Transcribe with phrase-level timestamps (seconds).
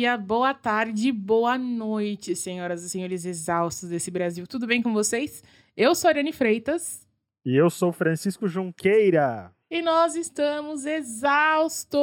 [0.00, 4.46] dia, boa tarde, boa noite, senhoras e senhores exaustos desse Brasil.
[4.46, 5.44] Tudo bem com vocês?
[5.76, 7.06] Eu sou a Ariane Freitas.
[7.44, 9.52] E eu sou Francisco Junqueira.
[9.70, 12.00] E nós estamos exaustos.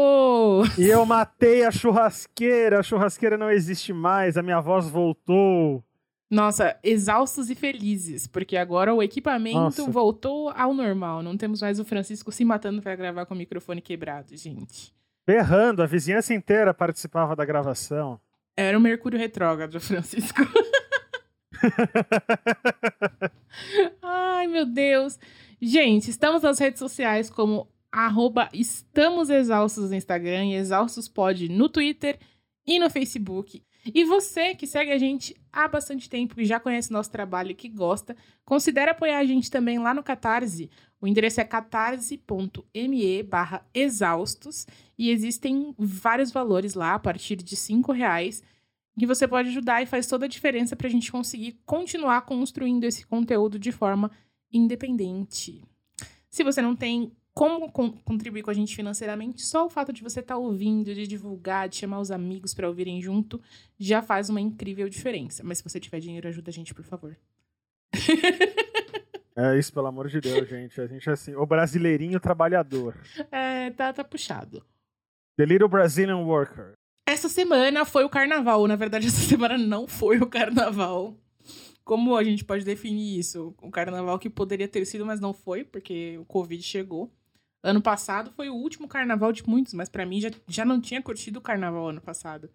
[0.78, 2.82] E eu matei a churrasqueira.
[2.82, 4.38] A churrasqueira não existe mais.
[4.38, 5.84] A minha voz voltou.
[6.29, 9.89] Nossa, exaustos e felizes, porque agora o equipamento Nossa.
[9.89, 11.24] voltou ao normal.
[11.24, 14.96] Não temos mais o Francisco se matando para gravar com o microfone quebrado, gente.
[15.28, 18.18] Berrando, a vizinhança inteira participava da gravação.
[18.56, 20.42] Era o Mercúrio retrógrado, Francisco.
[24.02, 25.20] Ai, meu Deus.
[25.62, 32.17] Gente, estamos nas redes sociais como arroba estamos exaustos no Instagram e exaustospod no Twitter
[32.66, 33.62] e no Facebook.
[33.94, 37.56] E você que segue a gente há bastante tempo, que já conhece nosso trabalho e
[37.56, 40.70] que gosta, considere apoiar a gente também lá no Catarse.
[41.00, 44.66] O endereço é catarse.me barra exaustos
[44.97, 48.41] e existem vários valores lá a partir de cinco reais
[48.97, 52.83] que você pode ajudar e faz toda a diferença para a gente conseguir continuar construindo
[52.83, 54.09] esse conteúdo de forma
[54.52, 55.63] independente.
[56.30, 60.02] Se você não tem como con- contribuir com a gente financeiramente, só o fato de
[60.02, 63.39] você estar ouvindo, de divulgar, de chamar os amigos para ouvirem junto,
[63.77, 65.44] já faz uma incrível diferença.
[65.44, 67.16] Mas se você tiver dinheiro, ajuda a gente, por favor.
[69.38, 70.81] É isso, pelo amor de Deus, gente.
[70.81, 72.97] A gente é assim, o brasileirinho trabalhador.
[73.31, 74.66] É, tá, tá puxado.
[75.38, 76.73] The Little Brazilian Worker.
[77.07, 78.66] Essa semana foi o carnaval.
[78.67, 81.16] Na verdade, essa semana não foi o carnaval.
[81.83, 83.55] Como a gente pode definir isso?
[83.61, 87.13] O carnaval que poderia ter sido, mas não foi, porque o Covid chegou.
[87.63, 91.01] Ano passado foi o último carnaval de muitos, mas pra mim já, já não tinha
[91.01, 92.49] curtido o carnaval ano passado.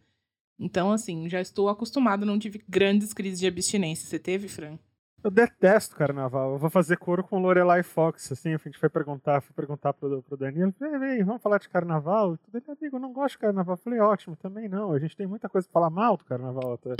[0.58, 4.06] Então, assim, já estou acostumado, não tive grandes crises de abstinência.
[4.06, 4.78] Você teve, Fran?
[5.24, 6.52] Eu detesto carnaval.
[6.52, 8.54] Eu vou fazer coro com Lorelai Fox, assim.
[8.54, 10.74] A gente foi perguntar, fui perguntar pro, pro Danilo.
[10.76, 12.36] Falei, vem, vamos falar de carnaval?
[12.38, 13.74] Tudo ele, amigo, eu não gosto de carnaval.
[13.74, 14.92] Eu falei, ótimo, também não.
[14.92, 16.96] A gente tem muita coisa pra falar mal do carnaval até.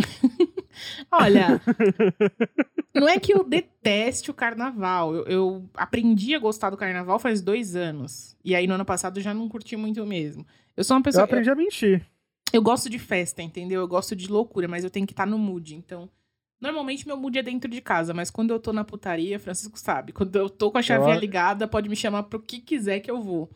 [1.11, 1.61] Olha,
[2.95, 5.15] não é que eu deteste o carnaval.
[5.15, 8.37] Eu, eu aprendi a gostar do carnaval faz dois anos.
[8.45, 10.47] E aí, no ano passado, eu já não curti muito mesmo.
[10.77, 11.23] Eu sou uma Eu pessoa.
[11.23, 12.07] Eu, aprendi a mentir.
[12.53, 13.81] eu gosto de festa, entendeu?
[13.81, 15.75] Eu gosto de loucura, mas eu tenho que estar no mood.
[15.75, 16.09] Então,
[16.63, 20.13] normalmente meu mood é dentro de casa, mas quando eu tô na putaria, Francisco sabe.
[20.13, 23.11] Quando eu tô com a chavinha Eu- ligada, pode me chamar pro que quiser que
[23.11, 23.51] eu vou.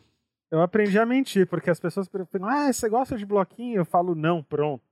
[0.51, 3.77] Eu aprendi a mentir, porque as pessoas perguntam, ah, você gosta de bloquinho?
[3.79, 4.83] Eu falo, não, pronto.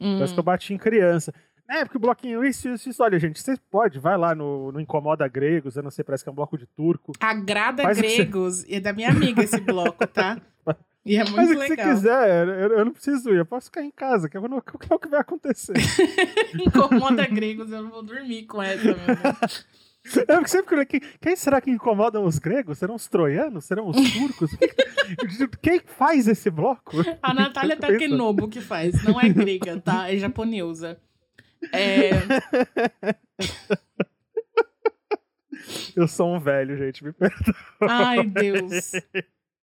[0.00, 0.16] Hum.
[0.16, 1.32] Parece que eu bati em criança.
[1.68, 3.02] É, porque o bloquinho, isso, isso, isso.
[3.02, 6.28] Olha, gente, você pode, vai lá no, no Incomoda Gregos, eu não sei, parece que
[6.28, 7.12] é um bloco de turco.
[7.18, 8.62] Agrada Faz você- gregos.
[8.64, 10.40] E é da minha amiga esse bloco, tá?
[11.06, 11.86] E é muito Mas o que legal.
[11.86, 14.42] você quiser, eu, eu não preciso ir, eu posso ficar em casa, que é o
[14.60, 15.74] que é o que vai acontecer.
[16.66, 19.66] Incomoda gregos, eu não vou dormir com essa, meu Deus.
[20.28, 22.78] É porque sempre que eu- quem, será que incomodam os gregos?
[22.78, 23.64] Serão os troianos?
[23.64, 24.52] Serão os turcos?
[25.60, 26.98] quem faz esse bloco?
[27.20, 27.92] A Natália Eu penso.
[27.92, 30.08] Takenobu que faz, não é grega, tá?
[30.08, 30.96] É japonesa.
[31.72, 32.10] É,
[35.96, 37.54] Eu sou um velho, gente, me perdoa.
[37.80, 38.92] Ai, Deus.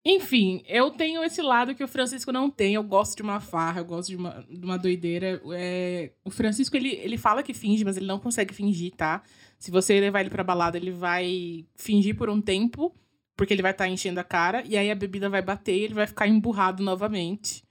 [0.04, 2.74] Enfim, eu tenho esse lado que o Francisco não tem.
[2.74, 5.40] Eu gosto de uma farra, eu gosto de uma, de uma doideira.
[5.52, 9.22] É, o Francisco, ele, ele fala que finge, mas ele não consegue fingir, tá?
[9.58, 12.94] Se você levar ele pra balada, ele vai fingir por um tempo,
[13.36, 15.94] porque ele vai estar enchendo a cara, e aí a bebida vai bater e ele
[15.94, 17.62] vai ficar emburrado novamente.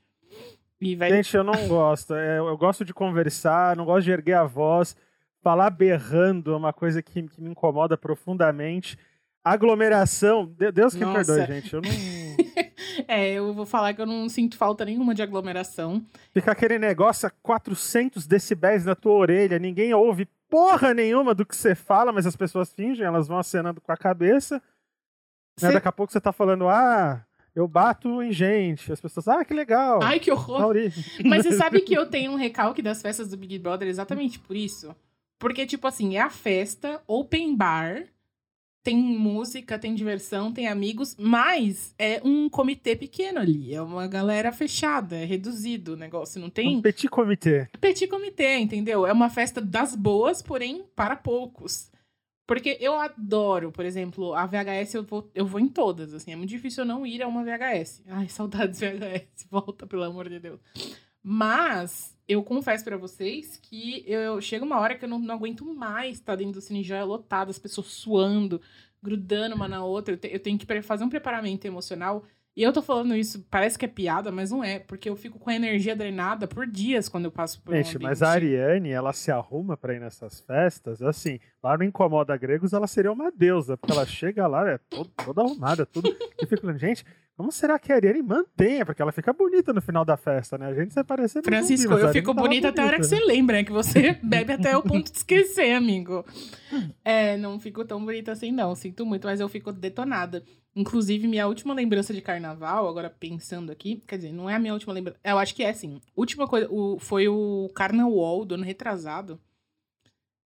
[0.98, 1.10] Vai.
[1.10, 2.14] Gente, eu não gosto.
[2.14, 4.96] É, eu gosto de conversar, não gosto de erguer a voz.
[5.42, 8.98] Falar berrando é uma coisa que, que me incomoda profundamente.
[9.44, 11.34] Aglomeração, de- Deus que Nossa.
[11.34, 11.74] perdoe, gente.
[11.74, 11.90] Eu não.
[13.08, 16.04] É, eu vou falar que eu não sinto falta nenhuma de aglomeração.
[16.34, 21.56] Fica aquele negócio a 400 decibéis na tua orelha, ninguém ouve porra nenhuma do que
[21.56, 24.62] você fala, mas as pessoas fingem, elas vão acenando com a cabeça.
[25.62, 25.72] Né?
[25.72, 27.24] Daqui a pouco você tá falando, ah,
[27.56, 28.92] eu bato em gente.
[28.92, 30.02] As pessoas, ah, que legal.
[30.04, 30.60] Ai, que horror!
[30.60, 30.92] Mauri.
[31.26, 34.56] Mas você sabe que eu tenho um recalque das festas do Big Brother exatamente por
[34.56, 34.96] isso?
[35.40, 38.04] Porque, tipo assim, é a festa, open bar,
[38.90, 43.72] tem música, tem diversão, tem amigos, mas é um comitê pequeno ali.
[43.72, 46.42] É uma galera fechada, é reduzido o negócio.
[46.42, 47.70] Não tem Um petit comité.
[47.80, 49.06] petit comitê, entendeu?
[49.06, 51.92] É uma festa das boas, porém para poucos.
[52.48, 56.32] Porque eu adoro, por exemplo, a VHS eu vou, eu vou em todas, assim.
[56.32, 58.02] É muito difícil eu não ir a uma VHS.
[58.08, 59.46] Ai, saudades VHS.
[59.52, 60.60] Volta, pelo amor de Deus.
[61.22, 65.36] Mas eu confesso pra vocês que eu, eu chega uma hora que eu não, não
[65.36, 68.62] aguento mais estar dentro do Cine Joia lotado, as pessoas suando,
[69.02, 70.14] grudando uma na outra.
[70.14, 72.24] Eu, te- eu tenho que fazer um preparamento emocional.
[72.56, 75.40] E eu tô falando isso, parece que é piada, mas não é, porque eu fico
[75.40, 78.24] com a energia drenada por dias quando eu passo por um Gente, mas ambiente.
[78.58, 82.88] a Ariane, ela se arruma pra ir nessas festas, assim, lá no Incomoda Gregos, ela
[82.88, 86.10] seria uma deusa, porque ela chega lá, é todo- toda arrumada, tudo.
[86.42, 87.06] E fica falando, gente,
[87.40, 88.86] como será que a Ariane mantenha?
[88.86, 90.66] Porque ela fica bonita no final da festa, né?
[90.66, 91.46] A gente vai parecendo.
[91.46, 93.64] Francisco, eu fico bonita até a hora que você lembra, né?
[93.64, 96.26] Que você bebe até o ponto de esquecer, amigo.
[97.02, 98.76] É, não fico tão bonita assim, não.
[98.76, 100.44] Sinto muito, mas eu fico detonada.
[100.76, 104.74] Inclusive, minha última lembrança de carnaval, agora pensando aqui, quer dizer, não é a minha
[104.74, 105.18] última lembrança.
[105.24, 106.02] Eu acho que é assim.
[106.18, 109.40] Última coisa, o, foi o Carnaval do ano retrasado.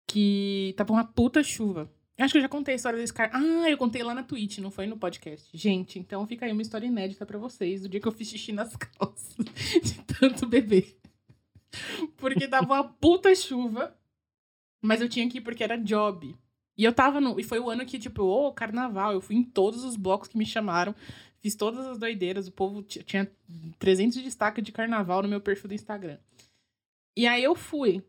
[0.06, 1.90] Que tava uma puta chuva.
[2.19, 3.31] Acho que eu já contei a história desse cara.
[3.35, 5.49] Ah, eu contei lá na Twitch, não foi no podcast.
[5.53, 8.53] Gente, então fica aí uma história inédita para vocês do dia que eu fiz xixi
[8.53, 9.35] nas calças
[9.82, 10.97] de tanto beber.
[12.19, 13.97] Porque tava uma puta chuva,
[14.81, 16.37] mas eu tinha que ir porque era job.
[16.76, 17.38] E eu tava no.
[17.41, 19.12] E foi o ano que, tipo, ô, oh, carnaval.
[19.12, 20.94] Eu fui em todos os blocos que me chamaram.
[21.38, 22.47] Fiz todas as doideiras.
[22.47, 23.31] O povo tinha
[23.79, 26.19] 300 destaques de carnaval no meu perfil do Instagram.
[27.17, 28.03] E aí eu fui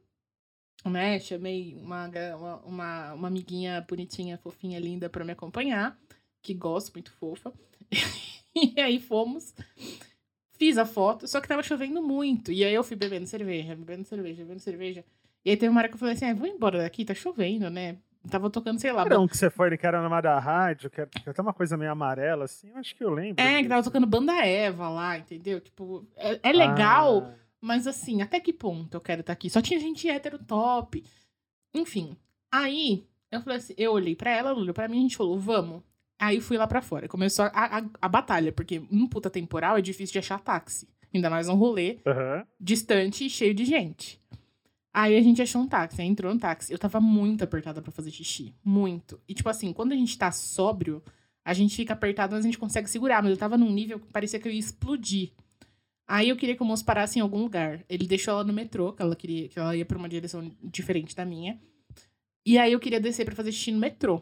[0.89, 1.19] né?
[1.19, 2.09] Chamei uma,
[2.65, 5.97] uma, uma amiguinha bonitinha, fofinha, linda para me acompanhar,
[6.41, 7.51] que gosto, muito fofa.
[8.55, 9.53] e aí fomos.
[10.53, 12.51] Fiz a foto, só que tava chovendo muito.
[12.51, 15.03] E aí eu fui bebendo cerveja, bebendo cerveja, bebendo cerveja.
[15.43, 17.69] E aí teve uma hora que eu falei assim: ah, vou embora daqui, tá chovendo,
[17.69, 17.97] né?
[18.29, 19.03] Tava tocando, sei lá.
[19.03, 21.91] Não, que você foi, que era numa da rádio, que era até uma coisa meio
[21.91, 23.43] amarela, assim, eu acho que eu lembro.
[23.43, 25.59] É, que tava tocando banda Eva lá, entendeu?
[25.59, 27.27] Tipo, é, é legal.
[27.29, 29.49] Ah mas assim, até que ponto eu quero estar tá aqui?
[29.49, 31.01] Só tinha gente hétero top.
[31.73, 32.17] Enfim.
[32.51, 35.39] Aí, eu falei assim, eu olhei pra ela, ela olhou pra mim, a gente falou,
[35.39, 35.81] vamos.
[36.19, 37.07] Aí fui lá pra fora.
[37.07, 40.89] Começou a, a, a batalha, porque num puta temporal é difícil de achar táxi.
[41.13, 42.43] Ainda mais um rolê uhum.
[42.59, 44.19] distante e cheio de gente.
[44.93, 46.73] Aí a gente achou um táxi, aí entrou no táxi.
[46.73, 48.53] Eu tava muito apertada para fazer xixi.
[48.61, 49.21] Muito.
[49.25, 51.01] E tipo assim, quando a gente tá sóbrio,
[51.45, 53.23] a gente fica apertado, mas a gente consegue segurar.
[53.23, 55.31] Mas eu tava num nível que parecia que eu ia explodir.
[56.07, 57.83] Aí eu queria que o moço parasse em algum lugar.
[57.89, 61.15] Ele deixou ela no metrô, que ela queria que ela ia pra uma direção diferente
[61.15, 61.59] da minha.
[62.45, 64.21] E aí eu queria descer para fazer xixi no metrô.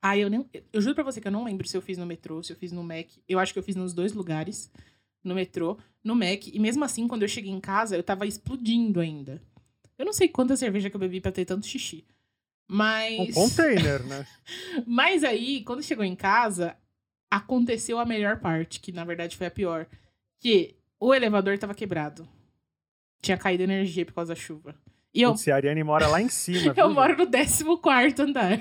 [0.00, 0.48] Aí eu nem.
[0.72, 2.56] Eu juro pra você que eu não lembro se eu fiz no metrô, se eu
[2.56, 3.08] fiz no Mac.
[3.28, 4.70] Eu acho que eu fiz nos dois lugares.
[5.22, 6.46] No metrô, no Mac.
[6.46, 9.42] E mesmo assim, quando eu cheguei em casa, eu tava explodindo ainda.
[9.98, 12.04] Eu não sei quanta cerveja que eu bebi pra ter tanto xixi.
[12.68, 13.30] Mas.
[13.30, 14.26] Um container, né?
[14.86, 16.76] Mas aí, quando chegou em casa,
[17.30, 19.86] aconteceu a melhor parte, que na verdade foi a pior
[20.40, 22.28] que o elevador estava quebrado.
[23.20, 24.74] Tinha caído energia por causa da chuva.
[25.12, 26.72] E eu, Se a Ariane mora lá em cima.
[26.76, 28.60] eu moro no 14 andar.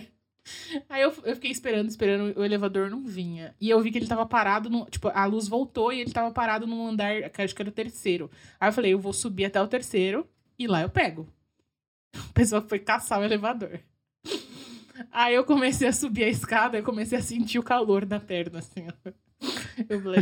[0.90, 3.54] Aí eu, eu fiquei esperando, esperando, o elevador não vinha.
[3.60, 4.86] E eu vi que ele tava parado no.
[4.86, 8.32] Tipo, a luz voltou e ele tava parado num andar, acho que era o terceiro.
[8.60, 10.28] Aí eu falei, eu vou subir até o terceiro
[10.58, 11.28] e lá eu pego.
[12.30, 13.80] O pessoal foi caçar o elevador.
[15.12, 18.60] Aí eu comecei a subir a escada e comecei a sentir o calor da perna,
[18.60, 19.12] assim, ó.
[19.90, 20.22] Eu falei...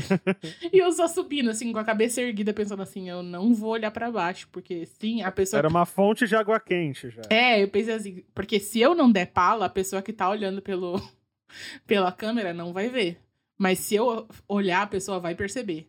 [0.72, 3.92] e eu só subindo, assim, com a cabeça erguida, pensando assim, eu não vou olhar
[3.92, 5.60] para baixo, porque sim, a pessoa.
[5.60, 7.22] Era uma fonte de água quente já.
[7.30, 10.62] É, eu pensei assim, porque se eu não der pala, a pessoa que tá olhando
[10.62, 11.02] pelo...
[11.88, 13.20] pela câmera não vai ver.
[13.58, 15.88] Mas se eu olhar, a pessoa vai perceber.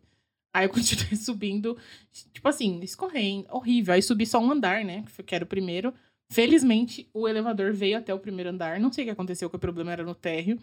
[0.54, 1.76] Aí eu continuei subindo,
[2.32, 3.94] tipo assim, escorrendo, horrível.
[3.94, 5.04] Aí subi só um andar, né?
[5.24, 5.92] Que era o primeiro.
[6.28, 8.80] Felizmente, o elevador veio até o primeiro andar.
[8.80, 10.58] Não sei o que aconteceu, que o problema era no térreo.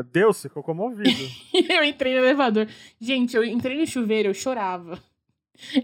[0.00, 1.10] Deus ficou comovido.
[1.68, 2.66] eu entrei no elevador.
[2.98, 5.02] Gente, eu entrei no chuveiro, eu chorava.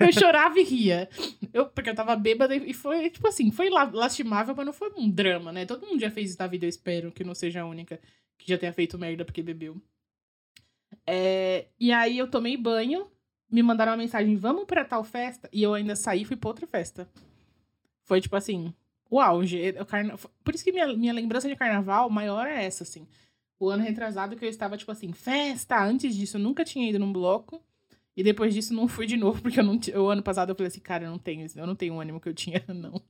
[0.01, 1.09] Eu chorava e ria.
[1.53, 5.11] Eu, porque eu tava bêbada e foi, tipo assim, foi lastimável, mas não foi um
[5.11, 5.67] drama, né?
[5.67, 8.01] Todo mundo já fez isso na vida, eu espero que não seja a única
[8.39, 9.77] que já tenha feito merda porque bebeu.
[11.07, 13.07] É, e aí eu tomei banho,
[13.50, 15.49] me mandaram uma mensagem, vamos pra tal festa?
[15.53, 17.09] E eu ainda saí e fui pra outra festa.
[18.05, 18.73] Foi tipo assim,
[19.11, 19.75] o auge.
[19.79, 20.17] O carna...
[20.43, 23.07] Por isso que minha, minha lembrança de carnaval maior é essa, assim
[23.59, 25.83] o ano retrasado que eu estava, tipo assim, festa.
[25.83, 27.62] Antes disso, eu nunca tinha ido num bloco.
[28.17, 30.69] E depois disso, não fui de novo, porque eu não o ano passado eu falei
[30.69, 33.03] assim, cara, eu não tenho, eu não tenho o ânimo que eu tinha, não.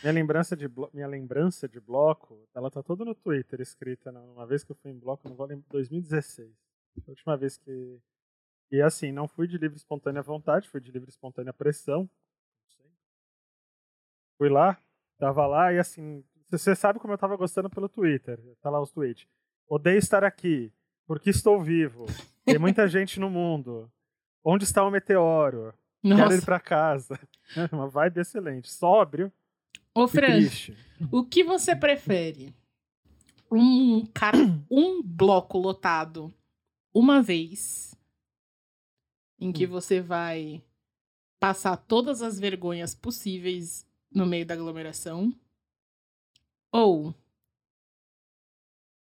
[0.00, 0.70] Minha lembrança de.
[0.92, 4.10] Minha lembrança de bloco, ela tá toda no Twitter escrita.
[4.10, 4.20] Né?
[4.20, 6.50] Uma vez que eu fui em bloco, não vou lembrar, 2016.
[6.94, 8.00] Foi a última vez que.
[8.70, 12.08] E assim, não fui de livre espontânea vontade, fui de livre espontânea pressão.
[14.38, 14.80] Fui lá,
[15.18, 16.24] tava lá e assim.
[16.50, 18.40] Você sabe como eu tava gostando pelo Twitter.
[18.60, 19.26] Tá lá os tweets.
[19.68, 20.72] Odeio estar aqui,
[21.06, 22.06] porque estou vivo.
[22.44, 23.90] Tem muita gente no mundo.
[24.44, 25.72] Onde está o meteoro?
[26.02, 26.22] Nossa.
[26.22, 27.18] Quero ir para casa.
[27.72, 28.70] Uma vibe excelente.
[28.70, 29.32] Sóbrio.
[29.94, 30.40] Ô, Fran,
[31.10, 32.54] o que você prefere?
[33.50, 34.38] Um, cara,
[34.70, 36.32] um bloco lotado
[36.94, 37.94] uma vez
[39.38, 39.70] em que hum.
[39.70, 40.62] você vai
[41.38, 45.34] passar todas as vergonhas possíveis no meio da aglomeração?
[46.70, 47.14] Ou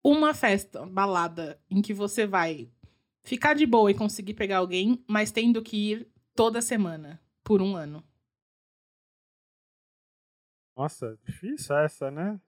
[0.09, 2.71] uma festa, balada, em que você vai
[3.23, 7.75] ficar de boa e conseguir pegar alguém, mas tendo que ir toda semana, por um
[7.75, 8.03] ano.
[10.75, 12.39] Nossa, difícil essa, né?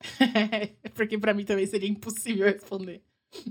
[0.94, 3.02] Porque para mim também seria impossível responder.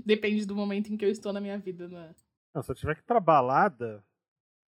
[0.04, 2.14] Depende do momento em que eu estou na minha vida, né?
[2.54, 4.04] Não, se eu tiver que ir pra balada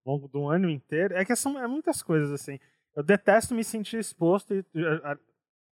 [0.05, 1.15] ao longo do ano inteiro.
[1.15, 2.59] É que são é muitas coisas, assim.
[2.95, 4.65] Eu detesto me sentir exposto e.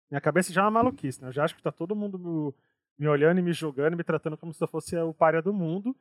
[0.10, 1.28] Minha cabeça já é uma maluquice, né?
[1.28, 2.54] Eu já acho que tá todo mundo me,
[2.98, 5.96] me olhando e me julgando, me tratando como se eu fosse o párea do mundo.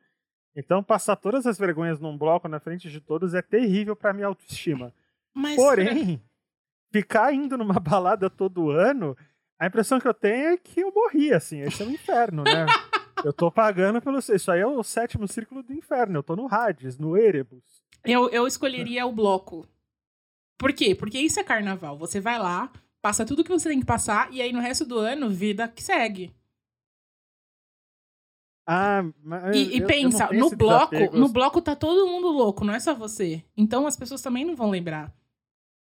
[0.55, 4.27] Então, passar todas as vergonhas num bloco na frente de todos é terrível pra minha
[4.27, 4.93] autoestima.
[5.33, 6.21] Mas, Porém,
[6.91, 9.15] ficar indo numa balada todo ano,
[9.59, 11.61] a impressão que eu tenho é que eu morri, assim.
[11.61, 12.65] Esse é o inferno, né?
[13.23, 14.19] eu tô pagando pelo.
[14.19, 16.17] Isso aí é o sétimo círculo do inferno.
[16.17, 17.83] Eu tô no Hades, no Erebus.
[18.03, 19.67] Eu, eu escolheria o bloco.
[20.57, 20.95] Por quê?
[20.95, 21.97] Porque isso é carnaval.
[21.97, 22.71] Você vai lá,
[23.07, 25.81] passa tudo que você tem que passar, e aí no resto do ano, vida que
[25.81, 26.35] segue.
[28.67, 31.17] Ah, mas E, e eu- eu pensa, no esse bloco, desapego.
[31.17, 33.41] no bloco tá todo mundo louco, não é só você.
[33.55, 35.09] Então as pessoas também não vão lembrar.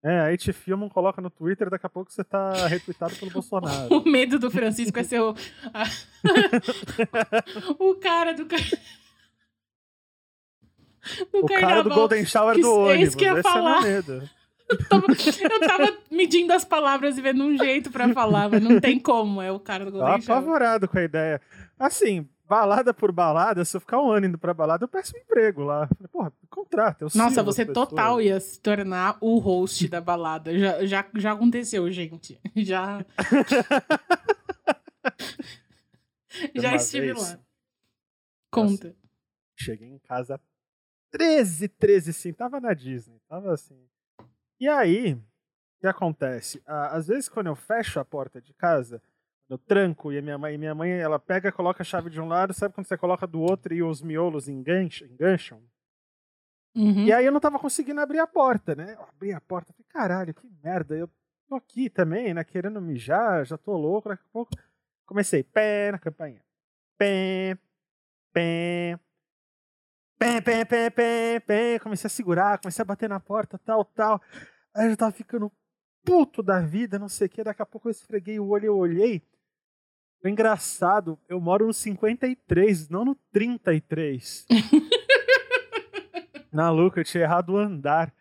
[0.02, 3.94] É, aí te filmam, coloca no Twitter, daqui a pouco você tá retweetado pelo Bolsonaro.
[3.98, 5.36] O medo do Francisco é ser o.
[7.78, 8.48] o cara do.
[11.34, 11.90] o cara do.
[11.90, 13.08] Golden Shower do é ônibus.
[13.10, 13.82] isso que ia Esse é falar.
[13.82, 14.30] meu medo.
[14.70, 18.80] Eu tava, eu tava medindo as palavras e vendo um jeito pra falar, mas não
[18.80, 19.42] tem como.
[19.42, 20.40] É o cara do Golden Shower.
[20.40, 21.42] apavorado com a ideia.
[21.78, 25.20] Assim, balada por balada, se eu ficar um ano indo pra balada, eu peço um
[25.20, 25.90] emprego lá.
[26.12, 27.06] Porra, me contrata.
[27.06, 27.90] Eu Nossa, você pessoas.
[27.90, 30.58] total ia se tornar o host da balada.
[30.58, 32.40] Já, já, já aconteceu, gente.
[32.56, 33.04] Já.
[36.54, 37.40] já estive vez, lá.
[38.52, 38.96] Conta.
[39.56, 40.40] Cheguei em casa
[41.12, 42.34] 13, 13, sim.
[42.34, 43.20] Tava na Disney.
[43.28, 43.89] Tava assim.
[44.60, 46.62] E aí, o que acontece?
[46.66, 49.02] Às vezes, quando eu fecho a porta de casa,
[49.50, 52.28] eu tranco e a minha mãe, minha mãe ela pega, coloca a chave de um
[52.28, 55.08] lado, sabe quando você coloca do outro e os miolos engancham?
[55.08, 55.62] engancham?
[56.76, 57.06] Uhum.
[57.06, 58.94] E aí eu não tava conseguindo abrir a porta, né?
[58.94, 60.96] Eu abri a porta, falei, caralho, que merda.
[60.96, 61.10] Eu
[61.48, 62.44] tô aqui também, né?
[62.44, 64.10] Querendo mijar, já tô louco.
[64.10, 64.52] Daqui a pouco
[65.06, 66.44] comecei, pé na campainha.
[66.98, 67.58] Pé,
[68.32, 69.00] pé,
[70.20, 71.80] pé, pé, pé, pé, pé.
[71.80, 74.22] Comecei a segurar, comecei a bater na porta, tal, tal.
[74.76, 75.52] Aí eu já tava ficando
[76.04, 77.44] puto da vida, não sei o que.
[77.44, 79.24] Daqui a pouco eu esfreguei o olho, eu olhei.
[80.24, 84.46] Engraçado, eu moro no 53, não no 33.
[86.52, 88.14] Na Luca, eu tinha errado o andar.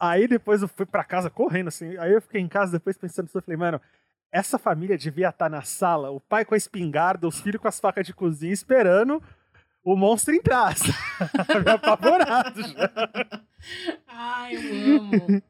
[0.00, 1.96] Aí depois eu fui pra casa correndo, assim.
[1.98, 3.28] Aí eu fiquei em casa depois pensando.
[3.32, 3.80] Eu falei, mano,
[4.32, 7.78] essa família devia estar na sala, o pai com a espingarda, os filhos com as
[7.78, 9.22] facas de cozinha, esperando
[9.84, 10.74] o monstro entrar.
[11.64, 13.44] Me apavorado já.
[14.08, 15.42] Ai, eu amo.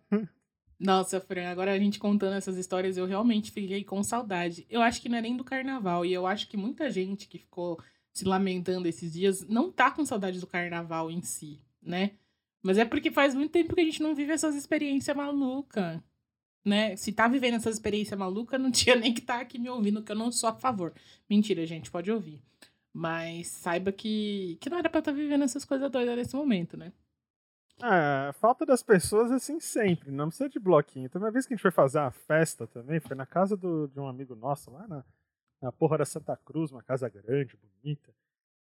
[0.79, 4.67] Nossa, Fran, agora a gente contando essas histórias, eu realmente fiquei com saudade.
[4.69, 7.39] Eu acho que não é nem do carnaval, e eu acho que muita gente que
[7.39, 7.81] ficou
[8.13, 12.13] se lamentando esses dias não tá com saudade do carnaval em si, né?
[12.63, 16.01] Mas é porque faz muito tempo que a gente não vive essas experiências malucas,
[16.65, 16.97] né?
[16.97, 20.13] Se tá vivendo essas experiências malucas, não tinha nem que estar aqui me ouvindo, que
[20.13, 20.93] eu não sou a favor.
[21.29, 22.41] Mentira, gente, pode ouvir.
[22.97, 26.93] Mas saiba que, que não era pra estar vivendo essas coisas doidas nesse momento, né?
[27.83, 31.07] Ah, a falta das pessoas é assim sempre, não precisa de bloquinho.
[31.07, 33.89] Então, uma vez que a gente foi fazer uma festa também, foi na casa do-
[33.89, 35.05] de um amigo nosso, lá na,
[35.61, 38.15] na porra da Santa Cruz, uma casa grande, bonita.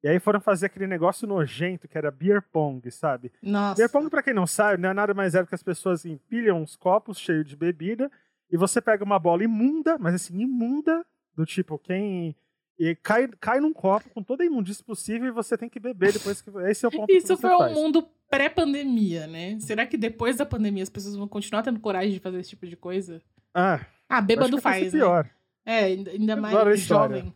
[0.03, 3.31] E aí foram fazer aquele negócio nojento que era beer pong, sabe?
[3.43, 3.77] Nossa.
[3.77, 6.07] Beer pong, pra quem não sabe, não é nada mais é do que as pessoas
[6.07, 8.11] empilham uns copos cheios de bebida
[8.51, 11.05] e você pega uma bola imunda, mas assim, imunda,
[11.37, 12.35] do tipo, quem.
[12.79, 16.13] E cai, cai num copo com toda a imundície possível e você tem que beber
[16.13, 16.51] depois que.
[16.69, 17.73] Esse é o ponto que Isso você foi um faz.
[17.75, 19.59] mundo pré-pandemia, né?
[19.61, 22.67] Será que depois da pandemia as pessoas vão continuar tendo coragem de fazer esse tipo
[22.67, 23.23] de coisa?
[23.55, 24.99] Ah, Ah, bêbado que faz, né?
[24.99, 25.31] pior.
[25.65, 27.33] É, ainda a mais jovem.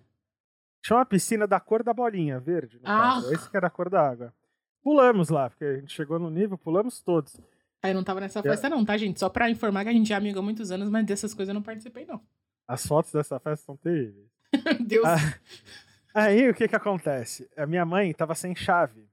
[0.82, 2.80] Tinha uma piscina da cor da bolinha, verde.
[2.84, 3.14] Ah.
[3.14, 3.32] caso.
[3.34, 4.32] Esse que era a cor da água.
[4.82, 7.36] Pulamos lá, porque a gente chegou no nível, pulamos todos.
[7.82, 8.42] Aí eu não tava nessa É.
[8.42, 9.18] festa não, tá, gente?
[9.20, 11.54] Só pra informar que a gente é amigo há muitos anos, mas dessas coisas eu
[11.54, 12.20] não participei, não.
[12.66, 14.26] As fotos dessa festa são terríveis.
[14.86, 15.04] Deus.
[15.06, 15.18] Ah,
[16.14, 17.48] Aí o que que acontece?
[17.56, 19.06] A minha mãe tava sem chave.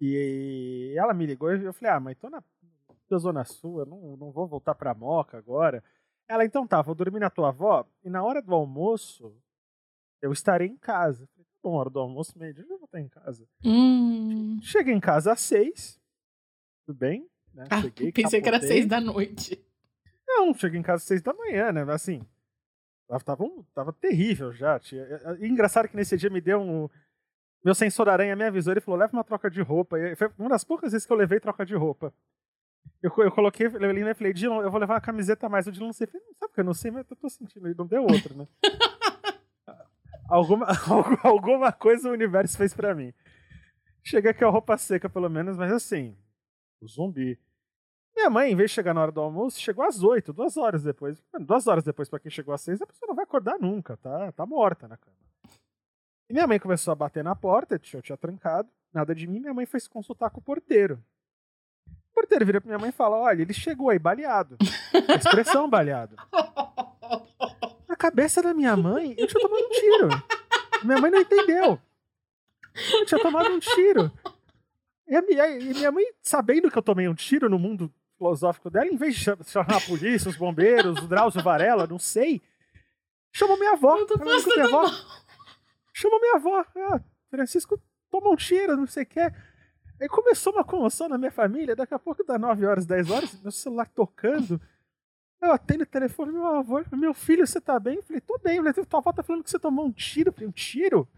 [0.00, 2.42] E ela me ligou e eu falei: Ah, mãe, tô na
[3.08, 5.82] da Zona Sul, eu não, não vou voltar pra Moca agora.
[6.28, 9.32] Ela, então tá, vou dormir na tua avó e na hora do almoço
[10.20, 11.22] eu estarei em casa.
[11.22, 13.46] Eu falei, tá bom, hora do almoço, meio-dia, eu vou estar em casa.
[13.64, 14.58] Hum.
[14.60, 16.00] Cheguei em casa às seis.
[16.84, 17.28] Tudo bem?
[17.54, 17.64] Né?
[17.70, 18.76] Ah, Cheguei, pensei que era capotei.
[18.76, 19.64] seis da noite.
[20.26, 21.82] Não, cheguei em casa às seis da manhã, né?
[21.92, 22.26] Assim,
[23.08, 24.78] tava, tava, um- tava terrível já.
[24.78, 25.04] Tinha,
[25.40, 26.88] e engraçado que nesse dia me deu um.
[27.64, 29.98] Meu sensor aranha me avisou, ele falou: leva uma troca de roupa.
[29.98, 32.12] E foi uma das poucas vezes que eu levei troca de roupa.
[33.02, 35.66] Eu, eu coloquei, eu li, né, falei, Dylan, eu vou levar uma camiseta a mais.
[35.66, 37.66] O Dylan não sei, falei, não sabe porque eu não sei, mas eu tô sentindo,
[37.66, 38.46] ele não deu outra, né?
[40.28, 43.12] alguma, algu- alguma coisa o universo fez pra mim.
[44.02, 46.16] Cheguei aqui a roupa seca, pelo menos, mas assim,
[46.80, 47.38] o zumbi.
[48.16, 50.82] Minha mãe, em vez de chegar na hora do almoço, chegou às oito, duas horas
[50.82, 51.22] depois.
[51.30, 53.96] Mano, duas horas depois, pra quem chegou às seis, a pessoa não vai acordar nunca,
[53.98, 54.32] tá?
[54.32, 55.16] Tá morta na cama.
[56.28, 59.52] E minha mãe começou a bater na porta, eu tinha trancado, nada de mim, minha
[59.52, 60.98] mãe foi se consultar com o porteiro.
[61.86, 64.56] O porteiro vira pra minha mãe e fala: Olha, ele chegou aí baleado.
[65.08, 66.16] A expressão baleado.
[67.86, 70.08] Na cabeça da minha mãe, eu tinha tomado um tiro.
[70.82, 71.78] Minha mãe não entendeu.
[72.92, 74.10] Eu tinha tomado um tiro.
[75.06, 78.86] E, minha, e minha mãe, sabendo que eu tomei um tiro no mundo filosófico dela,
[78.86, 82.42] em vez de chamar a polícia, os bombeiros, o Drauzio Varela, não sei,
[83.32, 83.96] chamou minha avó.
[83.96, 84.90] Eu tô minha avó.
[85.92, 86.64] Chamou minha avó.
[86.92, 87.80] Ah, Francisco
[88.10, 89.20] tomou um tiro, não sei o que.
[89.20, 91.74] Aí começou uma comoção na minha família.
[91.74, 94.60] Daqui a pouco, dá 9 horas, 10 horas, meu celular tocando.
[95.40, 97.96] Eu atendo o telefone, meu avô, meu filho, você tá bem?
[97.96, 98.56] Eu falei, tô bem.
[98.56, 100.28] Eu falei, tua avó tá falando que você tomou um tiro.
[100.28, 101.08] Eu falei, um tiro?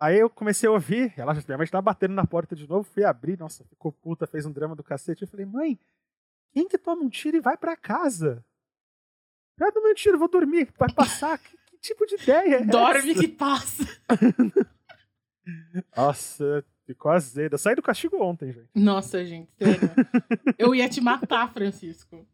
[0.00, 3.04] Aí eu comecei a ouvir, ela minha mãe estava batendo na porta de novo, fui
[3.04, 5.22] abrir, nossa, ficou puta, fez um drama do cacete.
[5.22, 5.78] Eu falei, mãe,
[6.52, 8.42] quem que toma um tiro e vai pra casa?
[9.58, 11.36] Eu tomei um tiro, vou dormir, vai passar.
[11.38, 13.20] que, que tipo de ideia é Dorme essa?
[13.20, 13.84] que passa.
[15.96, 17.58] Nossa, ficou azeda.
[17.58, 18.68] Saí do castigo ontem, gente.
[18.74, 19.90] Nossa, gente, sério.
[20.58, 22.26] Eu ia te matar, Francisco.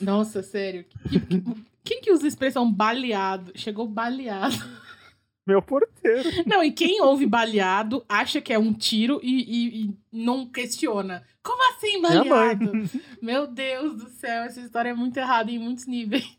[0.00, 0.84] Nossa, sério.
[0.84, 3.52] Que- Quem que usa a expressão baleado?
[3.56, 4.56] Chegou baleado.
[5.46, 6.28] Meu porteiro.
[6.46, 11.22] Não, e quem ouve baleado acha que é um tiro e, e- e não questiona.
[11.42, 12.72] Como assim baleado?
[13.20, 16.38] Meu Deus do céu, essa história é muito errada em muitos níveis.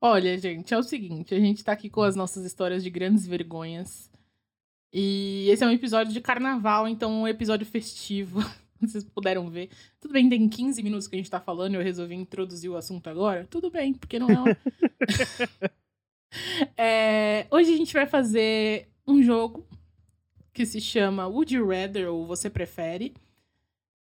[0.00, 3.26] Olha, gente, é o seguinte: a gente tá aqui com as nossas histórias de grandes
[3.26, 4.08] vergonhas.
[4.92, 8.40] E esse é um episódio de carnaval, então um episódio festivo.
[8.80, 9.68] Vocês puderam ver.
[10.00, 12.76] Tudo bem, tem 15 minutos que a gente tá falando e eu resolvi introduzir o
[12.76, 13.46] assunto agora.
[13.50, 14.56] Tudo bem, porque não é.
[16.76, 19.66] É, hoje a gente vai fazer um jogo
[20.52, 23.14] que se chama Would You Rather ou Você Prefere,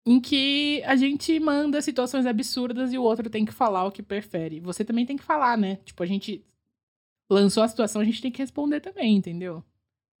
[0.04, 4.02] em que a gente manda situações absurdas e o outro tem que falar o que
[4.02, 4.60] prefere.
[4.60, 5.76] Você também tem que falar, né?
[5.84, 6.44] Tipo, a gente
[7.30, 9.62] lançou a situação, a gente tem que responder também, entendeu?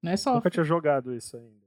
[0.00, 0.34] Não é só.
[0.34, 1.62] Nunca tinha jogado isso ainda.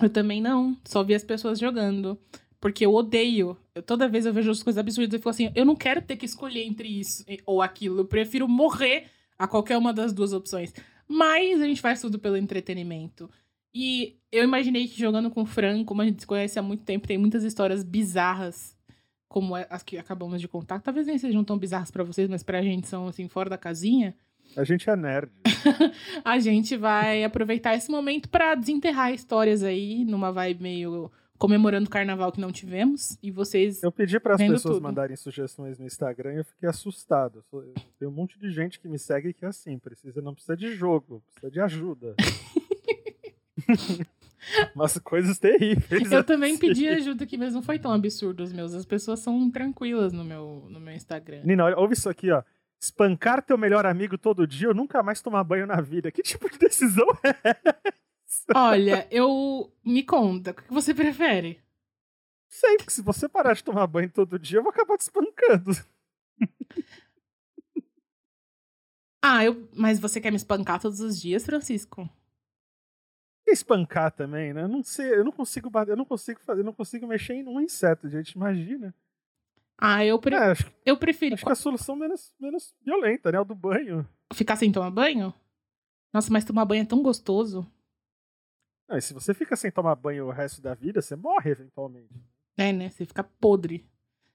[0.00, 2.18] Eu também não, só vi as pessoas jogando.
[2.60, 3.56] Porque eu odeio.
[3.74, 6.16] Eu, toda vez eu vejo as coisas absurdas e fico assim, eu não quero ter
[6.16, 8.00] que escolher entre isso ou aquilo.
[8.00, 10.72] Eu prefiro morrer a qualquer uma das duas opções.
[11.08, 13.30] Mas a gente faz tudo pelo entretenimento.
[13.74, 16.82] E eu imaginei que jogando com o Fran, como a gente se conhece há muito
[16.84, 18.74] tempo, tem muitas histórias bizarras,
[19.28, 20.80] como é- as que acabamos de contar.
[20.80, 24.14] Talvez nem sejam tão bizarras pra vocês, mas pra gente são assim, fora da casinha.
[24.56, 25.30] A gente é nerd.
[26.24, 31.90] A gente vai aproveitar esse momento pra desenterrar histórias aí, numa vibe meio comemorando o
[31.90, 33.18] carnaval que não tivemos.
[33.22, 33.82] E vocês.
[33.82, 34.82] Eu pedi para as pessoas tudo.
[34.82, 37.44] mandarem sugestões no Instagram e eu fiquei assustado.
[37.52, 40.56] Eu Tem um monte de gente que me segue que é assim, precisa, não precisa
[40.56, 42.14] de jogo, precisa de ajuda.
[44.74, 46.10] Umas coisas terríveis.
[46.10, 46.60] Eu também assim.
[46.60, 48.74] pedi ajuda aqui, mas não foi tão absurdo os meus.
[48.74, 51.42] As pessoas são tranquilas no meu, no meu Instagram.
[51.44, 52.42] Nina, olha, ouve isso aqui, ó.
[52.80, 56.12] Espancar teu melhor amigo todo dia ou nunca mais tomar banho na vida.
[56.12, 57.56] Que tipo de decisão é?
[58.54, 59.72] Olha, eu.
[59.84, 61.60] Me conta, o que você prefere?
[62.48, 65.70] Sei, porque se você parar de tomar banho todo dia, eu vou acabar te espancando.
[69.22, 69.68] Ah, eu.
[69.74, 72.08] Mas você quer me espancar todos os dias, Francisco?
[73.46, 74.62] Espancar também, né?
[74.62, 77.34] Eu não sei, eu não consigo bater, eu não consigo fazer, eu não consigo mexer
[77.34, 78.32] em um inseto, gente.
[78.32, 78.94] Imagina.
[79.78, 80.34] Ah, eu, pre...
[80.34, 83.40] É, acho, que- eu prefiro acho que a solução menos, menos violenta, né?
[83.40, 84.08] O do banho.
[84.32, 85.34] ficar sem tomar banho.
[86.12, 87.66] Nossa, mas tomar banho é tão gostoso.
[88.88, 92.14] Ah, e se você fica sem tomar banho o resto da vida, você morre eventualmente.
[92.56, 92.88] É, né?
[92.90, 93.84] Você fica podre.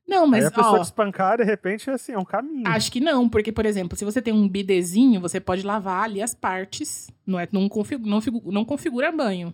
[0.07, 2.67] Não, mas, Aí a pessoa ó, te espancar, de repente, é assim, é um caminho.
[2.67, 6.21] acho que não, porque, por exemplo, se você tem um bidezinho, você pode lavar ali
[6.21, 7.09] as partes.
[7.25, 8.19] Não, é, não, configura, não,
[8.51, 9.53] não configura banho.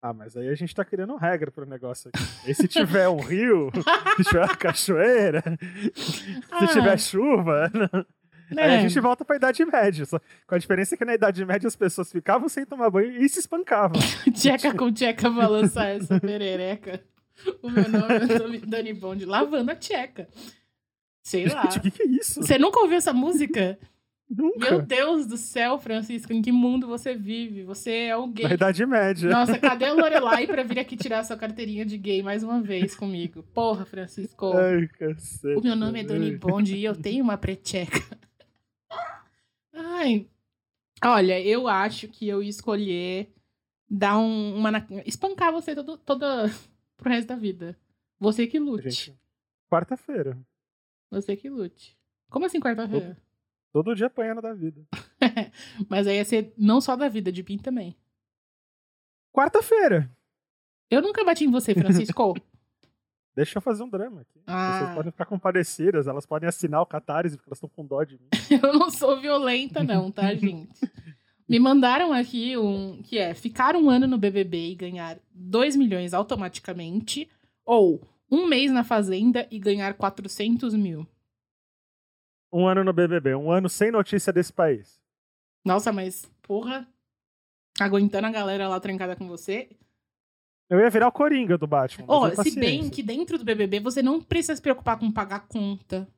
[0.00, 2.50] Ah, mas aí a gente tá criando regra pro negócio aqui.
[2.50, 3.70] E se tiver um rio,
[4.16, 5.42] se tiver uma cachoeira,
[5.94, 6.66] se Ah.
[6.68, 8.06] tiver chuva, aí
[8.56, 8.76] É.
[8.76, 10.04] a gente volta pra Idade Média.
[10.04, 13.28] Só, com a diferença que na Idade Média as pessoas ficavam sem tomar banho e
[13.28, 14.00] se espancavam.
[14.34, 17.00] Tcheca com tcheca balançar essa perereca.
[17.62, 20.28] O meu nome é Dani- Bond, lavando a tcheca.
[21.22, 21.62] Sei lá.
[21.62, 22.42] Gente, o que, que é isso?
[22.42, 23.78] Você nunca ouviu essa música?
[24.30, 24.70] Nunca.
[24.70, 27.62] Meu Deus do céu, Francisco, em que mundo você vive?
[27.64, 28.46] Você é o gay.
[28.48, 29.30] Na Idade Média.
[29.30, 32.94] Nossa, cadê a Lorelai pra vir aqui tirar sua carteirinha de gay mais uma vez
[32.94, 33.42] comigo?
[33.54, 34.52] Porra, Francisco.
[34.54, 35.58] Ai, cacete.
[35.58, 38.00] O meu nome é Dani Bond e eu tenho uma precheca.
[39.74, 40.28] Ai.
[41.04, 43.34] Olha, eu acho que eu ia escolher
[43.90, 44.70] dar um, uma.
[45.04, 46.46] espancar você todo, toda
[46.96, 47.78] pro resto da vida.
[48.18, 48.90] Você que lute.
[48.90, 49.20] Gente,
[49.70, 50.38] quarta-feira.
[51.10, 51.98] Você que lute.
[52.30, 53.16] Como assim quarta-feira?
[53.72, 54.86] Todo dia apanhando da vida.
[55.88, 57.96] Mas aí ia ser não só da vida, de mim também.
[59.32, 60.10] Quarta-feira.
[60.88, 62.34] Eu nunca bati em você, Francisco.
[63.36, 64.40] Deixa eu fazer um drama aqui.
[64.46, 64.72] As Ah.
[64.78, 68.14] pessoas podem ficar compadecidas, elas podem assinar o catarse porque elas estão com dó de
[68.14, 68.28] mim.
[68.62, 70.70] eu não sou violenta, não, tá, gente?
[71.48, 76.14] Me mandaram aqui um que é ficar um ano no BBB e ganhar 2 milhões
[76.14, 77.28] automaticamente,
[77.64, 81.06] ou um mês na Fazenda e ganhar 400 mil.
[82.52, 85.00] Um ano no BBB, um ano sem notícia desse país.
[85.64, 86.86] Nossa, mas porra,
[87.80, 89.68] aguentando a galera lá trancada com você.
[90.74, 92.06] Eu ia virar o Coringa do Batman.
[92.32, 96.08] É se bem que dentro do BBB você não precisa se preocupar com pagar conta.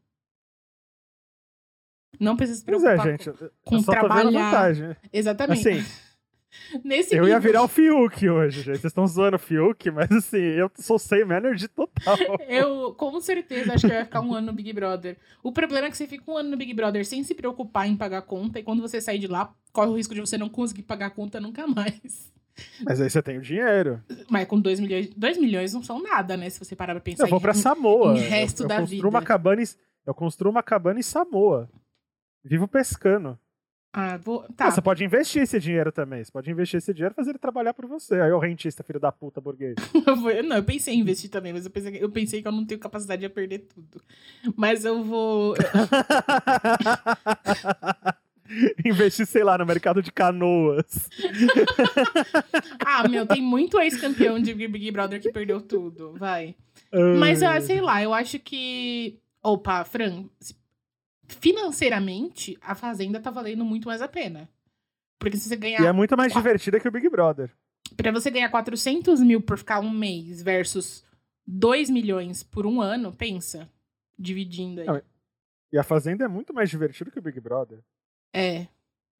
[2.18, 3.30] Não precisa se Pois preocupar é, gente.
[3.62, 4.98] com, com trabalhar.
[5.12, 5.68] Exatamente.
[5.68, 5.84] Assim,
[6.84, 8.78] Nesse eu ia nível, virar o Fiuk hoje, gente.
[8.78, 12.16] Vocês estão zoando o Fiuk, mas assim, eu sou sem energy total.
[12.48, 15.16] Eu, com certeza, acho que eu ia ficar um ano no Big Brother.
[15.42, 17.96] O problema é que você fica um ano no Big Brother sem se preocupar em
[17.96, 20.82] pagar conta, e quando você sair de lá, corre o risco de você não conseguir
[20.82, 22.32] pagar a conta nunca mais.
[22.84, 24.02] Mas aí você tem o dinheiro.
[24.30, 26.48] Mas com 2 milhões, 2 milhões não são nada, né?
[26.50, 28.16] Se você parar pra pensar Eu vou em- pra Samoa.
[28.16, 29.08] em resto eu, eu da construo vida.
[29.08, 29.66] Uma cabana em,
[30.06, 31.68] eu construo uma cabana em Samoa.
[32.44, 33.38] Vivo pescando.
[33.98, 34.42] Ah, vou...
[34.54, 36.22] Tá, Ah, Você pode investir esse dinheiro também.
[36.22, 38.20] Você pode investir esse dinheiro e fazer ele trabalhar por você.
[38.20, 39.74] Aí o rentista, filho da puta, burguês.
[40.46, 42.78] não, eu pensei em investir também, mas eu pensei, eu pensei que eu não tenho
[42.78, 44.02] capacidade de perder tudo.
[44.54, 45.54] Mas eu vou...
[48.84, 51.08] investir, sei lá, no mercado de canoas.
[52.84, 56.54] Ah, meu, tem muito ex-campeão de Big Brother que perdeu tudo, vai.
[57.18, 59.18] Mas, ah, sei lá, eu acho que.
[59.42, 60.24] Opa, Fran,
[61.28, 64.48] financeiramente, a Fazenda tá valendo muito mais a pena.
[65.18, 65.80] Porque se você ganhar.
[65.80, 67.50] E é muito mais divertida que o Big Brother.
[67.96, 71.04] Pra você ganhar 400 mil por ficar um mês versus
[71.46, 73.68] 2 milhões por um ano, pensa.
[74.18, 74.86] Dividindo aí.
[74.86, 75.02] Não,
[75.72, 77.78] E a Fazenda é muito mais divertida que o Big Brother.
[78.38, 78.66] É.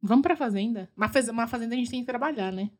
[0.02, 0.88] Vamos pra Fazenda?
[0.94, 2.70] Mas uma Fazenda a gente tem que trabalhar, né?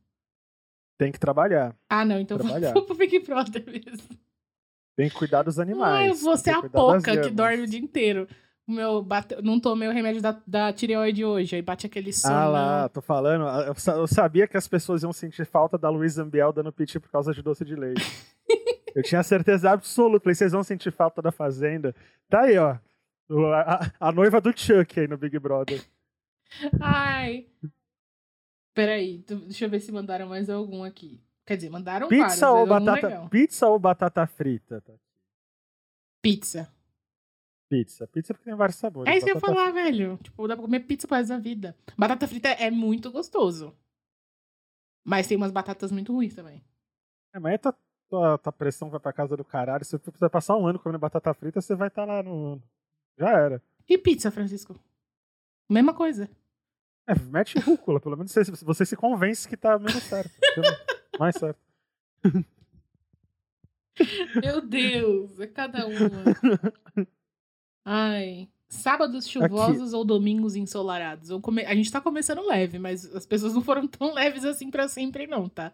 [0.99, 1.75] Tem que trabalhar.
[1.89, 2.73] Ah, não, então Trabalhar.
[2.73, 4.09] vamos pro Big Brother mesmo.
[4.97, 6.09] Tem que cuidar dos Ah, animais.
[6.09, 8.27] eu vou ser tem a poca que dorme o dia inteiro.
[8.67, 9.37] Meu bate...
[9.43, 12.35] Não tomei o remédio da, da tireoide hoje, aí bate aquele sono.
[12.35, 13.45] Ah lá, tô falando.
[13.67, 16.99] Eu sa- eu sabia que as pessoas iam sentir falta da Luísa Ambiel dando piti
[16.99, 18.03] por causa de doce de leite.
[18.97, 20.25] eu tinha certeza absoluta.
[20.25, 21.95] Falei, vocês vão sentir falta da Fazenda.
[22.29, 22.77] Tá aí, ó.
[23.55, 25.81] A, a noiva do Chuck aí no Big Brother.
[26.81, 27.49] Ai.
[28.75, 31.23] Peraí, deixa eu ver se mandaram mais algum aqui.
[31.47, 32.35] Quer dizer, mandaram vários.
[32.35, 33.29] Pizza ou mas algum batata, legal.
[33.29, 34.81] pizza ou batata frita?
[34.81, 34.93] tá?
[36.21, 36.73] Pizza.
[37.69, 38.07] Pizza.
[38.07, 39.13] Pizza porque tem vários sabores.
[39.13, 40.19] É isso que eu ia falar, velho.
[40.23, 41.77] Tipo, dá pra comer pizza resto da vida.
[41.97, 43.75] Batata frita é muito gostoso.
[45.05, 46.63] Mas tem umas batatas muito ruins também.
[47.33, 47.75] É, mas aí tua,
[48.09, 49.85] tua, tua pressão vai pra casa do caralho.
[49.85, 52.61] Se você precisar passar um ano comendo batata frita, você vai estar lá no.
[53.17, 53.63] Já era.
[53.89, 54.79] E pizza, Francisco?
[55.69, 56.29] Mesma coisa.
[57.09, 60.31] É, mete rúcula, pelo menos você, você se convence que tá menos certo.
[61.19, 61.59] Mais certo.
[64.43, 66.11] Meu Deus, é cada uma.
[67.85, 68.49] Ai.
[68.69, 71.31] Sábados chuvosos ou domingos ensolarados?
[71.41, 74.89] Come- A gente tá começando leve, mas as pessoas não foram tão leves assim pra
[74.89, 75.73] sempre, não, tá?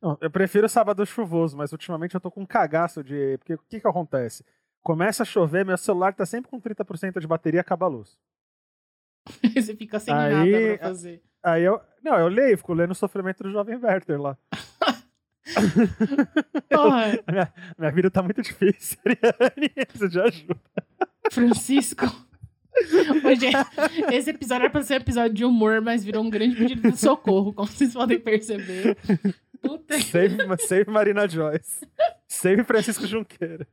[0.00, 3.36] Não, eu prefiro sábado chuvoso, mas ultimamente eu tô com um cagaço de.
[3.38, 4.44] Porque o que que acontece?
[4.82, 8.18] Começa a chover, meu celular tá sempre com 30% de bateria e acaba a luz.
[9.54, 11.22] Você fica sem Aí- nada pra fazer.
[11.42, 11.80] Aí eu.
[12.02, 14.36] Não, eu leio, fico lendo o sofrimento do jovem Werther lá.
[17.26, 19.70] A minha, minha vida tá muito difícil, Ariane.
[19.94, 20.56] Isso de ajuda.
[21.30, 22.06] Francisco.
[23.24, 23.46] Hoje,
[24.12, 26.98] esse episódio era pra ser um episódio de humor, mas virou um grande pedido de
[26.98, 28.96] socorro, como vocês podem perceber.
[29.62, 29.98] Puta.
[30.00, 31.86] Save, save Marina Joyce.
[32.26, 33.66] Save Francisco Junqueira.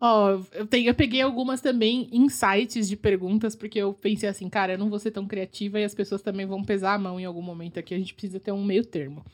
[0.00, 4.74] Ó, eu, tenho, eu peguei algumas também insights de perguntas, porque eu pensei assim, cara,
[4.74, 7.24] eu não vou ser tão criativa e as pessoas também vão pesar a mão em
[7.24, 7.94] algum momento aqui.
[7.94, 9.24] A gente precisa ter um meio termo.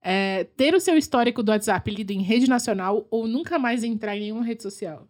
[0.00, 4.16] É, ter o seu histórico do WhatsApp lido em rede nacional ou nunca mais entrar
[4.16, 5.06] em nenhuma rede social?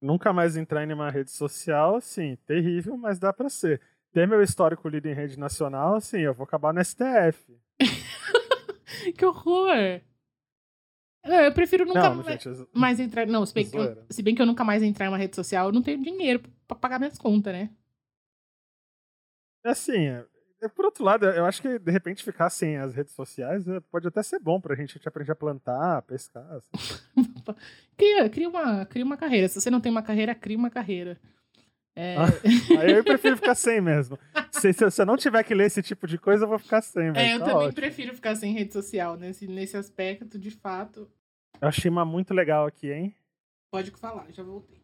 [0.00, 3.80] Nunca mais entrar em nenhuma rede social, sim, terrível, mas dá pra ser.
[4.12, 7.58] Ter meu histórico lido em rede nacional, sim, eu vou acabar no STF.
[9.16, 10.00] que horror!
[11.24, 13.26] Não, eu prefiro nunca não, mais, gente, mais entrar.
[13.26, 15.34] Não, se bem, que eu, se bem que eu nunca mais entrar em uma rede
[15.34, 17.70] social, eu não tenho dinheiro pra pagar minhas contas, né?
[19.64, 20.26] é assim, é-
[20.62, 23.80] é, por outro lado, eu acho que de repente ficar sem as redes sociais é,
[23.80, 26.46] pode até ser bom pra gente, a gente aprender a plantar, a pescar.
[26.52, 26.70] assim.
[27.96, 29.46] Cria, cria, uma, cria uma carreira.
[29.48, 31.18] Se você não tem uma carreira, cria uma carreira.
[31.96, 34.18] É, Ah, eu prefiro ficar sem mesmo.
[34.50, 36.82] Se, se, se eu não tiver que ler esse tipo de coisa, eu vou ficar
[36.82, 37.08] sem.
[37.12, 37.74] mas é, eu tá também ótimo.
[37.74, 41.08] prefiro ficar sem rede social nesse, nesse aspecto, de fato.
[41.60, 43.14] Eu achei uma muito legal aqui, hein?
[43.70, 44.82] Pode falar, já voltei.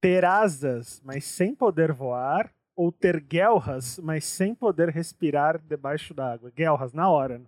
[0.00, 6.50] Ter asas, mas sem poder voar, ou ter guelras, mas sem poder respirar debaixo d'água.
[6.50, 7.38] Guelras, na hora.
[7.38, 7.46] né?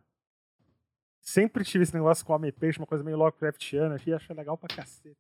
[1.21, 5.17] Sempre tive esse negócio com homem-peixe, uma coisa meio Lovecraftiana, e achei legal pra caceta.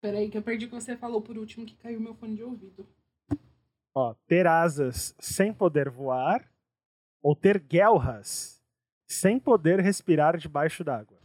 [0.00, 2.42] Peraí, que eu perdi o que você falou por último, que caiu meu fone de
[2.42, 2.88] ouvido.
[3.94, 6.48] Ó, ter asas sem poder voar
[7.20, 8.58] ou ter guelras
[9.08, 11.18] sem poder respirar debaixo d'água?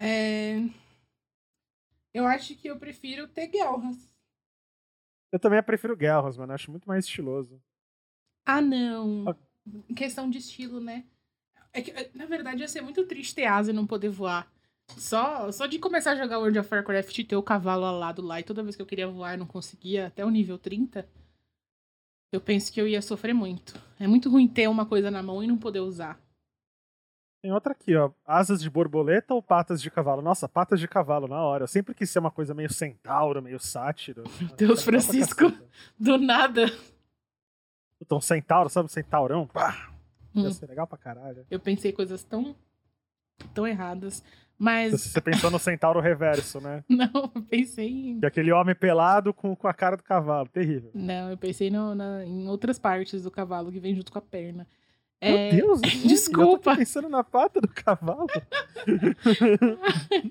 [0.00, 0.56] É...
[2.12, 4.10] Eu acho que eu prefiro ter guelras.
[5.30, 6.50] Eu também prefiro guelras, mano.
[6.50, 7.62] Eu acho muito mais estiloso.
[8.44, 9.28] Ah, não.
[9.28, 9.36] Ah.
[9.96, 11.06] Questão de estilo, né?
[11.72, 14.52] É que, na verdade, ia ser muito triste ter asa e não poder voar.
[14.88, 18.40] Só, só de começar a jogar World of Warcraft e ter o cavalo alado lá
[18.40, 21.08] e toda vez que eu queria voar eu não conseguia, até o nível 30,
[22.32, 23.74] eu penso que eu ia sofrer muito.
[23.98, 26.20] É muito ruim ter uma coisa na mão e não poder usar.
[27.42, 28.12] Tem outra aqui, ó.
[28.24, 30.22] Asas de borboleta ou patas de cavalo?
[30.22, 31.64] Nossa, patas de cavalo, na hora.
[31.64, 34.22] Eu sempre quis ser uma coisa meio centauro, meio sátiro.
[34.56, 35.52] Deus, Francisco.
[35.98, 36.66] Do nada.
[38.00, 38.90] Então, centauro, sabe?
[38.90, 39.46] Centaurão?
[39.46, 39.90] Pá!
[40.34, 40.44] Hum.
[40.44, 41.44] Ia ser legal pra caralho.
[41.50, 42.54] Eu pensei coisas tão,
[43.52, 44.22] tão erradas.
[44.62, 44.92] Mas.
[44.92, 46.84] Você pensou no centauro reverso, né?
[46.88, 48.20] Não, eu pensei em.
[48.22, 50.48] E aquele homem pelado com, com a cara do cavalo.
[50.48, 50.92] Terrível.
[50.94, 54.22] Não, eu pensei no, na, em outras partes do cavalo que vem junto com a
[54.22, 54.64] perna.
[55.20, 55.50] Meu é...
[55.50, 56.70] Deus, desculpa.
[56.70, 58.28] Eu tô pensando na pata do cavalo.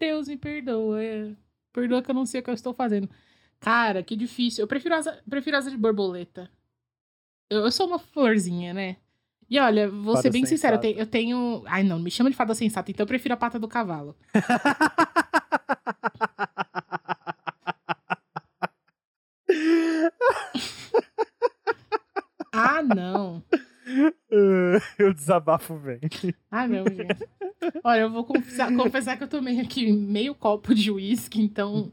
[0.00, 0.98] Deus me perdoa.
[1.70, 3.10] Perdoa que eu não sei o que eu estou fazendo.
[3.60, 4.62] Cara, que difícil.
[4.62, 6.50] Eu prefiro asa, prefiro asa de borboleta.
[7.50, 8.96] Eu, eu sou uma florzinha, né?
[9.50, 11.62] E olha, vou fada ser bem sincero, eu tenho, eu tenho.
[11.66, 14.14] Ai, não, me chama de fada sensata, então eu prefiro a pata do cavalo.
[22.52, 23.42] ah, não.
[24.98, 26.00] Eu desabafo bem.
[26.50, 27.26] Ah, não, gente.
[27.82, 31.90] Olha, eu vou confessar, confessar que eu tomei aqui meio copo de uísque, então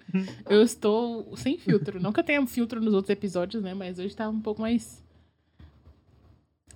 [0.49, 2.01] eu estou sem filtro.
[2.01, 3.73] Não que eu tenha filtro nos outros episódios, né?
[3.73, 5.04] Mas hoje tá um pouco mais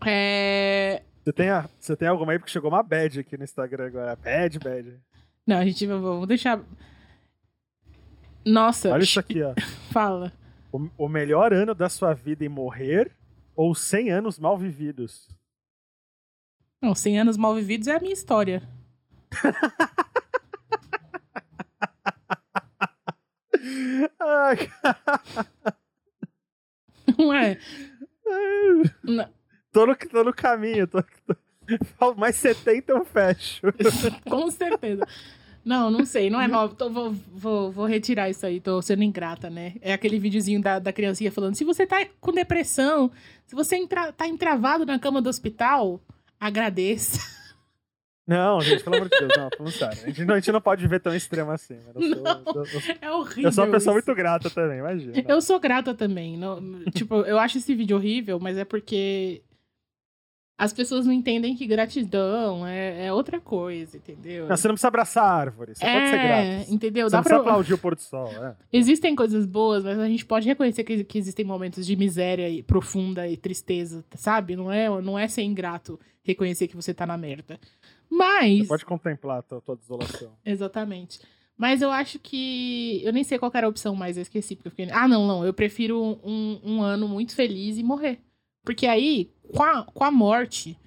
[0.06, 1.04] é...
[1.24, 2.40] Você tem, a, você tem alguma aí?
[2.40, 4.16] Porque chegou uma bad aqui no Instagram agora.
[4.16, 5.00] Bad, bad.
[5.46, 6.62] Não, a gente vamos deixar.
[8.46, 8.90] Nossa.
[8.90, 9.54] Olha isso aqui, ó.
[9.92, 10.32] Fala.
[10.72, 13.12] O, o melhor ano da sua vida em morrer
[13.56, 15.28] ou 100 anos mal vividos?
[16.82, 18.64] Não, 100 anos mal vividos é a minha história.
[24.20, 24.58] Ai,
[27.18, 27.58] Não é?
[29.04, 29.39] Não.
[29.72, 30.88] Tô no, tô no caminho.
[30.88, 31.04] Tô,
[32.00, 33.62] tô, mais 70 eu fecho.
[34.28, 35.06] Com certeza.
[35.64, 36.70] Não, não sei, não é mal.
[36.70, 39.76] Tô, vou, vou, vou retirar isso aí, tô sendo ingrata, né?
[39.82, 43.12] É aquele videozinho da, da criancinha falando: se você tá com depressão,
[43.46, 46.02] se você entra, tá entravado na cama do hospital,
[46.40, 47.20] agradeça.
[48.26, 50.04] Não, gente, pelo amor de Deus, não, falando sério.
[50.04, 51.80] A gente, não, a gente não pode viver tão extremo assim.
[51.94, 53.44] Sou, não, eu, eu, é horrível.
[53.46, 54.06] Eu sou uma pessoa isso.
[54.06, 55.26] muito grata também, imagina.
[55.28, 56.38] Eu sou grata também.
[56.38, 59.42] Não, tipo, eu acho esse vídeo horrível, mas é porque
[60.60, 64.46] as pessoas não entendem que gratidão é, é outra coisa, entendeu?
[64.46, 66.74] Não, você não precisa abraçar a árvore, você é, pode ser grato.
[66.74, 67.10] entendeu?
[67.10, 67.30] Você Dá não pra...
[67.30, 68.28] precisa aplaudir o pôr do sol.
[68.28, 68.56] É.
[68.78, 72.62] Existem coisas boas, mas a gente pode reconhecer que, que, existem momentos de miséria e
[72.62, 74.58] profunda e tristeza, sabe?
[74.58, 77.58] Não é, não é ser ingrato reconhecer que você tá na merda.
[78.10, 78.60] Mas...
[78.60, 80.34] Você pode contemplar a tua, tua desolação.
[80.46, 81.22] Exatamente.
[81.58, 83.02] Mas eu acho que.
[83.04, 84.56] Eu nem sei qual era a opção mais, eu esqueci.
[84.56, 84.90] Porque eu fiquei...
[84.92, 85.46] Ah, não, não.
[85.46, 88.20] Eu prefiro um, um ano muito feliz e morrer.
[88.64, 90.78] Porque aí, com a, com a morte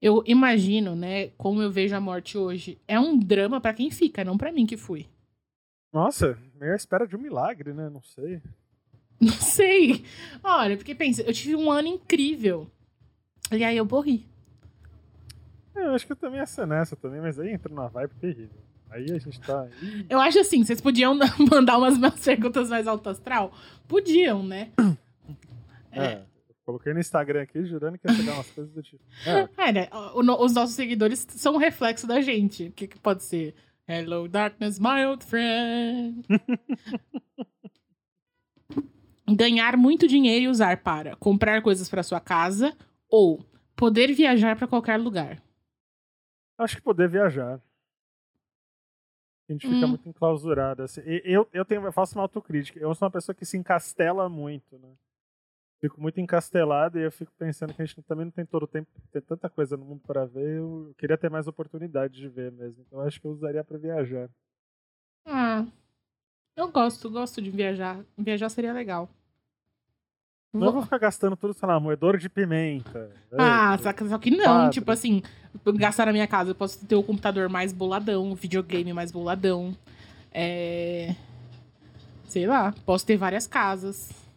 [0.00, 2.78] eu imagino, né, como eu vejo a morte hoje.
[2.86, 5.06] É um drama para quem fica, não para mim que fui.
[5.92, 7.88] Nossa, meio à espera de um milagre, né?
[7.90, 8.40] Não sei.
[9.20, 10.04] Não sei.
[10.44, 12.70] Olha, porque pensa, eu tive um ano incrível.
[13.50, 14.24] E aí eu morri.
[15.74, 18.14] É, eu acho que eu também ia ser nessa também, mas aí entra numa vibe
[18.20, 18.60] terrível.
[18.88, 19.66] Aí a gente tá.
[20.08, 21.18] Eu acho assim, vocês podiam
[21.50, 23.52] mandar umas, umas perguntas mais alto astral?
[23.88, 24.70] Podiam, né?
[25.90, 26.04] É.
[26.04, 26.24] é.
[26.68, 29.02] Coloquei no Instagram aqui, jurando que ia chegar umas coisas do tipo.
[29.24, 29.88] É, é né?
[29.90, 32.66] O, os nossos seguidores são um reflexo da gente.
[32.66, 33.54] O que, que pode ser?
[33.88, 36.26] Hello, darkness, my old friend.
[39.34, 42.76] Ganhar muito dinheiro e usar para comprar coisas para sua casa
[43.08, 43.42] ou
[43.74, 45.42] poder viajar para qualquer lugar.
[46.58, 47.62] Acho que poder viajar.
[49.48, 49.88] A gente fica hum.
[49.88, 50.82] muito enclausurado.
[50.82, 51.00] Assim.
[51.24, 52.78] Eu, eu, tenho, eu faço uma autocrítica.
[52.78, 54.90] Eu sou uma pessoa que se encastela muito, né?
[55.80, 58.66] Fico muito encastelado e eu fico pensando que a gente também não tem todo o
[58.66, 60.58] tempo, tem tanta coisa no mundo para ver.
[60.58, 62.84] Eu queria ter mais oportunidade de ver mesmo.
[62.86, 64.28] Então acho que eu usaria para viajar.
[65.24, 65.64] Ah,
[66.56, 68.00] eu gosto, gosto de viajar.
[68.16, 69.08] Viajar seria legal.
[70.52, 70.72] Não vou...
[70.72, 73.10] vou ficar gastando tudo, sei lá, moedor de pimenta.
[73.32, 74.72] Ah, só que, só que não, padre.
[74.72, 75.22] tipo assim,
[75.76, 79.76] gastar na minha casa, eu posso ter o computador mais boladão, o videogame mais boladão.
[80.32, 81.14] É...
[82.24, 84.27] Sei lá, posso ter várias casas.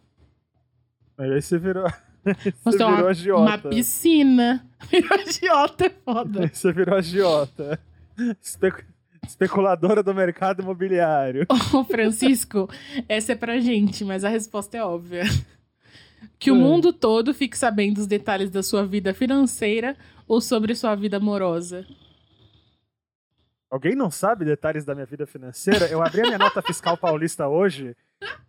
[1.22, 1.84] Aí você virou.
[2.64, 3.42] você virou uma, agiota.
[3.42, 4.66] Uma piscina.
[4.90, 6.40] Virou agiota é foda.
[6.42, 7.78] Aí você virou agiota.
[9.24, 11.46] Especuladora do mercado imobiliário.
[11.72, 12.68] Ô, Francisco,
[13.08, 15.22] essa é pra gente, mas a resposta é óbvia.
[16.38, 16.58] Que o É.
[16.58, 21.86] mundo todo fique sabendo os detalhes da sua vida financeira ou sobre sua vida amorosa.
[23.70, 25.86] Alguém não sabe detalhes da minha vida financeira?
[25.86, 27.96] Eu abri a minha nota fiscal paulista hoje.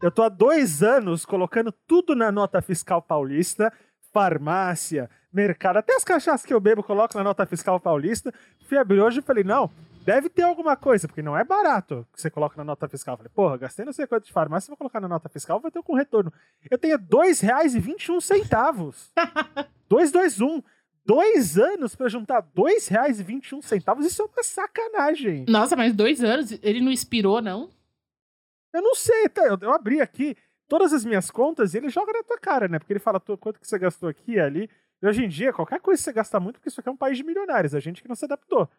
[0.02, 3.72] Eu tô há dois anos colocando tudo na nota fiscal paulista.
[4.12, 8.32] Farmácia, mercado, até as cachaças que eu bebo, coloco na nota fiscal paulista.
[8.68, 9.72] Fui abrir hoje e falei, não,
[10.06, 13.18] deve ter alguma coisa, porque não é barato que você coloca na nota fiscal.
[13.18, 15.82] Falei, porra, gastei não sei quanto de farmácia, vou colocar na nota fiscal, vai ter
[15.82, 16.32] com retorno.
[16.70, 19.12] Eu tenho R$ 2,21 centavos.
[19.90, 20.62] 221.
[21.06, 25.46] Dois anos pra juntar R$ 2,21 centavos, isso é uma sacanagem.
[25.50, 27.70] Nossa, mas dois anos, ele não expirou, não?
[28.74, 29.44] Eu não sei, tá?
[29.46, 30.36] Eu, eu abri aqui
[30.68, 32.80] todas as minhas contas e ele joga na tua cara, né?
[32.80, 34.70] Porque ele fala quanto que você gastou aqui e ali.
[35.02, 37.18] E hoje em dia, qualquer coisa você gasta muito, porque isso aqui é um país
[37.18, 38.70] de milionários, a gente que não se adaptou.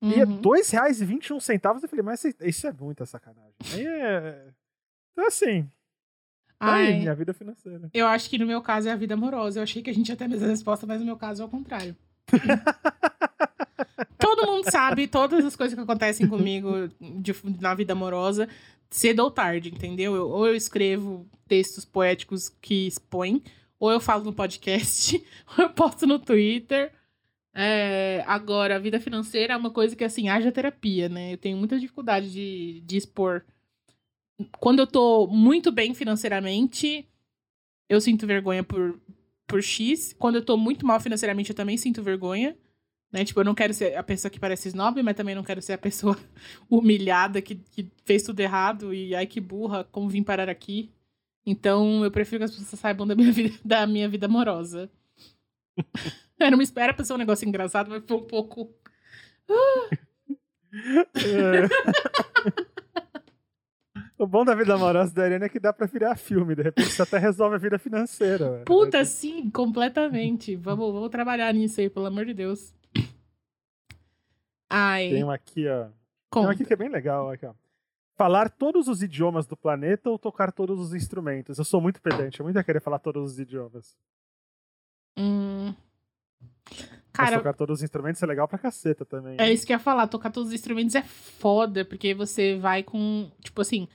[0.00, 0.40] E é R$ Uhum.
[0.40, 3.52] 2,21 centavos, eu falei, mas isso- é muita sacanagem.
[3.74, 4.46] Aí é.
[5.12, 5.68] Então, assim,
[6.60, 7.90] tá aí, Ai, minha vida financeira.
[7.92, 9.58] eu acho que no meu caso é a vida amorosa.
[9.58, 11.44] Eu achei que a gente ia ter a mesma resposta, mas no meu caso é
[11.44, 11.96] o contrário.
[14.18, 18.48] Todo mundo sabe todas as coisas que acontecem comigo de- na vida amorosa,
[18.90, 20.14] cedo ou tarde, entendeu?
[20.16, 23.42] Eu- ou eu escrevo textos poéticos que expõem,
[23.78, 25.22] ou eu falo no podcast,
[25.58, 26.92] ou eu posto no Twitter.
[27.54, 31.32] É, agora, a vida financeira é uma coisa que, assim, haja terapia, né?
[31.32, 33.44] Eu tenho muita dificuldade de, de expor.
[34.60, 37.08] Quando eu tô muito bem financeiramente,
[37.88, 39.00] eu sinto vergonha por,
[39.46, 40.12] por X.
[40.18, 42.56] Quando eu tô muito mal financeiramente, eu também sinto vergonha.
[43.12, 43.24] Né?
[43.24, 45.74] Tipo, eu não quero ser a pessoa que parece snob, mas também não quero ser
[45.74, 46.16] a pessoa
[46.68, 50.92] humilhada que, que fez tudo errado e ai que burra, como vim parar aqui.
[51.46, 54.90] Então, eu prefiro que as pessoas saibam da minha vida, da minha vida amorosa.
[56.38, 58.74] Era uma espera pra ser um negócio engraçado, mas foi um pouco.
[64.18, 66.90] O bom da vida amorosa da Ariane é que dá pra virar filme, de repente
[66.90, 68.50] você até resolve a vida financeira.
[68.50, 68.64] velho.
[68.64, 70.56] Puta, sim, completamente.
[70.56, 72.74] Vamos, vamos trabalhar nisso aí, pelo amor de Deus.
[74.68, 75.84] Ai, Tem um aqui, ó.
[75.84, 75.92] Tem um
[76.30, 76.50] conta.
[76.52, 77.54] aqui que é bem legal, aqui, ó.
[78.16, 81.58] Falar todos os idiomas do planeta ou tocar todos os instrumentos?
[81.58, 83.96] Eu sou muito pedante, eu muito ia querer falar todos os idiomas.
[85.16, 85.72] Hum.
[86.70, 89.36] Mas Cara, tocar todos os instrumentos é legal pra caceta também.
[89.38, 92.82] É isso que eu ia falar, tocar todos os instrumentos é foda, porque você vai
[92.82, 93.88] com, tipo assim,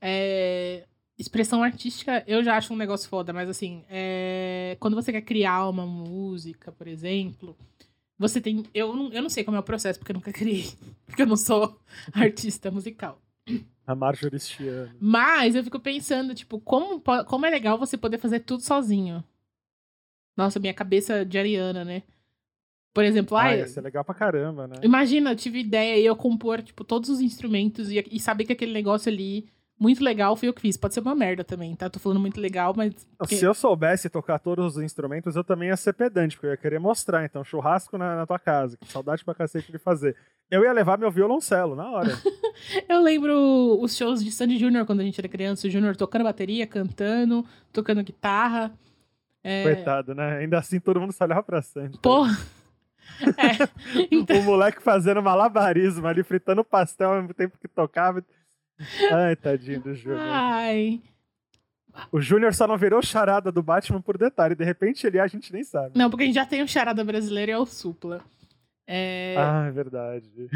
[0.00, 0.86] é,
[1.18, 5.68] expressão artística eu já acho um negócio foda, mas assim, é, quando você quer criar
[5.68, 7.56] uma música, por exemplo,
[8.20, 10.70] você tem, eu não, eu não sei como é o processo, porque eu nunca criei,
[11.06, 11.80] porque eu não sou
[12.12, 13.18] artista musical.
[13.86, 14.94] A Marjorie Stiano.
[15.00, 19.24] Mas eu fico pensando, tipo, como, como é legal você poder fazer tudo sozinho.
[20.36, 22.02] Nossa, minha cabeça de Ariana, né?
[22.92, 24.76] Por exemplo, Ah, ai, ia ser legal pra caramba, né?
[24.82, 28.52] Imagina, eu tive ideia e eu compor, tipo, todos os instrumentos e, e saber que
[28.52, 29.48] aquele negócio ali,
[29.80, 30.76] muito legal, foi eu que fiz.
[30.76, 31.88] Pode ser uma merda também, tá?
[31.88, 32.92] Tô falando muito legal, mas.
[33.18, 36.50] porque- Se eu soubesse tocar todos os instrumentos, eu também ia ser pedante, porque eu
[36.50, 37.24] ia querer mostrar.
[37.24, 40.14] Então, churrasco na, na tua casa, que saudade pra cacete de fazer.
[40.50, 42.10] Eu ia levar meu violoncelo na hora.
[42.88, 46.24] Eu lembro os shows de Sandy Júnior quando a gente era criança, o Júnior tocando
[46.24, 48.70] bateria, cantando, tocando guitarra.
[49.42, 50.38] É, Coitado, né?
[50.38, 51.98] Ainda assim todo mundo só olhava pra Sandy.
[51.98, 52.36] porra.
[53.36, 58.24] É, então, O moleque fazendo malabarismo ali, fritando pastel ao mesmo tempo que tocava.
[59.12, 60.20] Ai, tadinho do Júnior.
[60.22, 61.00] ai.
[62.12, 64.54] O Júnior só não virou charada do Batman por detalhe.
[64.54, 65.98] De repente ele é, a gente nem sabe.
[65.98, 68.22] Não, porque a gente já tem o charada brasileiro e é o Supla.
[68.86, 69.36] É...
[69.38, 70.28] Ah, é verdade.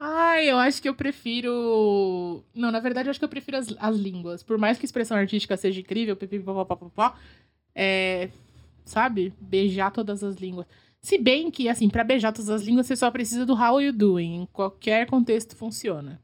[0.00, 2.42] Ai, eu acho que eu prefiro.
[2.54, 4.42] Não, na verdade, eu acho que eu prefiro as, as línguas.
[4.42, 7.14] Por mais que a expressão artística seja incrível, pipipipopopopó,
[7.74, 8.30] é.
[8.84, 9.34] Sabe?
[9.38, 10.66] Beijar todas as línguas.
[11.00, 13.92] Se bem que, assim, pra beijar todas as línguas, você só precisa do how you
[13.92, 14.42] doing.
[14.42, 16.20] Em qualquer contexto funciona.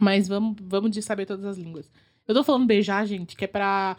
[0.00, 1.90] Mas vamos, vamos de saber todas as línguas.
[2.26, 3.96] Eu tô falando beijar, gente, que é pra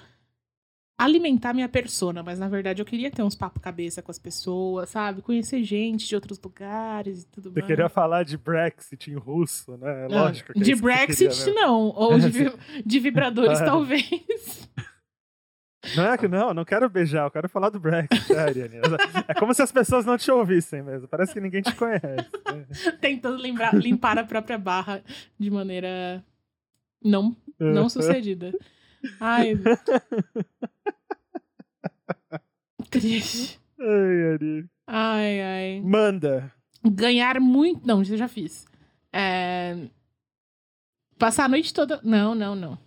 [0.97, 4.89] alimentar minha persona, mas na verdade eu queria ter uns papo cabeça com as pessoas,
[4.89, 5.21] sabe?
[5.21, 7.67] Conhecer gente de outros lugares e tudo Você mais.
[7.67, 10.07] queria falar de Brexit em russo, né?
[10.09, 11.59] Não, Lógico que é de que você Brexit, queria mesmo.
[11.61, 11.79] não.
[11.95, 12.29] Ou de,
[12.85, 13.65] de vibradores, Ah.
[13.65, 14.69] talvez.
[15.95, 18.75] Não é que não, não quero beijar, eu quero falar do Brexit, é, Ariane.
[19.27, 21.07] É como se as pessoas não te ouvissem mesmo.
[21.07, 22.03] Parece que ninguém te conhece.
[23.01, 25.03] Tentando lembrar, limpar a própria barra
[25.37, 26.23] de maneira
[27.03, 28.53] não, não sucedida.
[29.19, 29.53] Ai.
[32.89, 33.59] Triste.
[33.79, 34.69] Ai, Ariane.
[34.87, 35.81] Ai, ai.
[35.83, 36.51] Manda.
[36.83, 37.85] Ganhar muito.
[37.85, 38.65] Não, isso eu já fiz.
[39.13, 39.77] É,
[41.19, 41.99] Passar a noite toda.
[42.01, 42.77] Não, não, não.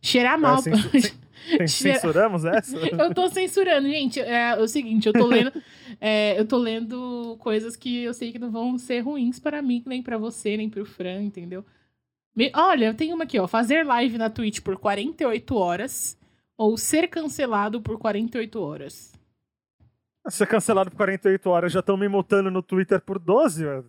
[0.00, 0.62] Cheirar mal.
[0.62, 2.76] Cen- Censuramos essa?
[2.96, 4.20] Eu tô censurando, gente.
[4.20, 5.50] É, o seguinte, eu tô lendo.
[6.00, 9.82] é, eu tô lendo coisas que eu sei que não vão ser ruins para mim,
[9.86, 11.64] nem pra você, nem pro Fran, entendeu?
[12.36, 13.48] Me- olha, eu tenho uma aqui, ó.
[13.48, 16.16] Fazer live na Twitch por 48 horas
[16.56, 19.12] ou ser cancelado por 48 horas.
[20.28, 23.84] Ser cancelado por 48 horas, já estão me multando no Twitter por 12, eu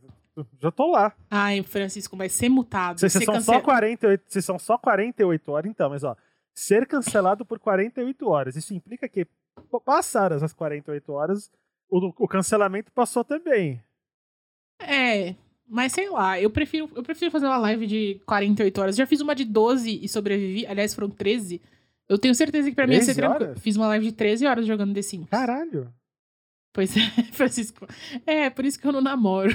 [0.61, 1.13] já tô lá.
[1.29, 2.99] Ai, Francisco, vai ser mutado.
[2.99, 6.15] Se são só 48, se são só 48 horas, então, mas ó,
[6.53, 9.31] ser cancelado por 48 horas, isso implica que p-
[9.85, 11.51] passadas as 48 horas,
[11.89, 13.81] o, o cancelamento passou também.
[14.79, 15.35] É,
[15.67, 18.95] mas sei lá, eu prefiro, eu prefiro fazer uma live de 48 horas.
[18.95, 20.65] Já fiz uma de 12 e sobrevivi.
[20.65, 21.61] Aliás, foram 13.
[22.09, 23.59] Eu tenho certeza que pra mim ia ser 13 tranquilo.
[23.59, 25.29] Fiz uma live de 13 horas jogando The Sims.
[25.29, 25.93] Caralho.
[26.73, 27.01] Pois é,
[27.31, 27.85] Francisco.
[28.25, 29.51] É, por isso que eu não namoro.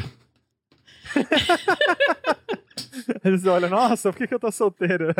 [3.25, 5.15] Eles olham, nossa, por que, que eu tô solteiro?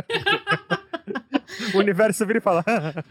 [1.75, 2.65] o universo vira e fala,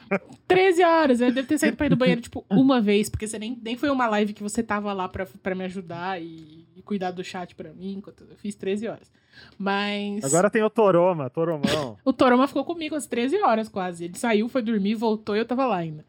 [0.47, 3.39] 13 horas, eu devo ter saído pra ir do banheiro, tipo, uma vez, porque você
[3.39, 6.81] nem, nem foi uma live que você tava lá pra, pra me ajudar e, e
[6.81, 9.11] cuidar do chat pra mim, enquanto eu fiz 13 horas.
[9.57, 10.23] Mas.
[10.23, 11.97] agora tem o Toroma, Toromão.
[12.05, 14.05] O Toroma ficou comigo às 13 horas quase.
[14.05, 16.05] Ele saiu, foi dormir, voltou e eu tava lá ainda.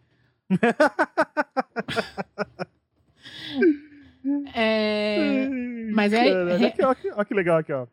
[4.55, 5.49] É.
[5.93, 6.65] Mas é- Caralho,
[7.09, 7.87] é- ó que legal aqui, ó.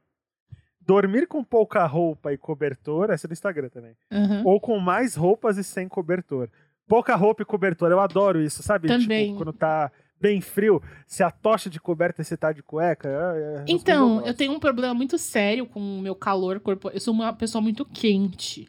[0.85, 3.95] Dormir com pouca roupa e cobertor, essa é do Instagram também.
[4.11, 4.41] aham.
[4.45, 6.49] Ou com mais roupas e sem cobertor.
[6.87, 8.89] Pouca roupa e cobertor, eu adoro isso, sabe?
[8.89, 9.27] Também.
[9.27, 13.07] Tipo, quando tá bem frio, se a tocha de coberta e você tá de cueca.
[13.07, 16.93] é- é- as Então, eu tenho um problema muito sério com o meu calor corporal.
[16.95, 18.67] Eu sou uma pessoa muito quente.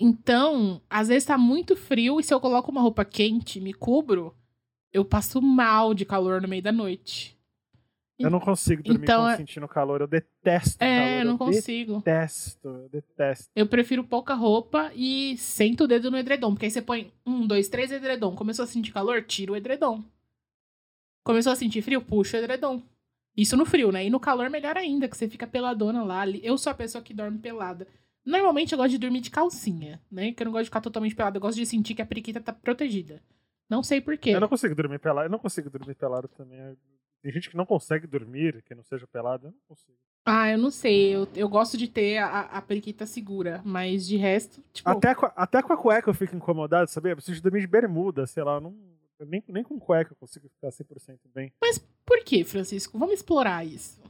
[0.00, 3.72] Então, às vezes tá muito frio e se eu coloco uma roupa quente e me
[3.72, 4.34] cubro,
[4.96, 7.36] eu passo mal de calor no meio da noite.
[8.18, 11.18] Eu não consigo dormir Então, com é- sentindo calor, eu detesto É, calor.
[11.20, 11.96] eu não eu consigo.
[11.98, 13.50] detesto, eu detesto.
[13.54, 16.52] Eu prefiro pouca roupa e sento o dedo no edredom.
[16.54, 18.34] Porque aí você põe um, dois, três edredom.
[18.34, 19.22] Começou a sentir calor?
[19.22, 20.02] Tira o edredom.
[21.22, 22.00] Começou a sentir frio?
[22.00, 22.80] Puxa o edredom.
[23.36, 24.06] Isso no frio, né?
[24.06, 26.26] E no calor, melhor ainda, que você fica peladona lá.
[26.26, 27.86] Eu sou a pessoa que dorme pelada.
[28.24, 30.32] Normalmente eu gosto de dormir de calcinha, né?
[30.32, 31.36] Que eu não gosto de ficar totalmente pelada.
[31.36, 33.22] Eu gosto de sentir que a periquita tá protegida.
[33.68, 34.30] Não sei porquê.
[34.30, 36.76] Eu não consigo dormir pelado, eu não consigo dormir pelado também.
[37.22, 39.96] Tem gente que não consegue dormir, que não seja pelado, eu não consigo.
[40.24, 41.14] Ah, eu não sei.
[41.14, 43.60] Eu, eu gosto de ter a, a periquita segura.
[43.64, 44.88] Mas de resto, tipo.
[44.88, 47.12] Até, com a- até com a cueca eu fico incomodado, sabia?
[47.12, 48.60] Eu preciso dormir de bermuda, sei lá.
[48.60, 48.74] Não,
[49.20, 51.52] nem, nem com cueca eu consigo ficar 100% bem.
[52.04, 52.98] Por quê, Francisco?
[52.98, 54.00] Vamos explorar isso.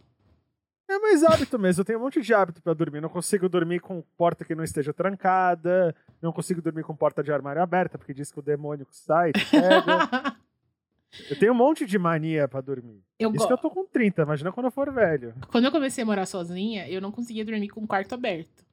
[0.89, 1.81] É mais hábito mesmo.
[1.81, 3.01] Eu tenho um monte de hábito pra dormir.
[3.01, 5.95] Não consigo dormir com porta que não esteja trancada.
[6.23, 9.33] Não consigo dormir com porta de armário aberta, porque diz que o demônio sai.
[9.33, 10.37] pega.
[11.31, 13.03] eu tenho um monte de mania pra dormir.
[13.19, 13.47] eu Isso gosto.
[13.49, 15.35] que eu tô com 30, imagina quando eu for velho.
[15.49, 18.65] Quando eu comecei a morar sozinha, eu não conseguia dormir com o quarto aberto.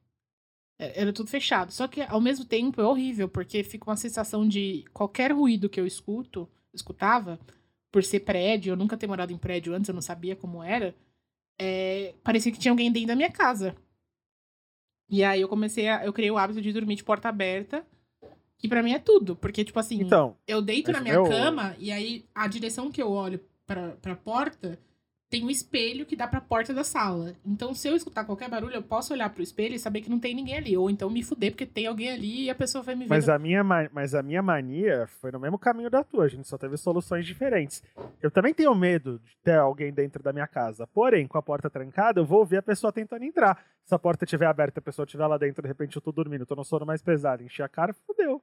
[0.78, 1.72] É- Era tudo fechado.
[1.72, 5.80] Só que, ao mesmo tempo, é horrível, porque fica uma sensação de qualquer ruído que
[5.80, 7.38] eu escuto, escutava,
[7.90, 10.94] por ser prédio, eu nunca ter morado em prédio antes, eu não sabia como era,
[11.60, 13.74] é, parecia que tinha alguém dentro da minha casa.
[15.08, 16.04] E aí eu comecei a.
[16.04, 17.86] Eu criei o hábito de dormir de porta aberta,
[18.58, 19.36] que pra mim é tudo.
[19.36, 23.02] Porque, tipo assim, Então, eu deito na minha meu- cama e aí a direção que
[23.02, 24.78] eu olho pra, pra porta
[25.34, 27.34] tem um espelho que dá pra porta da sala.
[27.44, 30.20] Então, se eu escutar qualquer barulho, eu posso olhar pro espelho e saber que não
[30.20, 30.76] tem ninguém ali.
[30.76, 33.08] Ou então me fuder porque tem alguém ali e a pessoa vai me ver.
[33.10, 36.28] Mas a, minha, ma- mas a minha mania foi no mesmo caminho da tua, a
[36.28, 37.82] gente só teve soluções diferentes.
[38.22, 40.86] Eu também tenho medo de ter alguém dentro da minha casa.
[40.86, 43.60] Porém, com a porta trancada, eu vou ouvir a pessoa tentando entrar.
[43.84, 46.12] Se a porta estiver aberta e a pessoa estiver lá dentro, de repente eu tô
[46.12, 48.40] dormindo, tô no sono mais pesado, enchi a cara, fodeu.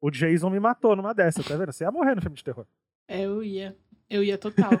[0.00, 1.72] O Jason me matou numa dessa, tá vendo?
[1.72, 2.66] Você ia morrer no filme de terror.
[3.06, 3.76] É, eu ia.
[4.10, 4.70] Eu ia total.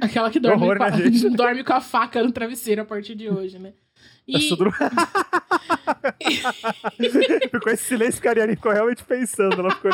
[0.00, 3.16] Aquela que dorme, horror, com a, né, dorme com a faca no travesseiro a partir
[3.16, 3.72] de hoje, né?
[4.28, 4.70] E, Isso tudo-
[7.50, 9.58] ficou esse silêncio que a Ariane ficou realmente pensando.
[9.60, 9.90] Ela ficou...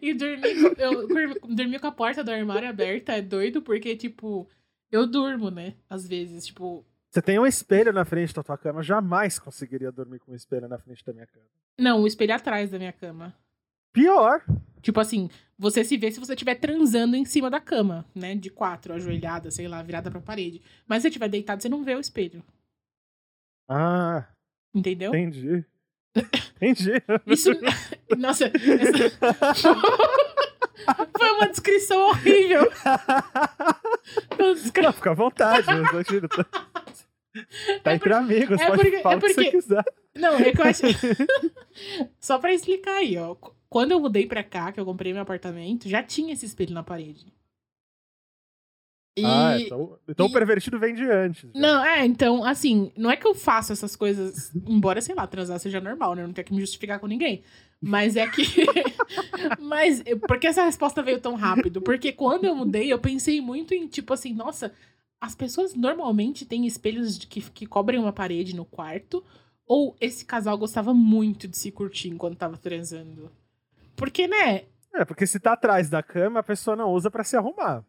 [0.00, 1.06] e dormir, eu,
[1.54, 4.48] dormir com a porta do armário aberta é doido, porque, tipo,
[4.90, 5.74] eu durmo, né?
[5.90, 6.86] Às vezes, tipo.
[7.10, 10.34] Você tem um espelho na frente da tua cama, eu jamais conseguiria dormir com um
[10.34, 11.44] espelho na frente da minha cama.
[11.78, 13.34] Não, o espelho atrás da minha cama.
[13.92, 14.42] Pior.
[14.80, 18.36] Tipo assim, você se vê se você estiver transando em cima da cama, né?
[18.36, 20.62] De quatro, ajoelhada, sei lá, virada pra parede.
[20.86, 22.44] Mas se você estiver deitado, você não vê o espelho.
[23.68, 24.26] Ah,
[24.72, 25.08] Entendeu?
[25.14, 25.64] entendi.
[26.56, 26.92] Entendi.
[27.26, 27.50] Isso.
[28.16, 29.64] Nossa, essa...
[31.18, 32.62] foi uma descrição horrível.
[34.54, 36.28] Descri- Não, fica à vontade, imagina.
[37.32, 39.84] Tá, tá entre amigos, é pode porque- falar é o que você porque- quiser.
[40.16, 40.82] Não, é que eu acho.
[42.20, 43.36] Só pra explicar aí, ó.
[43.68, 46.82] Quando eu mudei pra cá, que eu comprei meu apartamento, já tinha esse espelho na
[46.82, 47.26] parede.
[49.18, 49.24] E...
[49.24, 51.42] Ah, então, então e- o pervertido vem de antes.
[51.52, 51.60] já.
[51.60, 55.58] Não, é, então, assim, não é que eu faço essas coisas, embora, sei lá, transar
[55.58, 56.22] seja normal, né?
[56.22, 57.42] Eu não tenho que me justificar com ninguém.
[57.80, 58.42] Mas é que.
[59.58, 61.80] Mas, por que essa resposta veio tão rápido?
[61.80, 64.72] Porque quando eu mudei, eu pensei muito em, tipo assim, nossa,
[65.20, 69.22] as pessoas normalmente têm espelhos de que, que cobrem uma parede no quarto,
[69.66, 73.30] ou esse casal gostava muito de se curtir enquanto tava transando?
[73.94, 74.64] Porque, né?
[74.94, 77.84] É, porque se tá atrás da cama, a pessoa não usa pra se arrumar.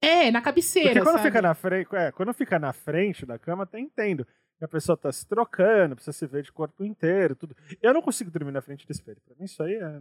[0.00, 0.90] É, na cabeceira.
[0.90, 1.28] Porque quando sabe?
[1.28, 4.26] fica na frente, é, quando fica na frente da cama, até entendo.
[4.60, 7.54] A pessoa tá se trocando, precisa se ver de corpo inteiro, tudo.
[7.82, 9.20] Eu não consigo dormir na frente do espelho.
[9.24, 10.00] Pra mim, isso aí é.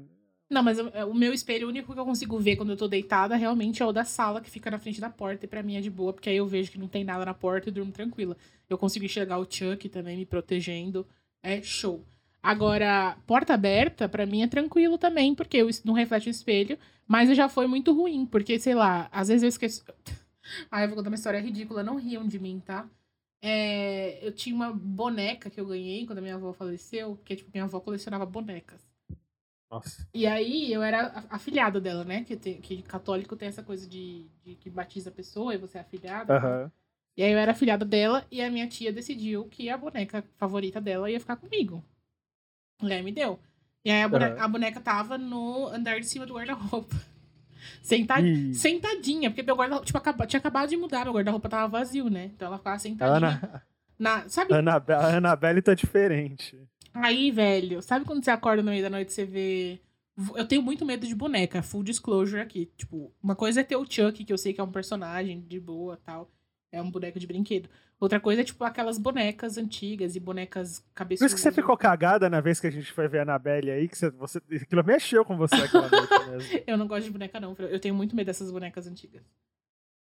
[0.50, 2.88] Não, mas o, o meu espelho, o único que eu consigo ver quando eu tô
[2.88, 5.46] deitada, realmente é o da sala, que fica na frente da porta.
[5.46, 7.34] E pra mim é de boa, porque aí eu vejo que não tem nada na
[7.34, 8.38] porta e durmo tranquila.
[8.70, 11.06] Eu consigo enxergar o Chuck também me protegendo.
[11.42, 12.04] É show.
[12.42, 16.78] Agora, porta aberta, pra mim é tranquilo também, porque eu, não reflete o espelho.
[17.08, 19.84] Mas já foi muito ruim, porque, sei lá, às vezes eu esqueço.
[20.70, 22.88] Ah, eu vou contar uma história ridícula, não riam de mim, tá?
[23.42, 27.50] É, eu tinha uma boneca que eu ganhei quando a minha avó faleceu, porque, tipo,
[27.52, 28.95] minha avó colecionava bonecas.
[29.76, 30.08] Nossa.
[30.14, 32.24] E aí eu era afilhada dela, né?
[32.24, 35.78] Que, tem- que católico tem essa coisa de, de que batiza a pessoa e você
[35.78, 36.36] é afilhada.
[36.38, 36.72] Aham.
[37.18, 40.82] E aí eu era afilhada dela e a minha tia decidiu que a boneca favorita
[40.82, 41.84] dela ia ficar comigo.
[42.84, 43.40] E aí me deu.
[43.86, 44.44] E aí a boneca, Aham.
[44.44, 46.96] a boneca tava no andar de cima do guarda-roupa.
[47.82, 48.24] Sentad...
[48.26, 48.54] Ih.
[48.54, 52.26] Sentadinha, porque meu guarda-roupa tipo, acaba- tinha acabado de mudar, meu guarda-roupa tava vazio, né?
[52.26, 53.30] Então ela ficava sentadinha.
[53.42, 53.64] Ana,
[53.98, 54.28] Na...
[54.28, 56.60] Sabe a Anabe- a Anabelle tá diferente.
[56.96, 59.80] Aí, velho, sabe quando você acorda no meio da noite e você vê.
[60.36, 62.72] Eu tenho muito medo de boneca, full disclosure aqui.
[62.78, 65.60] Tipo, uma coisa é ter o Chuck, que eu sei que é um personagem de
[65.60, 66.32] boa tal.
[66.72, 67.70] É um boneco de brinquedo.
[68.00, 71.32] Outra coisa é, tipo, aquelas bonecas antigas e bonecas Por cabeçudas.
[71.32, 73.88] isso que você ficou cagada na vez que a gente foi ver a Anabelle aí,
[73.88, 76.60] que você, você, aquilo mexeu com você aquela noite mesmo.
[76.68, 77.56] Eu não gosto de boneca, não.
[77.60, 79.22] Eu tenho muito medo dessas bonecas antigas.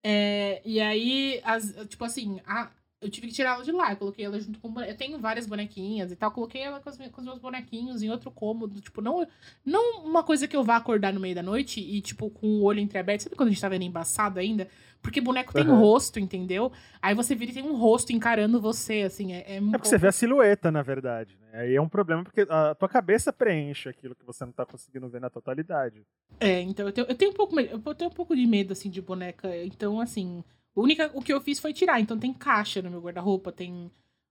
[0.05, 2.71] É, e aí, as- tipo assim, a-
[3.03, 3.91] eu tive que tirar ela de lá.
[3.91, 4.81] Eu coloquei ela junto com.
[4.81, 6.31] Eu tenho várias bonequinhas e tal.
[6.31, 8.81] Coloquei ela com, as com os meus bonequinhos em outro cômodo.
[8.81, 9.27] Tipo, não,
[9.65, 12.63] não uma coisa que eu vá acordar no meio da noite e, tipo, com o
[12.63, 13.25] olho entreaberto.
[13.25, 14.69] Sabe quando a gente tá vendo embaçado ainda?
[15.03, 16.71] Porque boneco tem rosto, entendeu?
[17.03, 19.33] Aí você vira e tem um rosto encarando você, assim.
[19.33, 21.37] É, é, um É porque você vê a silhueta, na verdade.
[21.41, 21.61] Né?
[21.61, 25.09] Aí é um problema porque a tua cabeça preenche aquilo que você não tá conseguindo
[25.09, 26.07] ver na totalidade.
[26.39, 28.89] É, então eu tenho, eu tenho um pouco eu tenho um pouco de medo assim
[28.89, 29.49] de boneca.
[29.65, 30.45] Então, assim,
[30.77, 32.01] a única o que eu fiz foi tirar.
[32.01, 33.91] Então tem caixa no meu guarda-roupa, tem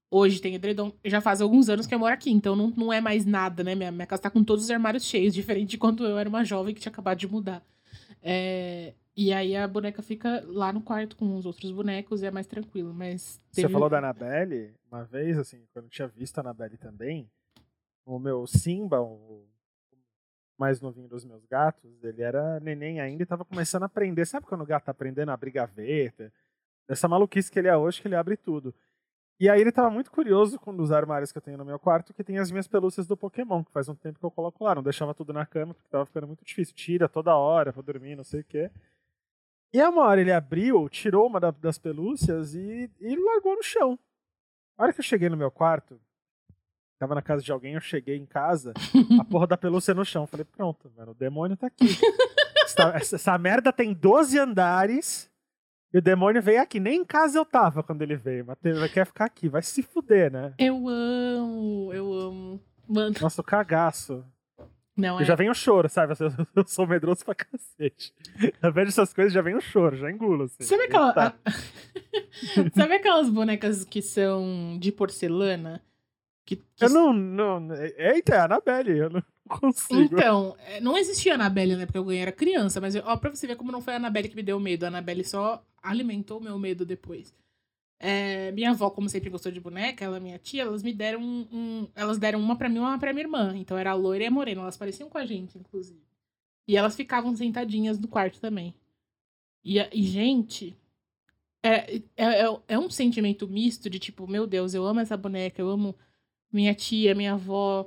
[0.09, 0.91] hoje tem edredom.
[1.05, 3.75] Já faz alguns anos que eu moro aqui, então não, não é mais nada, né?
[3.75, 6.43] Minha, minha casa tá com todos os armários cheios, diferente de quando eu era uma
[6.43, 7.63] jovem que tinha acabado de mudar.
[8.21, 12.31] É, e aí a boneca fica lá no quarto com os outros bonecos e é
[12.31, 16.37] mais tranquilo, mas Você teve- falou da Anabelle, uma vez, assim, quando eu tinha visto
[16.37, 17.29] a Anabelle também,
[18.05, 19.45] o meu Simba, o
[20.61, 24.25] mais novinho dos meus gatos, ele era neném ainda e tava começando a aprender.
[24.27, 26.31] Sabe quando o gato tá aprendendo a abrir gaveta?
[26.87, 28.73] Essa maluquice que ele é hoje, que ele abre tudo.
[29.39, 31.79] E aí ele tava muito curioso com um dos armários que eu tenho no meu
[31.79, 34.63] quarto, que tem as minhas pelúcias do Pokémon, que faz um tempo que eu coloco
[34.63, 34.75] lá.
[34.75, 36.75] Não deixava tudo na cama, porque tava ficando muito difícil.
[36.75, 38.69] Tira toda hora pra dormir, não sei o quê.
[39.73, 43.63] E aí uma hora ele abriu, tirou uma da- das pelúcias e, e largou no
[43.63, 43.97] chão.
[44.77, 45.99] A hora que eu cheguei no meu quarto,
[47.01, 48.73] tava na casa de alguém, eu cheguei em casa,
[49.19, 50.27] a porra da pelúcia no chão.
[50.27, 51.87] Falei, pronto, mano, o demônio tá aqui.
[52.63, 55.27] essa, essa- merda tem 12 andares
[55.91, 56.79] e o demônio veio aqui.
[56.79, 59.81] Nem em casa eu tava quando ele veio, mas ele quer ficar aqui, vai se
[59.81, 60.53] fuder, né?
[60.59, 62.61] Eu amo, eu amo.
[62.87, 64.23] Mano, Nossa, o cagaço.
[64.95, 65.25] não E é.
[65.25, 66.13] já vem o choro, sabe?
[66.19, 68.13] Eu, eu sou medroso pra cacete.
[68.61, 70.43] Eu vejo essas coisas já vem o choro, já engulo.
[70.43, 70.61] Assim.
[70.63, 71.33] Sabe, aquela...
[72.75, 75.81] Sabe aquelas bonecas que são de porcelana?
[76.45, 77.73] Que, que- Eu não, não.
[77.97, 80.01] Eita, é a Anabelle, eu não consigo.
[80.17, 83.15] Então, é, não existia Anabelle na época que eu ganhei, era criança, mas eu- ó,
[83.17, 85.63] pra você ver como não foi a Anabelle que me deu medo, a Anabelle só
[85.81, 87.33] alimentou o meu medo depois.
[88.03, 91.47] É, minha avó, como sempre gostou de boneca, ela minha tia, elas me deram um,
[91.51, 93.53] um- Elas deram uma pra mim e uma pra minha irmã.
[93.55, 94.61] Então era a loira e a morena.
[94.61, 96.01] Elas pareciam com a gente, inclusive.
[96.67, 98.73] E elas ficavam sentadinhas no quarto também.
[99.63, 100.75] E, a- e, gente,
[101.63, 105.61] é, é, é, é um sentimento misto de tipo, meu Deus, eu amo essa boneca,
[105.61, 105.95] eu amo
[106.51, 107.85] minha tia, minha avó,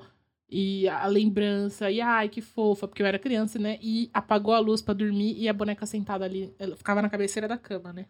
[0.48, 3.78] e a lembrança, e ai, que fofa, porque eu era criança, né?
[3.82, 7.48] E apagou a luz pra dormir e a boneca sentada ali, ela ficava na cabeceira
[7.48, 8.06] da cama, né?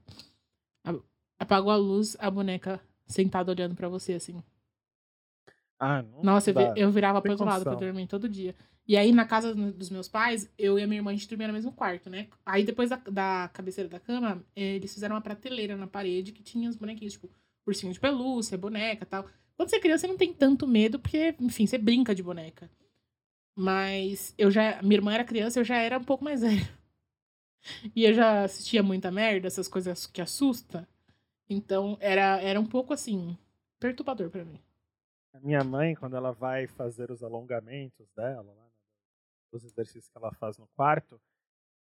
[1.38, 4.42] Apagou a luz, a boneca sentada olhando pra você, assim.
[5.78, 6.74] Ah, não Nossa, eu, vi- dá.
[6.76, 8.55] eu virava pro outro lado pra dormir todo dia.
[8.86, 11.48] E aí, na casa dos meus pais, eu e a minha irmã, a gente dormia
[11.48, 12.28] no mesmo quarto, né?
[12.44, 16.42] Aí, depois da, da cabeceira da cama, eh, eles fizeram uma prateleira na parede que
[16.42, 17.30] tinha os bonequinhos, tipo,
[17.66, 19.26] ursinho de pelúcia, boneca tal.
[19.57, 22.70] Quando você é criança, você não tem tanto medo, porque, enfim, você brinca de boneca.
[23.57, 24.82] Mas eu já.
[24.82, 26.68] Minha irmã era criança, eu já era um pouco mais velha.
[27.94, 30.88] E eu já assistia muita merda, essas coisas que assusta.
[31.48, 33.38] Então era, era um pouco assim,
[33.78, 34.61] perturbador para mim.
[35.32, 38.70] A minha mãe, quando ela vai fazer os alongamentos dela, né,
[39.52, 41.20] os exercícios que ela faz no quarto,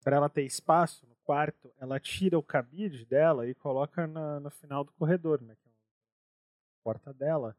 [0.03, 4.49] para ela ter espaço no quarto, ela tira o cabide dela e coloca na, no
[4.49, 7.55] final do corredor, né, que é a porta dela.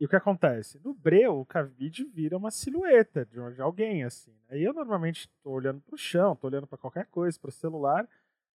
[0.00, 0.80] E o que acontece?
[0.84, 4.34] No breu, o cabide vira uma silhueta de, alguém, assim.
[4.48, 4.68] Aí né.
[4.68, 8.08] eu normalmente estou olhando para o chão, estou olhando para qualquer coisa, para o celular,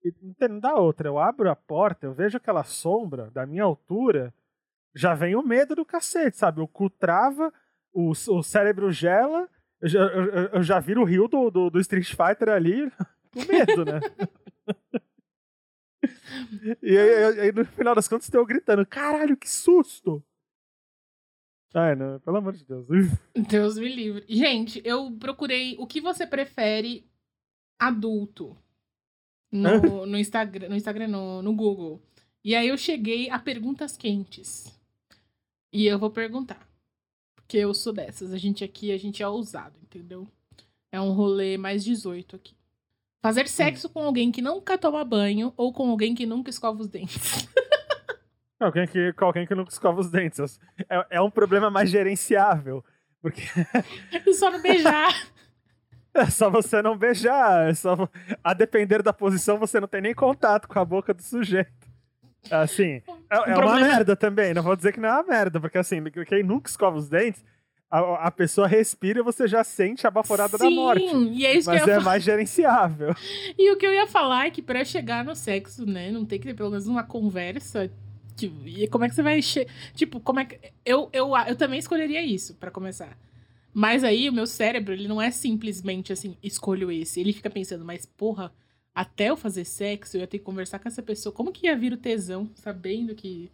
[0.04, 1.10] e não, tem, não dá outra.
[1.10, 4.34] Eu abro a porta, eu vejo aquela sombra da minha altura,
[4.94, 6.62] já vem o medo do cacete, sabe?
[6.62, 7.54] O cu trava,
[7.92, 9.50] o, o cérebro gela,
[9.82, 12.90] eu já, eu, eu já viro o rio do, do, do Street Fighter ali,
[13.34, 14.00] com medo, né?
[16.82, 20.24] e aí, aí, no final das contas, eu gritando: caralho, que susto!
[22.24, 22.88] Pelo amor de Deus.
[23.50, 24.26] Deus me livre.
[24.30, 27.06] Gente, eu procurei o que você prefere
[27.78, 28.58] adulto
[29.52, 32.02] no, no Instagram, no, Instagram no, no Google.
[32.44, 34.74] E aí eu cheguei a perguntas quentes.
[35.74, 36.66] E eu vou perguntar.
[37.36, 38.34] Porque eu sou dessas.
[38.34, 40.28] A gente aqui, a gente é ousado, entendeu?
[40.92, 42.56] É um rolê mais 18 aqui.
[43.22, 43.92] Fazer sexo hum.
[43.92, 47.50] com alguém que nunca toma banho ou com alguém que nunca escova os dentes.
[48.60, 50.60] Alguém que, com alguém que nunca escova os dentes.
[50.90, 52.84] É, é um problema mais gerenciável.
[53.22, 53.42] Porque.
[54.34, 55.14] só não beijar.
[56.18, 57.70] É só você não beijar.
[57.70, 58.08] É só...
[58.42, 61.70] A depender da posição, você não tem nem contato com a boca do sujeito.
[62.50, 64.54] Assim, é, é uma merda também.
[64.54, 67.44] Não vou dizer que não é uma merda, porque assim, quem nunca escova os dentes,
[67.90, 71.04] a, a pessoa respira e você já sente a baforada Sim, da morte.
[71.04, 73.14] E é isso Mas que eu é mais gerenciável.
[73.58, 76.40] E o que eu ia falar é que para chegar no sexo, né, não tem
[76.40, 77.92] que ter pelo menos uma conversa.
[78.36, 79.42] Tipo, e como é que você vai.
[79.42, 79.68] Che...
[79.94, 80.60] Tipo, como é que.
[80.86, 83.18] Eu, eu, eu também escolheria isso, para começar.
[83.74, 87.20] Mas aí o meu cérebro, ele não é simplesmente assim, escolho esse.
[87.20, 88.54] Ele fica pensando, mas porra
[88.94, 91.34] até eu fazer sexo, eu ia ter que conversar com essa pessoa.
[91.34, 93.52] Como que ia vir o tesão, sabendo que.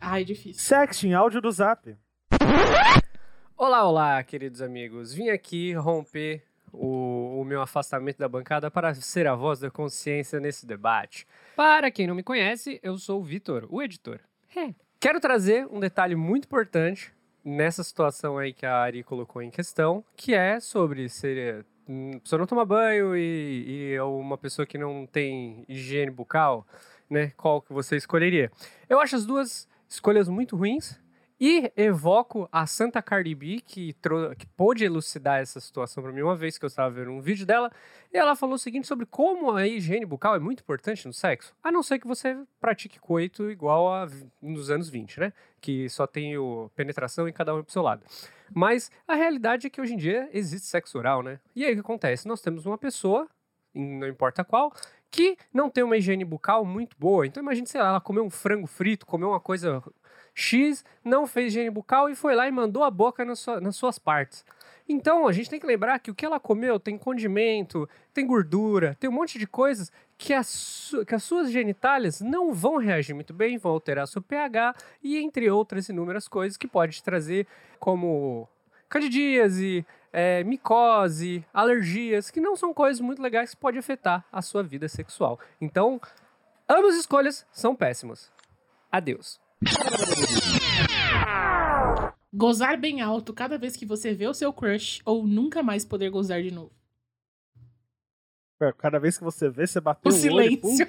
[0.00, 0.62] Ai, difícil.
[0.62, 1.96] Sexting, áudio do zap.
[3.56, 5.12] Olá, olá, queridos amigos.
[5.12, 10.40] Vim aqui romper o, o, meu afastamento da bancada para ser a voz da consciência
[10.40, 11.26] nesse debate.
[11.54, 14.20] Para quem não me conhece, eu sou o Vitor, o editor.
[14.56, 14.74] É.
[14.98, 17.12] Quero trazer um detalhe muito importante
[17.44, 21.66] nessa situação aí que a Ari colocou em questão, que é sobre ser
[22.22, 26.66] pessoa não toma banho e, e é uma pessoa que não tem higiene bucal,
[27.10, 27.32] né?
[27.36, 28.50] Qual que você escolheria?
[28.88, 31.01] Eu acho as duas escolhas muito ruins
[31.44, 33.96] e evoco a Santa Cardi B, que,
[34.38, 37.44] que pôde elucidar essa situação para mim uma vez que eu estava vendo um vídeo
[37.44, 37.68] dela,
[38.12, 41.52] e ela falou o seguinte sobre como a higiene bucal é muito importante no sexo,
[41.60, 44.06] a não ser que você pratique coito igual a
[44.40, 45.32] nos anos 20, né?
[45.60, 48.04] Que só tem o penetração e cada um pro seu lado.
[48.54, 51.40] Mas a realidade é que hoje em dia existe sexo oral, né?
[51.56, 52.28] E aí o que acontece?
[52.28, 53.28] Nós temos uma pessoa,
[53.74, 54.72] não importa qual,
[55.10, 57.26] que não tem uma higiene bucal muito boa.
[57.26, 59.82] Então imagine, sei lá, ela comeu um frango frito, comeu uma coisa
[60.34, 63.76] X, não fez higiene bucal e foi lá e mandou a boca nas, sua, nas
[63.76, 64.44] suas partes.
[64.88, 68.96] Então, a gente tem que lembrar que o que ela comeu tem condimento, tem gordura,
[68.98, 70.32] tem um monte de coisas que,
[71.06, 75.50] que as suas genitálias não vão reagir muito bem, vão alterar seu pH e entre
[75.50, 77.46] outras inúmeras coisas que pode trazer
[77.78, 78.48] como
[78.88, 84.62] candidíase, é, micose, alergias, que não são coisas muito legais que podem afetar a sua
[84.62, 85.40] vida sexual.
[85.60, 86.00] Então,
[86.68, 88.30] ambas escolhas são péssimas.
[88.90, 89.41] Adeus.
[92.34, 96.10] Gozar bem alto cada vez que você vê o seu crush ou nunca mais poder
[96.10, 96.72] gozar de novo.
[98.78, 100.88] Cada vez que você vê, você bateu o, o silêncio.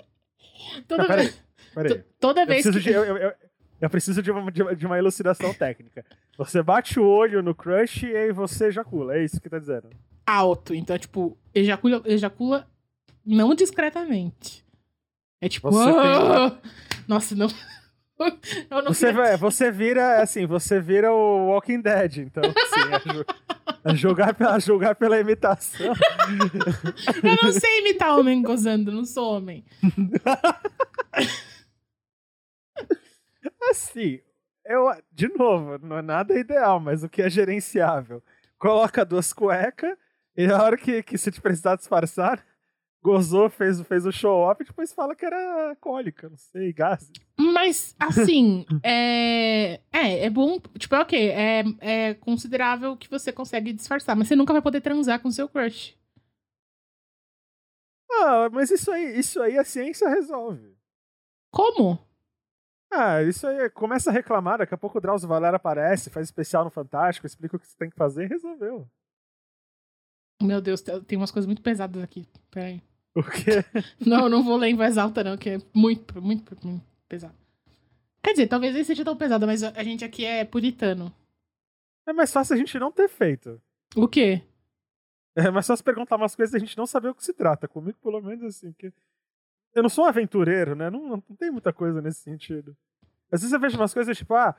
[0.86, 1.32] toda Não, peraí,
[1.74, 2.04] peraí.
[2.20, 2.80] Toda vez eu que...
[2.80, 3.32] De, eu, eu,
[3.80, 6.04] eu, preciso de uma, de uma elucidação técnica.
[6.38, 9.16] Você bate o olho no crush e aí você ejacula.
[9.16, 9.90] É isso que tá dizendo.
[10.24, 10.74] Alto.
[10.74, 12.68] Então, tipo, ejacula, ejacula
[13.24, 14.64] não discretamente.
[15.40, 15.68] É tipo...
[15.68, 16.50] Oh!
[16.50, 16.60] tem...
[17.08, 17.48] Nossa, não...
[18.86, 23.24] você, vai, você vira, assim, você vira o Walking Dead, então, assim,
[23.84, 25.92] a, julgar, pela, julgar pela imitação.
[27.22, 29.64] Eu não sei imitar homem gozando, não sou homem.
[33.70, 34.20] Assim,
[34.66, 38.22] eu, de novo, não é nada ideal, mas o que é gerenciável?
[38.58, 39.96] Coloca duas cuecas
[40.36, 42.44] e a hora que, que se te precisar disfarçar,
[43.04, 47.12] gozou, fez, fez o show off e depois fala que era cólica, não sei, gás.
[47.38, 53.74] Mas, assim, é, é, é bom, tipo, é ok, é, é considerável que você consegue
[53.74, 55.94] disfarçar, mas você nunca vai poder transar com seu crush.
[58.10, 60.74] Ah, mas isso aí, isso aí a ciência resolve.
[61.50, 61.98] Como?
[62.90, 66.64] Ah, isso aí, começa a reclamar, daqui a pouco o Drauzio Valera aparece, faz especial
[66.64, 68.88] no Fantástico, explica o que você tem que fazer e resolveu.
[70.42, 72.26] Meu Deus, tem umas coisas muito pesadas aqui.
[72.50, 72.82] Peraí.
[73.14, 73.64] O quê?
[74.04, 77.34] Não, não vou ler em voz alta, não, que é muito, muito, muito pesado.
[78.22, 81.14] Quer dizer, talvez nem seja tão pesado, mas a gente aqui é puritano.
[82.06, 83.60] É mais fácil a gente não ter feito.
[83.94, 84.42] O quê?
[85.36, 87.68] É mais fácil perguntar umas coisas e a gente não saber o que se trata.
[87.68, 88.72] Comigo, pelo menos, assim.
[88.72, 88.92] Que...
[89.74, 90.90] Eu não sou um aventureiro, né?
[90.90, 92.76] Não, não tem muita coisa nesse sentido.
[93.30, 94.54] Às vezes eu vejo umas coisas tipo, ah,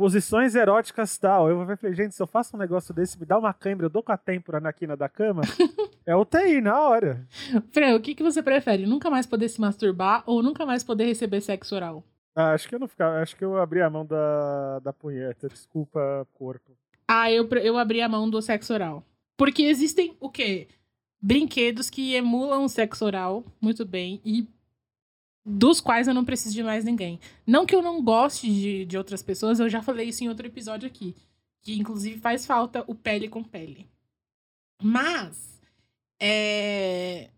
[0.00, 1.46] posições eróticas tal.
[1.50, 3.90] Eu vou ver, gente, se eu faço um negócio desse, me dá uma câimbra, eu
[3.90, 5.42] dou com a têmpora na quina da cama,
[6.06, 7.28] é UTI na hora.
[7.70, 8.86] Fran, o que, que você prefere?
[8.86, 12.02] Nunca mais poder se masturbar ou nunca mais poder receber sexo oral?
[12.34, 13.20] Ah, acho que eu não ficava.
[13.20, 15.50] Acho que eu abri a mão da, da punheta.
[15.50, 16.72] Desculpa, corpo.
[17.06, 19.04] Ah, eu, eu abri a mão do sexo oral.
[19.36, 20.68] Porque existem o quê?
[21.20, 24.48] Brinquedos que emulam o sexo oral muito bem e
[25.50, 27.18] dos quais eu não preciso de mais ninguém.
[27.46, 30.46] Não que eu não goste de, de outras pessoas, eu já falei isso em outro
[30.46, 31.14] episódio aqui.
[31.62, 33.86] Que inclusive faz falta o pele com pele.
[34.82, 35.60] Mas,
[36.18, 37.30] é.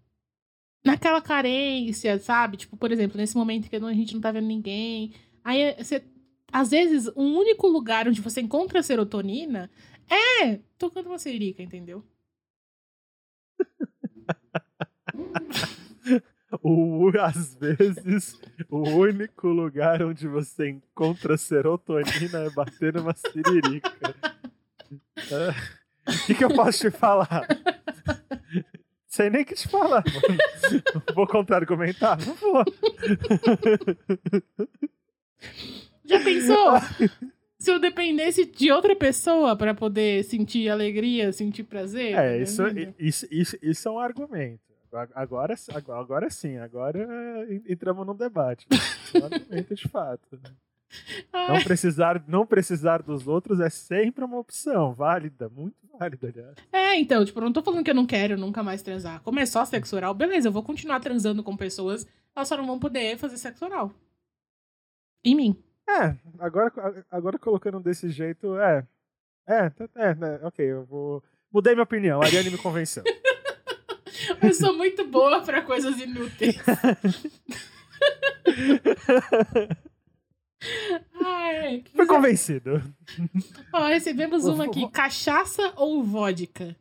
[0.85, 2.57] Naquela carência, sabe?
[2.57, 5.15] Tipo, por exemplo, nesse momento que a gente não tá vendo ninguém.
[5.43, 6.05] Aí você.
[6.53, 9.71] Às vezes, o um único lugar onde você encontra serotonina
[10.11, 12.05] é tocando uma siririca, entendeu?
[16.63, 23.93] o, às vezes, o único lugar onde você encontra serotonina é bater numa siririca.
[26.07, 27.47] O que, que eu posso te falar?
[29.07, 30.39] Sei nem o que te falar, mano.
[31.15, 32.19] Vou contra-argumentar?
[32.27, 32.65] Não vou.
[36.05, 36.73] Já pensou?
[37.59, 42.15] Se eu dependesse de outra pessoa para poder sentir alegria, sentir prazer?
[42.17, 42.63] É, isso,
[42.99, 44.72] isso, isso, isso é um argumento.
[44.93, 45.55] Agora, agora,
[45.89, 47.09] agora sim, agora
[47.67, 48.67] entramos num debate.
[49.51, 49.61] Né?
[49.61, 50.27] de fato.
[50.33, 50.55] Né?
[51.33, 56.55] Não precisar, não precisar dos outros é sempre uma opção válida, muito válida, aliás.
[56.73, 59.21] É, então, tipo, eu não tô falando que eu não quero nunca mais transar.
[59.21, 62.67] Como é só sexo oral, beleza, eu vou continuar transando com pessoas, elas só não
[62.67, 63.93] vão poder fazer sexo oral.
[65.23, 65.63] Em mim.
[65.87, 66.73] É, agora,
[67.11, 68.87] agora colocando desse jeito, é.
[69.47, 69.67] É,
[69.97, 71.23] é, é, ok, eu vou.
[71.53, 73.05] Mudei minha opinião, a Ariane me convenceu.
[74.43, 76.57] Eu sou muito boa para coisas inúteis.
[81.25, 82.83] Ai, Fui convencido.
[83.73, 84.89] Ó, recebemos uma aqui.
[84.91, 86.77] Cachaça ou vodka?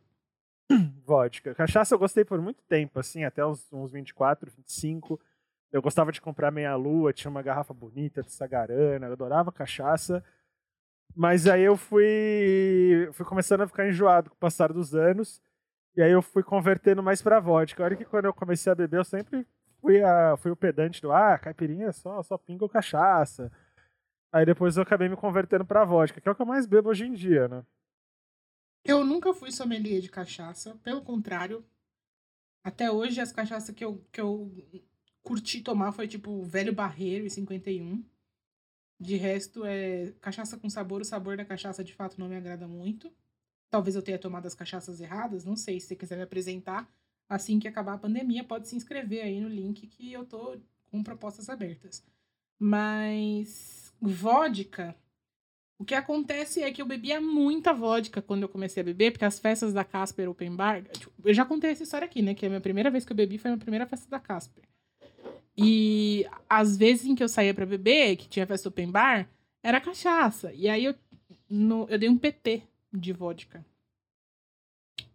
[1.04, 1.54] Vodka.
[1.54, 5.20] Cachaça eu gostei por muito tempo, assim, até uns, uns 24, 25.
[5.70, 10.24] Eu gostava de comprar meia-lua, tinha uma garrafa bonita de sagarana, eu adorava cachaça.
[11.14, 15.40] Mas aí eu fui, fui começando a ficar enjoado com o passar dos anos.
[15.96, 17.82] E aí eu fui convertendo mais pra vodka.
[17.82, 19.46] Olha que quando eu comecei a beber, eu sempre
[19.80, 23.52] fui, a, fui o pedante do ah, caipirinha é só, só pinga ou cachaça.
[24.32, 26.88] Aí depois eu acabei me convertendo pra vodka, que é o que eu mais bebo
[26.88, 27.62] hoje em dia, né?
[28.84, 31.64] Eu nunca fui sommelier de cachaça, pelo contrário.
[32.64, 34.50] Até hoje, as cachaças que eu, que eu
[35.22, 38.04] curti tomar foi tipo Velho Barreiro e 51.
[38.98, 41.00] De resto, é cachaça com sabor.
[41.00, 43.12] O sabor da cachaça de fato não me agrada muito.
[43.72, 45.80] Talvez eu tenha tomado as cachaças erradas, não sei.
[45.80, 46.86] Se você quiser me apresentar
[47.26, 50.58] assim que acabar a pandemia, pode se inscrever aí no link que eu tô
[50.90, 52.04] com propostas abertas.
[52.58, 54.94] Mas vodka,
[55.78, 59.24] o que acontece é que eu bebia muita vodka quando eu comecei a beber, porque
[59.24, 60.82] as festas da Casper Open Bar.
[60.82, 62.34] Tipo, eu já contei essa história aqui, né?
[62.34, 64.64] Que a minha primeira vez que eu bebi foi a minha primeira festa da Casper.
[65.56, 69.30] E às vezes em que eu saía para beber, que tinha festa open bar,
[69.62, 70.52] era cachaça.
[70.52, 70.94] E aí eu,
[71.48, 73.64] no, eu dei um PT de vodka.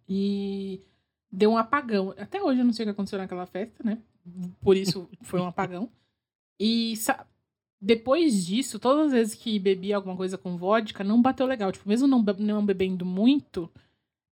[0.07, 0.81] E
[1.31, 2.13] deu um apagão.
[2.17, 3.99] Até hoje eu não sei o que aconteceu naquela festa, né?
[4.61, 5.89] Por isso foi um apagão.
[6.59, 6.93] E
[7.79, 11.71] depois disso, todas as vezes que bebi alguma coisa com vodka, não bateu legal.
[11.71, 13.69] Tipo, mesmo não, não bebendo muito,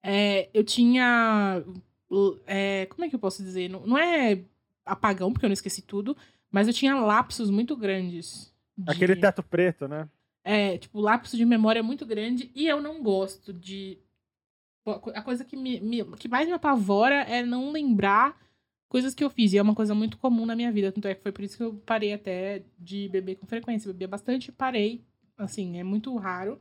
[0.03, 1.63] é, eu tinha.
[2.47, 3.69] É, como é que eu posso dizer?
[3.69, 4.41] Não, não é
[4.85, 6.17] apagão, porque eu não esqueci tudo,
[6.51, 8.53] mas eu tinha lapsos muito grandes.
[8.77, 8.91] De...
[8.91, 10.09] Aquele teto preto, né?
[10.45, 13.99] É, tipo, lapso de memória muito grande e eu não gosto de.
[15.15, 18.39] A coisa que, me, me, que mais me apavora é não lembrar
[18.87, 19.53] coisas que eu fiz.
[19.53, 20.93] E é uma coisa muito comum na minha vida.
[20.93, 23.91] Tanto é que foi por isso que eu parei até de beber com frequência.
[23.91, 25.03] Bebia bastante parei.
[25.39, 26.61] Assim, é muito raro.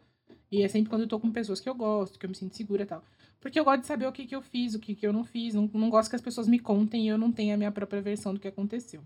[0.50, 2.56] E é sempre quando eu tô com pessoas que eu gosto, que eu me sinto
[2.56, 3.04] segura e tal.
[3.42, 5.24] Porque eu gosto de saber o que, que eu fiz, o que, que eu não
[5.24, 5.54] fiz.
[5.54, 8.02] Não, não gosto que as pessoas me contem e eu não tenha a minha própria
[8.02, 9.04] versão do que aconteceu.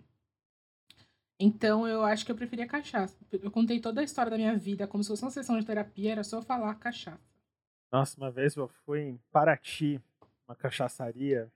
[1.39, 3.15] Então eu acho que eu preferia cachaça.
[3.31, 6.13] Eu contei toda a história da minha vida como se fosse uma sessão de terapia,
[6.13, 7.21] era só falar cachaça.
[7.91, 10.01] Nossa, uma vez eu fui em Paraty,
[10.47, 11.51] uma cachaçaria.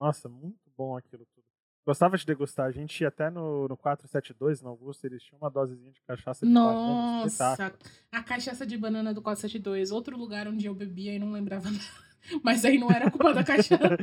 [0.00, 1.42] Nossa, muito bom aquilo tudo.
[1.84, 2.66] Gostava de degustar.
[2.66, 6.46] A gente ia até no, no 472, no Augusto, eles tinham uma dosezinha de cachaça
[6.46, 7.74] de Nossa,
[8.10, 12.11] a cachaça de banana do 472, outro lugar onde eu bebia e não lembrava nada.
[12.42, 13.78] Mas aí não era culpa da cachaça.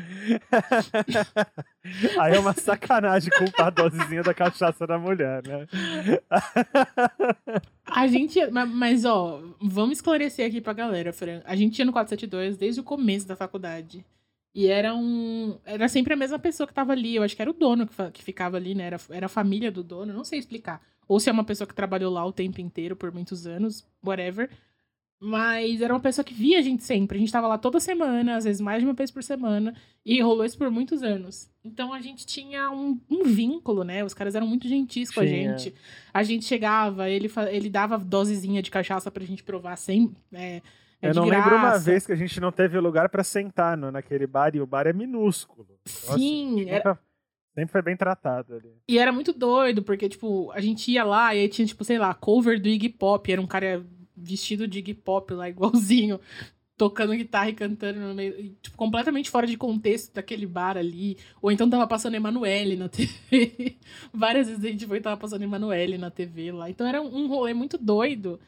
[2.20, 5.66] aí é uma sacanagem culpar a dosezinha da cachaça da mulher, né?
[7.86, 8.40] a gente.
[8.52, 11.42] Mas, ó, vamos esclarecer aqui pra galera, Fran.
[11.46, 14.06] A gente ia no 472 desde o começo da faculdade.
[14.54, 15.58] E era um.
[15.66, 17.16] Era sempre a mesma pessoa que tava ali.
[17.16, 18.86] Eu acho que era o dono que, que ficava ali, né?
[18.86, 20.82] Era, era a família do dono, não sei explicar.
[21.08, 24.50] Ou se é uma pessoa que trabalhou lá o tempo inteiro por muitos anos, whatever.
[25.22, 27.18] Mas era uma pessoa que via a gente sempre.
[27.18, 29.76] A gente tava lá toda semana, às vezes mais de uma vez por semana.
[30.06, 31.52] E rolou isso por muitos anos.
[31.62, 34.04] Então a gente tinha um, um vínculo, né?
[34.04, 35.54] Os caras eram muito gentis com tinha.
[35.54, 35.76] a gente.
[36.14, 40.16] A gente chegava, ele, ele dava dosezinha de cachaça pra gente provar sem.
[40.32, 40.62] É,
[41.02, 41.50] é eu não graça.
[41.50, 44.62] lembro uma vez que a gente não teve lugar para sentar no, naquele bar e
[44.62, 45.68] o bar é minúsculo.
[45.86, 47.00] Sim, Nossa, era...
[47.54, 48.72] sempre foi bem tratado ali.
[48.88, 52.00] E era muito doido, porque, tipo, a gente ia lá e aí tinha, tipo, sei
[52.00, 53.30] lá, cover do Iggy Pop.
[53.30, 53.86] Era um cara
[54.22, 56.20] vestido de Iggy Pop lá, igualzinho,
[56.80, 61.18] tocando guitarra e cantando no meio, tipo, completamente fora de contexto daquele bar ali.
[61.42, 63.76] Ou então tava passando Emanuele na TV.
[64.14, 66.70] Várias vezes a gente foi e tava passando Emanuele na TV lá.
[66.70, 68.40] Então era um rolê muito doido.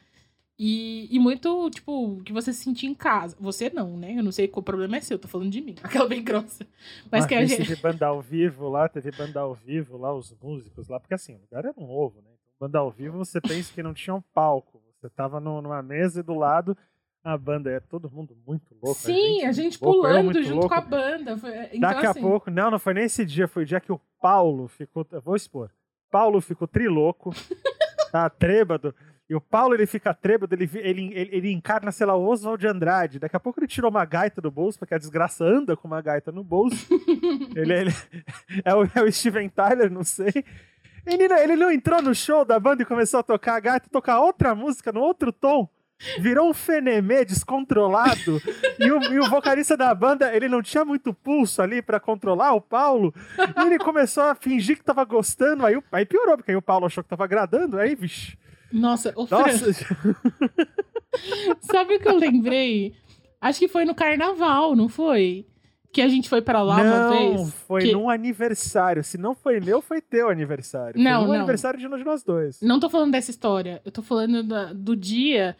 [0.58, 3.36] E, e muito, tipo, que você se sentia em casa.
[3.40, 4.14] Você não, né?
[4.16, 5.74] Eu não sei qual o problema é seu, tô falando de mim.
[5.82, 6.66] Aquela bem grossa.
[7.10, 7.66] Mas que a gente.
[7.66, 11.34] Teve banda ao vivo lá, teve banda ao vivo lá, os músicos lá, porque assim,
[11.34, 12.30] o lugar era novo, né?
[12.32, 14.81] Então, banda ao vivo, você pensa que não tinha um palco.
[15.02, 16.76] Você tava no, numa mesa e do lado
[17.24, 19.00] a banda é todo mundo muito louco.
[19.00, 20.68] Sim, a gente, a gente pulando junto louco.
[20.68, 21.32] com a banda.
[21.72, 22.18] Então, Daqui assim...
[22.18, 25.06] a pouco, não, não foi nesse dia, foi o dia que o Paulo ficou.
[25.24, 25.70] Vou expor.
[26.10, 27.30] Paulo ficou triloco,
[28.10, 28.94] tá trêbado.
[29.30, 32.60] E o Paulo, ele fica trêbado, ele, ele, ele, ele encarna, sei lá, o Oswald
[32.60, 33.18] de Andrade.
[33.18, 36.02] Daqui a pouco ele tirou uma gaita do bolso, porque a desgraça anda com uma
[36.02, 36.76] gaita no bolso.
[37.56, 37.90] ele, ele
[38.64, 40.44] é, o, é o Steven Tyler, não sei.
[41.04, 44.20] Menina, ele não entrou no show da banda e começou a tocar a gaita, tocar
[44.20, 45.68] outra música no outro tom.
[46.18, 48.40] Virou um fenemê descontrolado.
[48.78, 52.54] e, o, e, o, vocalista da banda, ele não tinha muito pulso ali para controlar
[52.54, 53.14] o Paulo.
[53.56, 55.64] E ele começou a fingir que tava gostando.
[55.64, 57.78] Aí, aí piorou, porque aí o Paulo achou que tava agradando.
[57.78, 58.36] Aí, vixi.
[58.72, 59.72] Nossa, o Nossa.
[61.60, 62.94] Sabe o que eu lembrei?
[63.40, 65.46] Acho que foi no carnaval, não foi?
[65.92, 67.40] Que a gente foi para lá não, uma vez.
[67.40, 67.92] Não, foi que...
[67.92, 69.04] num aniversário.
[69.04, 71.00] Se não foi meu, foi teu aniversário.
[71.00, 71.34] Não, foi não.
[71.36, 72.60] aniversário de nós dois.
[72.62, 73.82] Não tô falando dessa história.
[73.84, 75.54] Eu tô falando da, do dia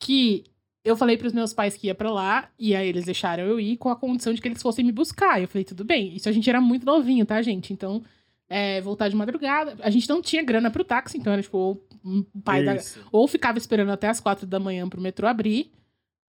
[0.00, 0.44] que
[0.84, 3.76] eu falei pros meus pais que ia para lá, e aí eles deixaram eu ir
[3.76, 5.40] com a condição de que eles fossem me buscar.
[5.40, 6.14] Eu falei, tudo bem.
[6.14, 7.72] Isso a gente era muito novinho, tá, gente?
[7.72, 8.02] Então,
[8.48, 9.76] é, voltar de madrugada.
[9.80, 12.76] A gente não tinha grana pro táxi, então era tipo, ou, o pai da,
[13.10, 15.72] ou ficava esperando até as quatro da manhã pro metrô abrir,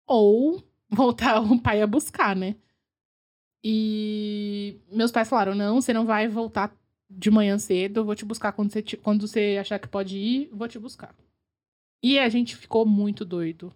[0.05, 2.55] ou voltar o pai a buscar, né?
[3.67, 6.71] E meus pais falaram: não, você não vai voltar
[7.09, 10.15] de manhã cedo, eu vou te buscar quando você, te, quando você achar que pode
[10.15, 11.15] ir, vou te buscar.
[12.01, 13.73] E a gente ficou muito doido.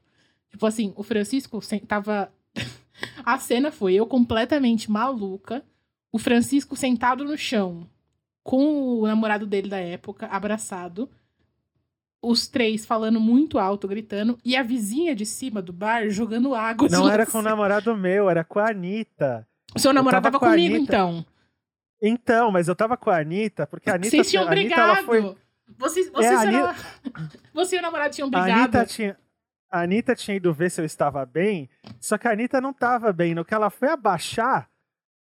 [0.51, 2.31] Tipo assim, o Francisco tava.
[3.25, 5.65] a cena foi eu completamente maluca,
[6.11, 7.89] o Francisco sentado no chão,
[8.43, 11.09] com o namorado dele da época, abraçado.
[12.21, 16.87] Os três falando muito alto, gritando, e a vizinha de cima do bar jogando água.
[16.89, 19.48] Não era com o namorado meu, era com a Anitta.
[19.75, 21.25] O seu namorado tava, tava comigo, então.
[22.01, 24.09] Então, mas eu tava com a Anitta, porque a Anitta...
[24.09, 24.91] Vocês tinham a brigado.
[24.91, 25.35] Anitta, foi...
[25.77, 26.75] Você, você, é, Anitta...
[27.53, 28.51] você e o namorado tinham brigado.
[28.51, 29.17] A Anitta tinha...
[29.71, 33.13] A Anitta tinha ido ver se eu estava bem, só que a Anitta não estava
[33.13, 33.35] bem.
[33.35, 34.67] No que ela foi abaixar,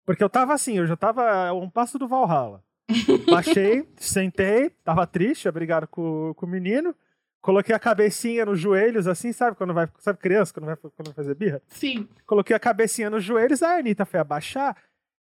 [0.06, 2.64] porque eu tava assim, eu já tava a um passo do Valhalla.
[3.30, 6.96] Baixei, sentei, tava triste, obrigado com, com o menino.
[7.44, 9.90] Coloquei a cabecinha nos joelhos, assim, sabe quando vai.
[10.00, 11.62] Sabe criança quando vai, quando vai fazer birra?
[11.68, 12.08] Sim.
[12.26, 14.78] Coloquei a cabecinha nos joelhos, aí a Anitta foi abaixar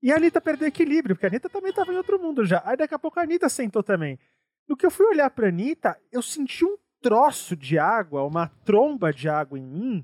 [0.02, 2.64] e a Anitta perdeu equilíbrio, porque a Anitta também tava em outro mundo já.
[2.66, 4.18] Aí daqui a pouco a Anitta sentou também.
[4.68, 9.14] No que eu fui olhar pra Anitta, eu senti um troço de água, uma tromba
[9.14, 10.04] de água em mim.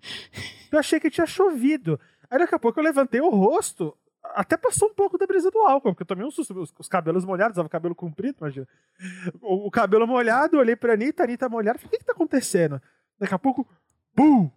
[0.72, 2.00] Eu achei que tinha chovido.
[2.30, 5.60] Aí daqui a pouco eu levantei o rosto, até passou um pouco da brisa do
[5.60, 6.60] álcool, porque eu tomei um susto.
[6.60, 8.68] Os, os cabelos molhados, usava cabelo comprido, imagina.
[9.42, 12.14] O, o, cabelo molhado, olhei pra Anitta, a Anitta molhada, falei, o que que tá
[12.14, 12.82] acontecendo?
[13.20, 13.68] Daqui a pouco,
[14.16, 14.50] bum!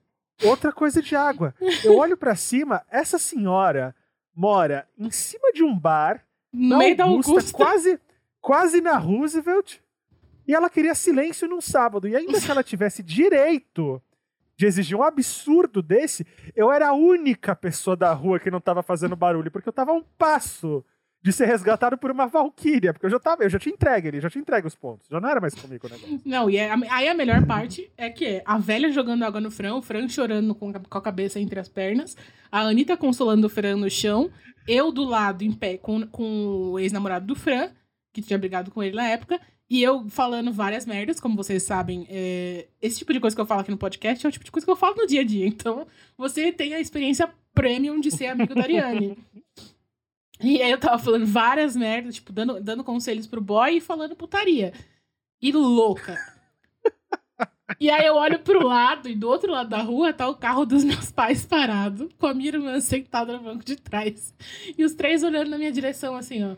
[0.45, 1.55] Outra coisa de água.
[1.83, 3.95] Eu olho para cima, essa senhora
[4.35, 7.99] mora em cima de um bar, no meio da Augusta, quase,
[8.41, 9.79] quase na Roosevelt,
[10.47, 12.07] e ela queria silêncio num sábado.
[12.07, 14.03] E ainda que ela tivesse direito
[14.57, 18.83] de exigir um absurdo desse, eu era a única pessoa da rua que não tava
[18.83, 20.85] fazendo barulho, porque eu tava a um passo
[21.23, 24.21] de ser resgatado por uma valquíria, porque eu já tava, eu já tinha entregue ele,
[24.21, 26.21] já tinha entregue os pontos, já não era mais comigo o negócio.
[26.25, 29.75] Não, e é, aí a melhor parte é que a velha jogando água no Fran,
[29.75, 32.17] o Fran chorando com, com a cabeça entre as pernas,
[32.51, 34.31] a Anitta consolando o Fran no chão,
[34.69, 37.71] eu do lado em pé com, com o ex-namorado do Fran,
[38.13, 39.41] que tinha brigado com ele na época.
[39.69, 43.47] E eu falando várias merdas, como vocês sabem, é, esse tipo de coisa que eu
[43.47, 45.25] falo aqui no podcast é o tipo de coisa que eu falo no dia a
[45.25, 45.47] dia.
[45.47, 45.87] Então,
[46.17, 49.19] você tem a experiência premium de ser amigo da Ariane.
[50.41, 54.15] e aí eu tava falando várias merdas, tipo, dando, dando conselhos pro boy e falando
[54.15, 54.73] putaria.
[55.43, 56.17] E louca.
[57.81, 60.65] E aí eu olho pro lado e do outro lado da rua tá o carro
[60.65, 64.33] dos meus pais parado, com a minha irmã sentada no banco de trás.
[64.79, 66.55] E os três olhando na minha direção, assim, ó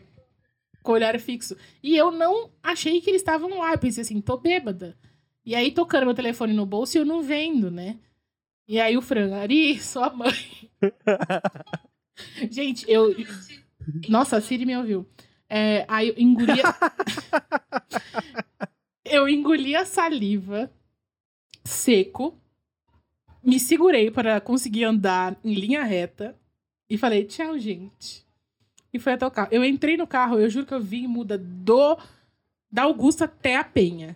[0.81, 1.55] com o olhar fixo.
[1.81, 3.73] E eu não achei que eles estavam lá.
[3.73, 4.97] Eu pensei assim, tô bêbada.
[5.45, 7.97] E aí, tocando meu telefone no bolso e eu não vendo, né?
[8.67, 10.33] E aí o Fran, Ari, sua mãe.
[12.51, 13.15] Gente, eu.
[14.07, 15.07] Nossa, a Siri me ouviu.
[15.49, 16.61] É, aí eu engoli.
[19.03, 20.71] eu engoli a saliva
[21.63, 22.39] seco,
[23.43, 26.37] me segurei para conseguir andar em linha reta
[26.87, 28.28] e falei: tchau, gente
[28.93, 29.49] e foi até o carro.
[29.51, 31.97] Eu entrei no carro, eu juro que eu vim muda do
[32.71, 34.15] da Augusta até a Penha.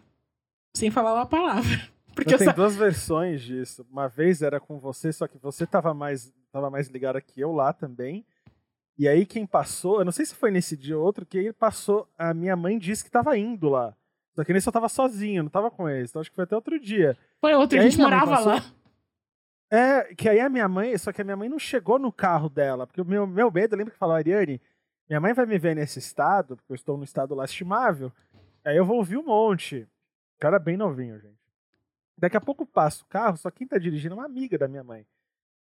[0.75, 1.89] Sem falar uma palavra.
[2.13, 3.85] Porque tem duas versões disso.
[3.91, 7.51] Uma vez era com você, só que você tava mais, tava mais ligada que eu
[7.51, 8.23] lá também.
[8.97, 11.53] E aí quem passou, eu não sei se foi nesse dia ou outro, que ele
[11.53, 13.95] passou, a minha mãe disse que tava indo lá.
[14.35, 16.11] Só que nesse eu tava sozinho, não tava com eles.
[16.11, 17.17] Então acho que foi até outro dia.
[17.41, 18.53] Foi outro, a gente morava passou...
[18.53, 18.63] lá.
[19.75, 22.47] É, que aí a minha mãe, só que a minha mãe não chegou no carro
[22.47, 24.61] dela, porque o meu, meu medo, lembra que falou, Ariane,
[25.09, 28.11] minha mãe vai me ver nesse estado, porque eu estou no estado lastimável,
[28.63, 29.87] aí eu vou ouvir um monte.
[30.39, 31.39] Cara bem novinho, gente.
[32.15, 34.83] Daqui a pouco passa o carro, só quem tá dirigindo é uma amiga da minha
[34.83, 35.07] mãe.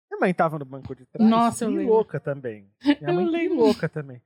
[0.10, 1.30] Minha mãe tava no banco de trás.
[1.30, 2.70] Nossa, eu louca também.
[2.84, 4.22] Minha mãe louca também.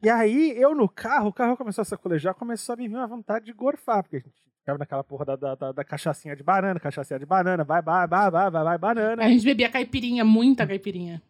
[0.00, 3.06] E aí, eu no carro, o carro começou a sacolejar, começou a me vir uma
[3.08, 6.42] vontade de gorfar, porque a gente ficava naquela porra da, da, da, da cachaçinha de
[6.42, 9.24] banana, cachaçinha de banana, vai, vai, vai, vai, vai, vai, banana.
[9.24, 11.22] A gente bebia caipirinha, muita caipirinha.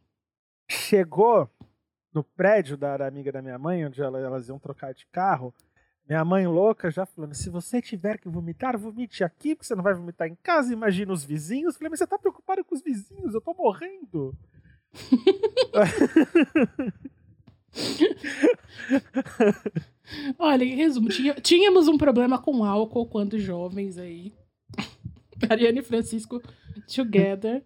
[0.69, 1.49] Chegou
[2.13, 5.55] no prédio da, da amiga da minha mãe, onde ela, elas iam trocar de carro,
[6.09, 9.85] minha mãe louca já falando: se você tiver que vomitar, vomite aqui, porque você não
[9.85, 11.75] vai vomitar em casa, imagina os vizinhos.
[11.75, 14.35] Eu falei, mas você tá preocupado com os vizinhos, eu tô morrendo.
[20.39, 24.33] Olha, em resumo, tinha, tínhamos um problema com álcool quando jovens aí.
[25.49, 26.43] Ariane e Francisco
[26.93, 27.65] together.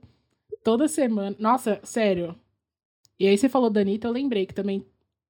[0.63, 1.37] Toda semana.
[1.39, 2.35] Nossa, sério.
[3.19, 4.85] E aí você falou da Anitta, eu lembrei que também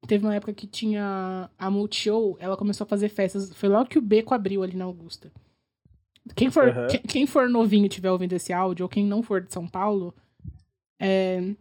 [0.06, 3.52] teve uma época que tinha a Multishow, ela começou a fazer festas.
[3.54, 5.30] Foi logo que o Beco abriu ali na Augusta.
[6.34, 6.86] Quem for, uhum.
[6.88, 9.66] quem, quem, for novinho e tiver ouvindo esse áudio, ou quem não for de São
[9.66, 10.14] Paulo,
[10.98, 11.54] é,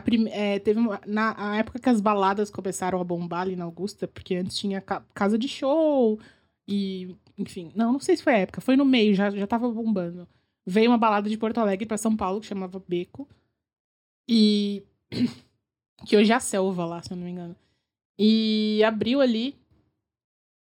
[0.00, 4.08] prim, é, teve uma, na época que as baladas começaram a bombar ali na Augusta,
[4.08, 6.18] porque antes tinha ca, casa de show
[6.66, 9.70] e, enfim, não, não sei se foi a época, foi no meio, já, já tava
[9.70, 10.26] bombando.
[10.66, 13.28] Veio uma balada de Porto Alegre para São Paulo que chamava Beco.
[14.28, 14.82] E
[16.06, 17.56] que hoje é a selva lá, se eu não me engano.
[18.18, 19.56] E abriu ali.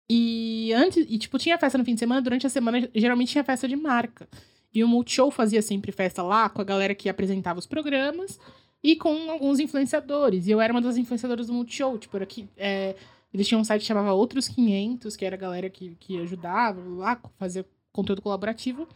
[0.09, 3.43] E antes, e tipo, tinha festa no fim de semana, durante a semana geralmente tinha
[3.43, 4.27] festa de marca.
[4.73, 8.39] E o Multishow fazia sempre festa lá com a galera que apresentava os programas
[8.83, 10.47] e com alguns influenciadores.
[10.47, 12.95] E eu era uma das influenciadoras do Multishow, tipo, era aqui, é,
[13.33, 16.81] eles tinham um site que chamava Outros 500, que era a galera que, que ajudava
[16.81, 18.87] lá, fazia conteúdo colaborativo.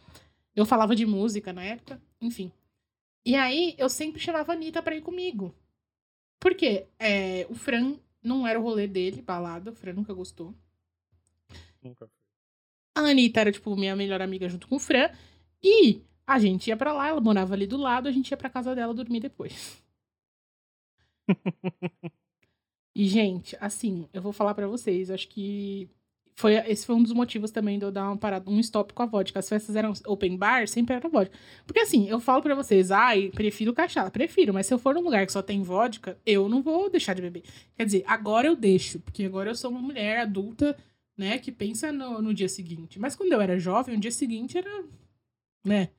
[0.55, 2.51] Eu falava de música na época, enfim.
[3.25, 5.53] E aí eu sempre chamava a Anitta pra ir comigo.
[6.39, 6.87] Por quê?
[6.99, 10.55] É, o Fran não era o rolê dele, balada, o Fran nunca gostou.
[11.81, 12.09] Nunca.
[12.95, 15.09] A Anitta era, tipo, minha melhor amiga junto com o Fran.
[15.63, 16.01] E
[16.33, 18.75] a gente ia para lá, ela morava ali do lado, a gente ia pra casa
[18.75, 19.81] dela dormir depois.
[22.95, 25.89] e, gente, assim, eu vou falar para vocês, acho que
[26.35, 29.03] foi, esse foi um dos motivos também de eu dar uma parada, um stop com
[29.03, 29.37] a vodka.
[29.37, 31.37] As festas eram open bar, sempre era vodka.
[31.67, 35.01] Porque assim, eu falo para vocês, ai, prefiro cachaça, prefiro, mas se eu for num
[35.01, 37.43] lugar que só tem vodka, eu não vou deixar de beber.
[37.75, 40.75] Quer dizer, agora eu deixo, porque agora eu sou uma mulher adulta,
[41.15, 42.99] né, que pensa no, no dia seguinte.
[42.99, 44.83] Mas quando eu era jovem, o dia seguinte era,
[45.63, 45.89] né,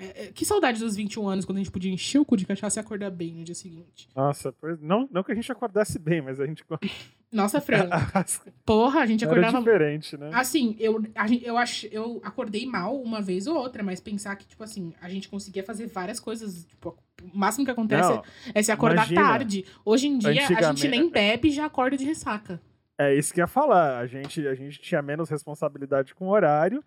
[0.00, 2.46] é, é, que saudade dos 21 anos, quando a gente podia encher o cu de
[2.46, 4.08] cachaça e acordar bem no dia seguinte.
[4.16, 6.64] Nossa, pois, não, não que a gente acordasse bem, mas a gente.
[7.30, 7.88] Nossa, Fran.
[8.64, 9.58] porra, a gente acordava.
[9.58, 10.30] Era diferente, né?
[10.32, 14.46] Assim, eu, a, eu, ach, eu acordei mal uma vez ou outra, mas pensar que,
[14.46, 16.64] tipo assim, a gente conseguia fazer várias coisas.
[16.64, 18.24] Tipo, o máximo que acontece não,
[18.54, 19.66] é, se acordar imagina, tarde.
[19.84, 22.58] Hoje em dia, a gente nem bebe e já acorda de ressaca.
[22.98, 23.98] É isso que eu ia falar.
[23.98, 26.82] A gente, a gente tinha menos responsabilidade com o horário.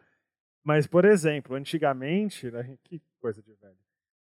[0.64, 3.76] Mas, por exemplo, antigamente, né, que coisa de velho,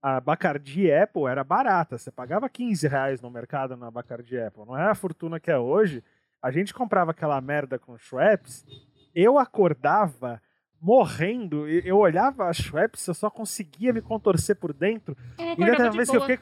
[0.01, 1.99] a Bacardi Apple era barata.
[1.99, 4.65] Você pagava 15 reais no mercado na Bacardi Apple.
[4.65, 6.03] Não é a fortuna que é hoje.
[6.41, 8.65] A gente comprava aquela merda com Schweppes.
[9.13, 10.41] Eu acordava
[10.81, 11.67] morrendo.
[11.69, 15.17] Eu olhava a Schweppes, eu só conseguia me contorcer por dentro.
[15.37, 16.39] E de vez que eu fiquei...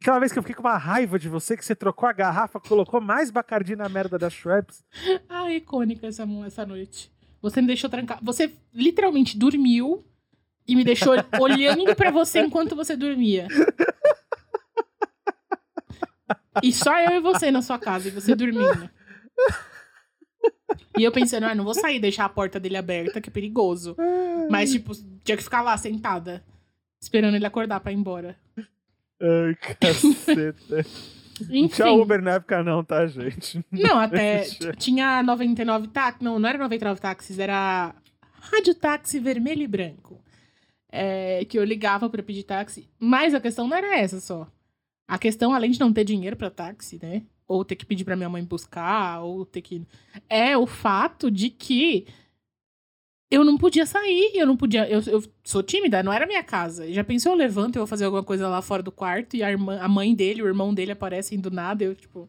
[0.00, 2.60] Aquela vez que eu fiquei com uma raiva de você, que você trocou a garrafa,
[2.60, 4.84] colocou mais Bacardi na merda da Schweppes.
[5.28, 7.10] Ah, icônica essa, essa noite.
[7.46, 8.18] Você me deixou trancar.
[8.22, 10.04] Você literalmente dormiu
[10.66, 13.46] e me deixou olhando pra você enquanto você dormia.
[16.60, 18.90] E só eu e você na sua casa, e você dormindo.
[20.98, 23.32] E eu pensando, ah, não vou sair e deixar a porta dele aberta, que é
[23.32, 23.94] perigoso.
[24.50, 24.92] Mas, tipo,
[25.22, 26.42] tinha que ficar lá sentada,
[27.00, 28.36] esperando ele acordar pra ir embora.
[29.20, 30.84] Ai, caceta.
[31.42, 31.68] Enfim.
[31.68, 33.64] Tchau, Uber na época não, tá, gente?
[33.70, 34.44] Não, até
[34.76, 36.22] tinha 99 táxis.
[36.22, 37.94] Não, não era 99 táxis, era
[38.40, 40.20] rádio táxi vermelho e branco.
[40.90, 42.88] É, que eu ligava pra pedir táxi.
[42.98, 44.46] Mas a questão não era essa só.
[45.06, 47.22] A questão, além de não ter dinheiro pra táxi, né?
[47.46, 49.86] Ou ter que pedir pra minha mãe buscar, ou ter que.
[50.28, 52.06] É o fato de que
[53.30, 54.88] eu não podia sair, eu não podia.
[54.88, 56.90] Eu, eu sou tímida, não era minha casa.
[56.92, 59.50] Já pensou, eu levanto, eu vou fazer alguma coisa lá fora do quarto e a,
[59.50, 62.28] irmã, a mãe dele, o irmão dele aparecem do nada, eu, tipo.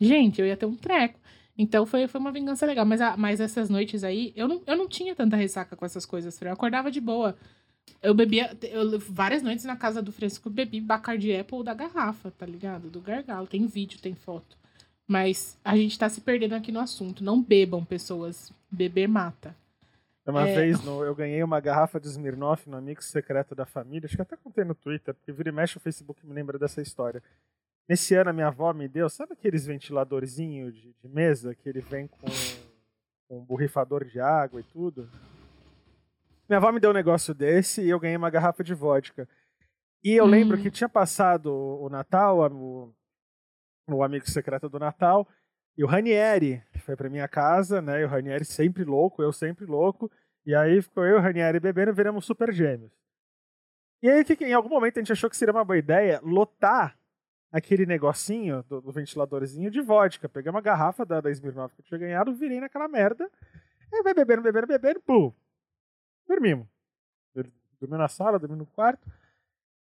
[0.00, 1.18] Gente, eu ia ter um treco.
[1.56, 2.84] Então foi, foi uma vingança legal.
[2.84, 6.04] Mas, a, mas essas noites aí, eu não, eu não tinha tanta ressaca com essas
[6.04, 6.38] coisas.
[6.40, 7.36] Eu acordava de boa.
[8.02, 8.56] Eu bebia.
[8.62, 12.90] Eu, várias noites na casa do Fresco, eu bebi Bacardi Apple da garrafa, tá ligado?
[12.90, 13.46] Do gargalo.
[13.46, 14.58] Tem vídeo, tem foto.
[15.06, 17.22] Mas a gente tá se perdendo aqui no assunto.
[17.22, 18.52] Não bebam, pessoas.
[18.70, 19.56] Beber mata.
[20.26, 20.54] Uma É.
[20.54, 24.06] vez no- eu ganhei uma garrafa de Smirnoff no Amigo Secreto da Família.
[24.06, 26.82] Acho que até contei no Twitter, porque vira e mexe o Facebook me lembra dessa
[26.82, 27.22] história.
[27.88, 31.80] Nesse ano a minha avó me deu, sabe aqueles ventiladorzinhos de, de mesa que ele
[31.80, 32.26] vem com,
[33.28, 35.08] com um borrifador de água e tudo?
[36.48, 39.28] Minha avó me deu um negócio desse e eu ganhei uma garrafa de vodka.
[40.02, 40.28] E eu Hum.
[40.28, 42.92] lembro que tinha passado o Natal, o,
[43.88, 45.26] o Amigo Secreto do Natal,
[45.76, 48.00] e o Ranieri foi pra minha casa, né?
[48.00, 50.10] E o Ranieri sempre louco, eu sempre louco.
[50.44, 52.92] E aí ficou eu e o Ranieri bebendo e viramos super gêmeos.
[54.02, 56.96] E aí, que, em algum momento a gente achou que seria uma boa ideia lotar
[57.50, 60.28] aquele negocinho do, do ventiladorzinho de vodka.
[60.28, 63.30] Peguei uma garrafa da, da Smirnoff que eu tinha ganhado, virei naquela merda.
[63.92, 65.32] Aí vai bebendo, bebendo, bebendo, pum.
[66.26, 66.66] Dormimos.
[67.34, 69.10] Dormi na sala, dormi no quarto.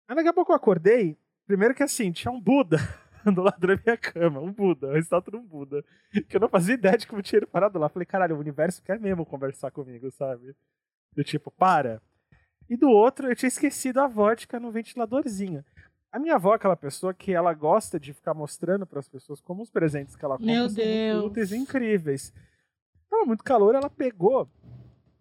[0.09, 1.19] Aí daqui a pouco eu acordei.
[1.47, 2.79] Primeiro que assim, tinha um Buda
[3.33, 4.41] do lado da minha cama.
[4.41, 5.85] Um Buda, uma estátua de um Buda.
[6.29, 7.89] Que eu não fazia ideia de como tinha ele parado lá.
[7.89, 10.55] Falei, caralho, o universo quer mesmo conversar comigo, sabe?
[11.15, 12.01] Do tipo, para.
[12.69, 15.65] E do outro, eu tinha esquecido a vodka no ventiladorzinho.
[16.11, 19.41] A minha avó é aquela pessoa que ela gosta de ficar mostrando para as pessoas
[19.41, 21.25] como os presentes que ela compra Meu são Deus.
[21.27, 22.33] úteis e incríveis.
[23.11, 24.49] Tava muito calor, ela pegou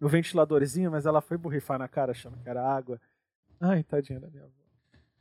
[0.00, 3.00] o ventiladorzinho, mas ela foi borrifar na cara achando que era água.
[3.60, 4.52] Ai, tadinha da minha avó.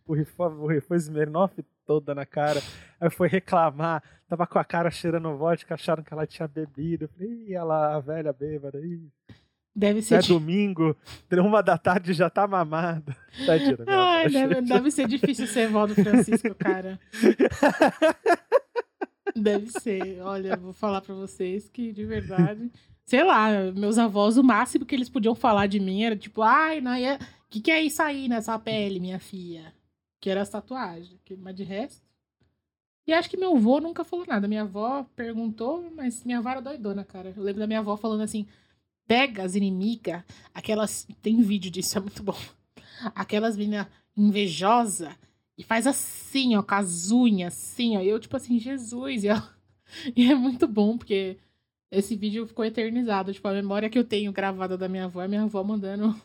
[0.07, 2.61] Borrifou, borrifou Smirnoff toda na cara.
[2.99, 7.05] Aí foi reclamar, tava com a cara cheirando vodka, acharam que ela tinha bebido.
[7.05, 8.79] Eu Falei, ih, lá, a velha bêbada.
[8.79, 9.07] Ih,
[9.75, 10.15] Deve ser.
[10.15, 10.95] é di- domingo,
[11.43, 13.15] uma da tarde já tá mamada.
[13.45, 16.97] Tadinha Ai, deve, deve ser difícil ser vó do Francisco, cara.
[19.35, 20.21] Deve ser.
[20.21, 22.71] Olha, vou falar pra vocês que, de verdade.
[23.05, 26.79] Sei lá, meus avós, o máximo que eles podiam falar de mim era tipo, ai,
[26.79, 29.73] o que, que é isso aí nessa pele, minha filha?
[30.25, 31.15] Que era as tatuagens.
[31.37, 32.01] Mas de resto.
[33.05, 34.47] E acho que meu avô nunca falou nada.
[34.47, 37.31] Minha avó perguntou, mas minha avó era doidona, cara.
[37.37, 38.47] Eu lembro da minha avó falando assim:
[39.05, 41.07] pega as inimigas, aquelas.
[41.21, 42.35] Tem vídeo disso, é muito bom.
[43.13, 43.85] Aquelas meninas
[44.17, 45.15] invejosa
[45.55, 48.01] e faz assim, ó, com as unhas, assim, ó.
[48.01, 49.23] E eu, tipo assim, Jesus.
[49.25, 49.55] E, ela-
[50.17, 51.37] e é muito bom, porque
[51.91, 53.31] esse vídeo ficou eternizado.
[53.31, 56.19] Tipo, a memória que eu tenho gravada da minha avó é minha avó mandando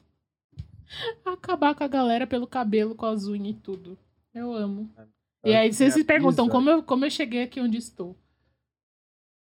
[1.25, 3.99] acabar com a galera pelo cabelo, com as unhas e tudo.
[4.35, 4.93] Eu amo.
[5.45, 8.17] E aí vocês se perguntam bisa- como eu, como eu cheguei aqui onde estou.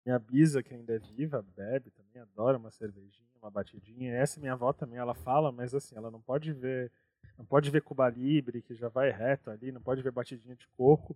[0.06, 4.14] Minha bisa, que ainda é viva, bebe também, adora uma cervejinha, uma batidinha.
[4.14, 6.92] Essa minha avó também, ela fala, mas assim, ela não pode ver,
[7.38, 10.68] não pode ver Cuba Libre, que já vai reto ali, não pode ver batidinha de
[10.78, 11.16] coco.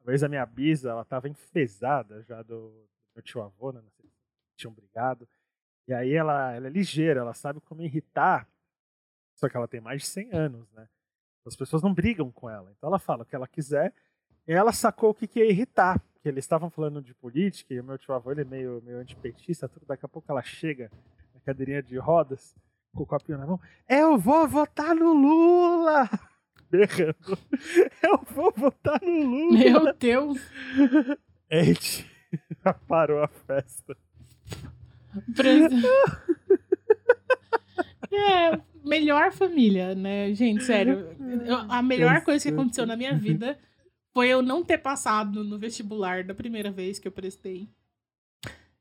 [0.00, 3.80] Uma vez a minha bisa, ela tava enfesada já do, do meu tio avô, né?
[3.82, 4.14] Não sei se
[4.56, 5.28] tinham brigado.
[5.88, 8.48] E aí ela, ela é ligeira, ela sabe como irritar,
[9.40, 10.86] só que ela tem mais de 100 anos, né?
[11.46, 12.70] As pessoas não brigam com ela.
[12.76, 13.92] Então ela fala o que ela quiser.
[14.46, 15.98] E ela sacou o que, que ia irritar.
[16.22, 18.98] Que eles estavam falando de política e o meu tio avô ele é meio, meio
[18.98, 19.86] antipetista, tudo.
[19.86, 20.90] Daqui a pouco ela chega
[21.34, 22.54] na cadeirinha de rodas,
[22.94, 23.58] com o copinho na mão.
[23.88, 26.08] Eu vou votar no Lula!
[26.70, 27.38] Berrando.
[28.02, 29.58] Eu vou votar no Lula!
[29.58, 30.38] Meu Deus!
[31.50, 32.06] Gente,
[32.86, 33.96] parou a festa.
[35.34, 35.72] Pres-
[38.12, 40.32] É, melhor família, né?
[40.34, 41.16] Gente, sério.
[41.46, 43.58] eu- a melhor coisa que aconteceu na minha vida
[44.12, 47.68] foi eu não ter passado no vestibular da primeira vez que eu prestei.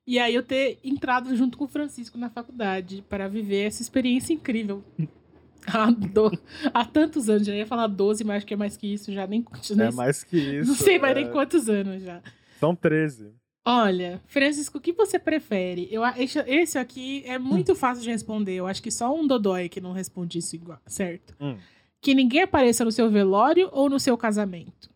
[0.06, 4.34] E aí eu ter entrado junto com o Francisco na faculdade para viver essa experiência
[4.34, 4.84] incrível.
[5.68, 6.32] Há, do...
[6.74, 9.28] Há tantos anos, já ia falar 12, mas acho que é mais que isso, já
[9.28, 9.46] nem.
[9.78, 10.70] É mais que isso.
[10.70, 11.22] Não sei mais é.
[11.22, 12.24] nem quantos anos já.
[12.60, 13.34] São 13.
[13.66, 15.88] Olha, Francisco, o que você prefere?
[15.92, 18.56] Eu, esse, esse aqui é muito fácil de responder.
[18.56, 21.36] Eu acho que só um Dodói que não responde isso igual, certo?
[21.40, 21.58] Hum.
[22.02, 24.90] Que ninguém apareça no seu velório ou no seu casamento.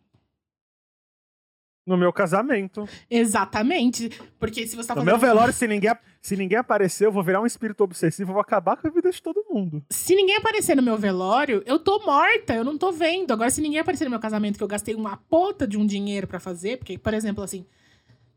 [1.85, 2.87] No meu casamento.
[3.09, 4.09] Exatamente.
[4.39, 5.91] Porque se você tá No meu velório, se ninguém,
[6.21, 9.11] se ninguém aparecer, eu vou virar um espírito obsessivo, eu vou acabar com a vida
[9.11, 9.83] de todo mundo.
[9.89, 13.33] Se ninguém aparecer no meu velório, eu tô morta, eu não tô vendo.
[13.33, 16.25] Agora, se ninguém aparecer no meu casamento, que eu gastei uma ponta de um dinheiro
[16.25, 17.65] pra fazer, porque, por exemplo, assim,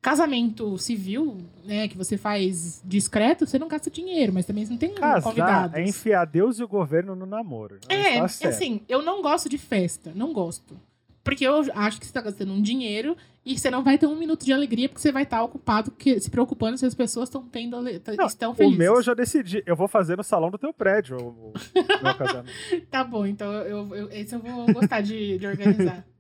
[0.07, 4.79] casamento civil, né, que você faz discreto, você não gasta dinheiro, mas também você não
[4.79, 5.77] tem Casar convidados.
[5.77, 7.81] é enfiar Deus e o governo no namoro.
[7.89, 10.79] É, Tá assim, eu não gosto de festa, não gosto.
[11.25, 14.15] Porque eu acho que você tá gastando um dinheiro e você não vai ter um
[14.15, 17.43] minuto de alegria porque você vai estar ocupado, que, se preocupando se as pessoas estão
[17.43, 18.79] tendo Não, estão O felizes.
[18.79, 19.61] meu eu já decidi.
[19.67, 22.53] Eu vou fazer no salão do teu prédio o, o meu casamento.
[22.89, 26.07] Tá bom, então eu, eu- esse eu vou gostar de, de organizar.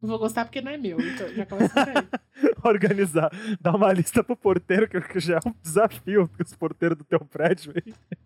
[0.00, 2.52] Eu vou gostar porque não é meu, então já começa por aí.
[2.64, 3.30] Organizar.
[3.60, 7.18] Dar uma lista pro porteiro, que, já é um desafio, porque os porteiros do teu
[7.20, 7.72] prédio.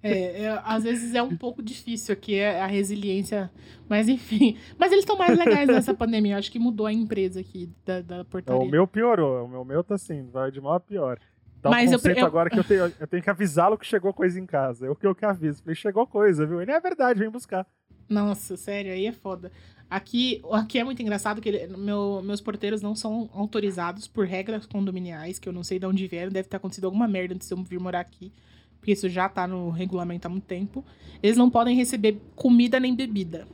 [0.02, 3.50] É, é, às vezes é um pouco difícil aqui é a resiliência,
[3.88, 4.58] mas enfim.
[4.78, 6.34] Mas eles estão mais legais nessa pandemia.
[6.34, 8.60] Eu acho que mudou a empresa aqui da, da portaria.
[8.60, 9.44] O meu piorou.
[9.46, 11.18] O meu, meu tá assim, vai de mal a pior.
[11.62, 13.86] Tá Mas um eu- conceito eu- agora que eu tenho, eu tenho que avisá-lo que
[13.86, 14.84] chegou coisa em casa.
[14.84, 15.62] Eu que eu que aviso.
[15.62, 16.60] Falei, chegou coisa, viu?
[16.60, 17.66] Ele é verdade, vem buscar.
[18.08, 19.50] Nossa, sério, aí é foda.
[19.93, 24.64] Aqui, aqui é muito engraçado que ele- meu- meus porteiros não são autorizados por regras
[24.64, 27.52] condominiais, que eu não sei de onde vieram, deve ter acontecido alguma merda antes de
[27.52, 28.32] eu vir morar aqui,
[28.78, 30.82] porque isso já tá no regulamento há muito tempo.
[31.23, 33.47] Eles não podem receber comida nem bebida.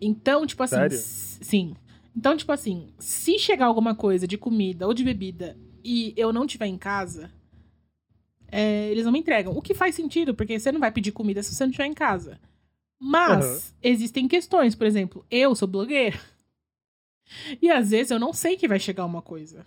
[0.00, 0.98] Então, tipo assim, Sério?
[0.98, 1.74] sim.
[2.16, 6.46] Então, tipo assim, se chegar alguma coisa de comida ou de bebida e eu não
[6.46, 7.28] tiver em casa,
[8.52, 9.52] é, eles não me entregam.
[9.52, 11.92] O que faz sentido, porque você não vai pedir comida se você não estiver em
[11.92, 12.38] casa.
[13.04, 13.34] Mas
[13.74, 13.76] Aham.
[13.82, 16.18] existem questões, por exemplo, eu sou blogueira.
[17.60, 19.66] E às vezes eu não sei que vai chegar uma coisa.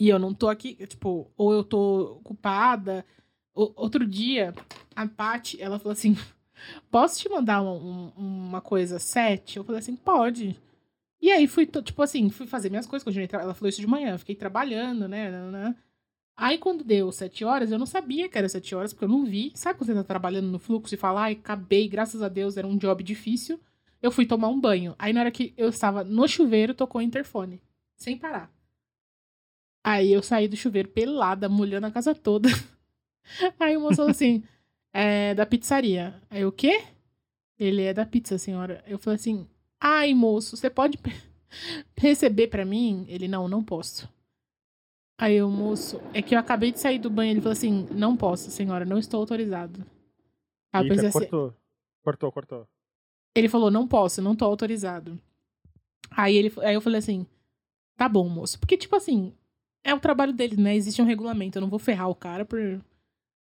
[0.00, 3.04] E eu não tô aqui, tipo, ou eu tô ocupada.
[3.54, 4.54] O- outro dia,
[4.94, 6.16] a Paty, ela falou assim:
[6.90, 9.56] Posso te mandar um- um- uma coisa sete?
[9.56, 10.58] Eu falei assim: Pode.
[11.20, 14.16] E aí fui, tipo assim, fui fazer minhas coisas, continuei ela falou isso de manhã,
[14.18, 15.74] fiquei trabalhando, né?
[16.40, 19.24] Aí quando deu sete horas, eu não sabia que era sete horas, porque eu não
[19.24, 19.50] vi.
[19.56, 22.64] Sabe quando você tá trabalhando no fluxo e fala, ai, acabei, graças a Deus, era
[22.64, 23.58] um job difícil.
[24.00, 24.94] Eu fui tomar um banho.
[25.00, 27.60] Aí na hora que eu estava no chuveiro, tocou o interfone.
[27.96, 28.48] Sem parar.
[29.82, 32.48] Aí eu saí do chuveiro pelada, molhando a casa toda.
[33.58, 34.44] Aí o moço falou assim,
[34.92, 36.22] é da pizzaria.
[36.30, 36.84] Aí o quê?
[37.58, 38.84] Ele é da pizza, senhora.
[38.86, 39.44] Eu falei assim,
[39.80, 41.00] ai, moço, você pode
[41.98, 43.04] receber pra mim?
[43.08, 44.08] Ele, não, não posso.
[45.20, 47.32] Aí o moço, é que eu acabei de sair do banho.
[47.32, 49.84] Ele falou assim, não posso, senhora, não estou autorizado.
[50.72, 51.54] Aí eu pensei assim, cortou.
[52.04, 52.68] Cortou, cortou.
[53.34, 55.20] ele falou, não posso, não tô autorizado.
[56.10, 57.26] Aí, ele, aí eu falei assim,
[57.96, 58.60] tá bom, moço.
[58.60, 59.34] Porque, tipo assim,
[59.84, 60.76] é o trabalho dele, né?
[60.76, 62.80] Existe um regulamento, eu não vou ferrar o cara por...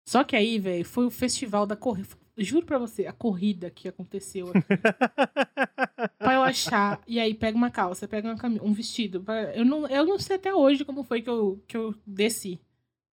[0.06, 2.16] Só que aí, velho, foi o festival da corrida.
[2.36, 4.60] Juro pra você, a corrida que aconteceu aqui.
[6.18, 7.00] pra eu achar.
[7.06, 9.20] E aí, pega uma calça, pega uma cami- um vestido.
[9.22, 12.60] pra- Eu não, eu não sei até hoje como foi que eu, que eu desci.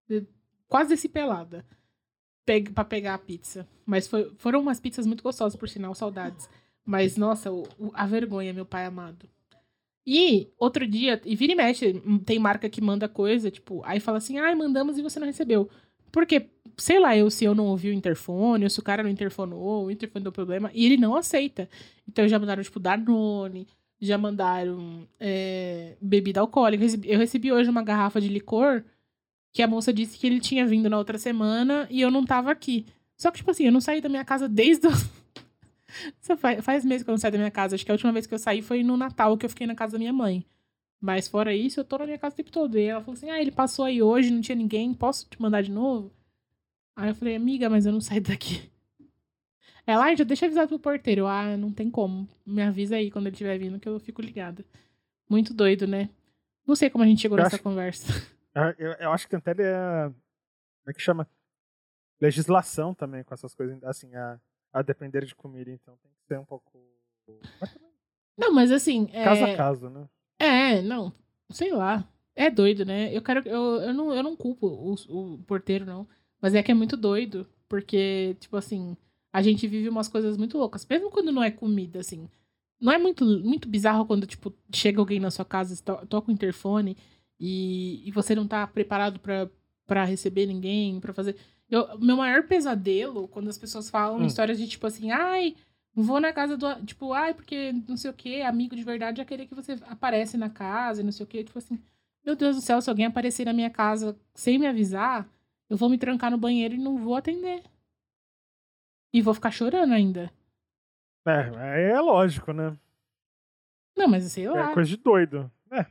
[0.10, 0.26] Eu
[0.68, 1.66] Quase desci pelada.
[2.46, 3.68] Peg, pra pegar a pizza.
[3.86, 6.50] Mas foi- foram umas pizzas muito gostosas, por sinal, saudades.
[6.86, 9.30] Mas, nossa, o- o- a vergonha, meu pai amado.
[10.08, 14.18] E outro dia, e vira e mexe, tem marca que manda coisa, tipo, aí fala
[14.18, 15.70] assim, ai, mandamos e você não recebeu.
[16.12, 19.10] Porque, sei lá, eu se eu não ouvi o interfone, ou se o cara não
[19.10, 21.70] interfonou, o interfone deu problema, e ele não aceita.
[22.08, 23.68] Então já mandaram, tipo, Danone,
[24.00, 26.84] já mandaram é, bebida alcoólica.
[27.06, 28.84] Eu recebi, hoje uma garrafa de licor
[29.54, 32.52] que a moça disse que ele tinha vindo na outra semana e eu não tava
[32.52, 32.86] aqui.
[33.18, 34.88] Só que, tipo assim, eu não saí da minha casa desde.
[34.88, 34.92] o-
[36.38, 37.76] faz, faz meses que eu não saio da minha casa.
[37.76, 39.76] Acho que a última vez que eu saí foi no Natal, que eu fiquei na
[39.76, 40.46] casa da minha mãe.
[41.00, 42.78] Mas fora isso, eu tô na minha casa o tempo todo.
[42.78, 45.62] E ela falou assim: ah, ele passou aí hoje, não tinha ninguém, posso te mandar
[45.64, 46.12] de novo?
[46.96, 48.70] Aí eu falei, amiga, mas eu não saio daqui.
[49.88, 51.26] Ela, ah, já deixa avisado pro porteiro.
[51.26, 52.28] Ah, não tem como.
[52.46, 54.64] Me avisa aí quando ele estiver vindo, que eu fico ligada.
[55.30, 56.10] Muito doido, né?
[56.68, 58.06] Não sei como a gente chegou Eu nessa acho- conversa.
[58.54, 60.06] Ah, Eu, eu acho que até é.
[60.10, 61.28] Como é que chama?
[62.20, 64.40] Legislação também com essas coisas, assim, a,
[64.74, 66.70] a depender de comida, então tem que ser um pouco.
[67.60, 67.90] Mas também,
[68.38, 69.10] Não, mas assim.
[69.14, 69.24] É...
[69.24, 70.08] caso a caso, né?
[70.38, 71.12] É, não.
[71.50, 72.08] Sei lá.
[72.36, 73.16] É doido, né?
[73.16, 73.48] Eu quero.
[73.48, 74.94] Eu, eu, não, eu não culpo o,
[75.34, 76.08] o porteiro, não.
[76.42, 77.48] Mas é que é muito doido.
[77.70, 78.98] Porque, tipo assim,
[79.32, 80.86] a gente vive umas coisas muito loucas.
[80.90, 82.28] Mesmo quando não é comida, assim.
[82.80, 86.34] Não é muito, muito bizarro quando, tipo, chega alguém na sua casa, to- toca o
[86.34, 86.98] interfone
[87.40, 89.50] e, e você não tá preparado pra,
[89.86, 91.36] pra receber ninguém, pra fazer.
[91.70, 94.26] Eu, meu maior pesadelo, quando as pessoas falam Hum.
[94.26, 95.56] histórias de tipo assim, ai,
[95.96, 96.68] vou na casa do.
[96.86, 100.36] Tipo, ai, porque não sei o quê, amigo de verdade é aquele que você aparece
[100.36, 101.44] na casa e não sei o quê.
[101.44, 101.80] Tipo assim,
[102.26, 105.30] meu Deus do céu, se alguém aparecer na minha casa sem me avisar,
[105.72, 107.64] eu vou me trancar no banheiro e não vou atender.
[109.14, 110.30] E vou ficar chorando ainda.
[111.26, 112.78] É, é lógico, né?
[113.96, 114.72] Não, mas sei lá.
[114.72, 115.50] É coisa de doido.
[115.72, 115.86] É.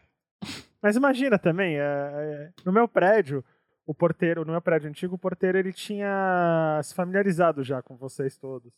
[0.82, 3.42] Mas imagina também, é, é, no meu prédio,
[3.86, 8.36] o porteiro, no meu prédio antigo, o porteiro ele tinha se familiarizado já com vocês
[8.36, 8.70] todos.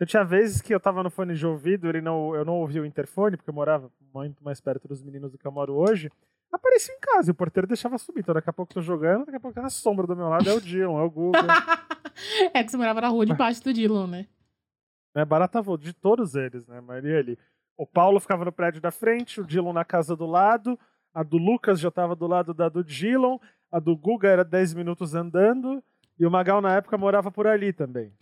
[0.00, 2.80] Eu tinha vezes que eu tava no fone de ouvido, ele não, eu não ouvia
[2.80, 6.10] o interfone, porque eu morava muito mais perto dos meninos do que eu moro hoje.
[6.54, 8.20] Aparecia em casa e o porteiro deixava subir.
[8.20, 10.28] Então daqui a pouco eu tô jogando, daqui a pouco tá na sombra do meu
[10.28, 11.42] lado, é o Dylan, é o Google.
[12.54, 14.26] é que você morava na rua de baixo do Dylan, né?
[15.16, 16.80] É barata voo de todos eles, né?
[16.80, 17.36] Mas ele.
[17.76, 20.78] O Paulo ficava no prédio da frente, o Dylan na casa do lado,
[21.12, 23.38] a do Lucas já tava do lado da do Dylan,
[23.70, 25.82] a do Guga era 10 minutos andando,
[26.16, 28.12] e o Magal na época morava por ali também.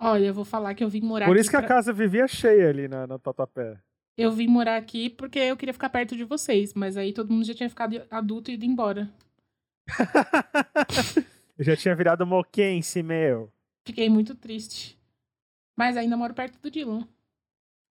[0.00, 2.26] Olha, eu vou falar que eu vim morar por isso que a pra- casa vivia
[2.26, 3.78] cheia ali na, na Tatuapé.
[4.20, 7.42] Eu vim morar aqui porque eu queria ficar perto de vocês, mas aí todo mundo
[7.42, 9.10] já tinha ficado adulto e ido embora.
[11.56, 13.50] Eu já tinha virado moquense, meu.
[13.82, 15.00] Fiquei muito triste.
[15.74, 17.08] Mas ainda moro perto do Dylan.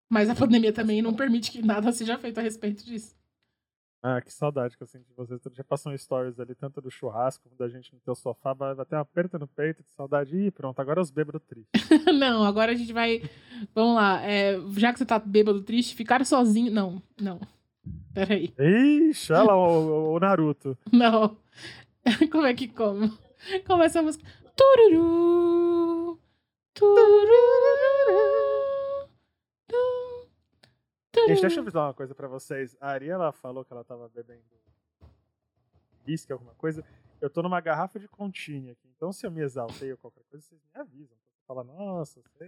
[0.08, 3.16] Mas a pandemia também não permite que nada seja feito a respeito disso.
[4.02, 5.42] Ah, que saudade que eu senti de vocês.
[5.54, 8.98] Já passou um stories ali, tanto do churrasco como da gente no teu sofá, bateu
[8.98, 10.36] uma aperta no peito de saudade.
[10.36, 11.70] Ih, pronto, agora os bêbados tristes.
[12.18, 13.22] não, agora a gente vai.
[13.76, 14.22] Vamos lá.
[14.22, 16.72] é, já que você tá bêbado triste, ficar sozinho.
[16.72, 17.42] Não, não.
[18.14, 18.54] Peraí.
[18.58, 20.78] Ixi, olha lá o, o Naruto.
[20.92, 21.38] Não.
[22.32, 23.12] Como é que como?
[23.66, 24.26] Começa a música.
[24.56, 26.20] Tururu.
[26.74, 28.39] Tururu.
[31.30, 32.76] Gente, deixa eu avisar uma coisa pra vocês.
[32.80, 34.42] A Ari, ela falou que ela tava bebendo
[36.08, 36.84] whisky, alguma coisa.
[37.22, 38.90] Eu tô numa garrafa de continha aqui.
[38.96, 41.18] Então, se eu me exaltei ou qualquer coisa, vocês me avisam.
[41.48, 42.46] Fala, nossa, você...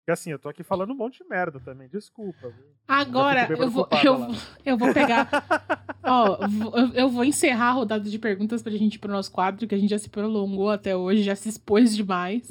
[0.00, 1.88] Porque assim, eu tô aqui falando um monte de merda também.
[1.88, 2.64] Desculpa, viu?
[2.88, 4.28] Agora eu vou, eu, lá.
[4.66, 5.28] eu vou pegar.
[6.02, 6.38] Ó,
[6.92, 9.78] eu- vou encerrar a rodada de perguntas pra gente ir pro nosso quadro, que a
[9.78, 12.48] gente já se prolongou até hoje, já se expôs demais.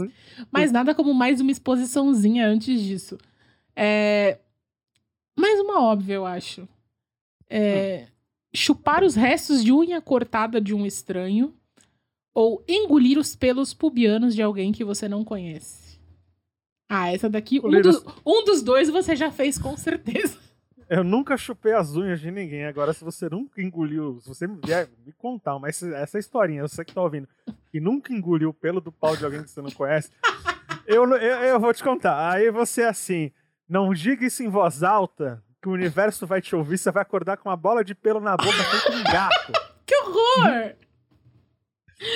[0.49, 3.17] Mas nada como mais uma exposiçãozinha antes disso.
[3.75, 4.39] É...
[5.37, 6.67] Mais uma óbvia, eu acho.
[7.49, 8.07] É...
[8.53, 11.53] Chupar os restos de unha cortada de um estranho
[12.33, 15.99] ou engolir os pelos pubianos de alguém que você não conhece.
[16.89, 20.37] Ah, essa daqui, um dos, os- um dos dois você já fez com certeza.
[20.89, 22.65] Eu nunca chupei as unhas de ninguém.
[22.65, 26.83] Agora, se você nunca engoliu, se você me vier me contar uma, essa, historinha, você
[26.83, 27.29] que tá ouvindo,
[27.73, 30.11] e nunca engoliu o pelo do pau de alguém que você não conhece,
[30.85, 32.33] eu, eu, eu vou te contar.
[32.33, 33.31] Aí você, assim,
[33.71, 37.37] não diga isso em voz alta, que o universo vai te ouvir, você vai acordar
[37.37, 39.51] com uma bola de pelo na boca feito um gato.
[39.85, 40.75] Que horror!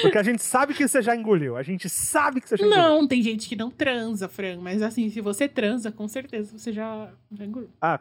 [0.01, 1.57] Porque a gente sabe que você já engoliu.
[1.57, 2.81] A gente sabe que você já engoliu.
[2.83, 4.59] Não, tem gente que não transa, Fran.
[4.61, 7.69] Mas assim, se você transa, com certeza você já, já engoliu.
[7.81, 7.99] Ah,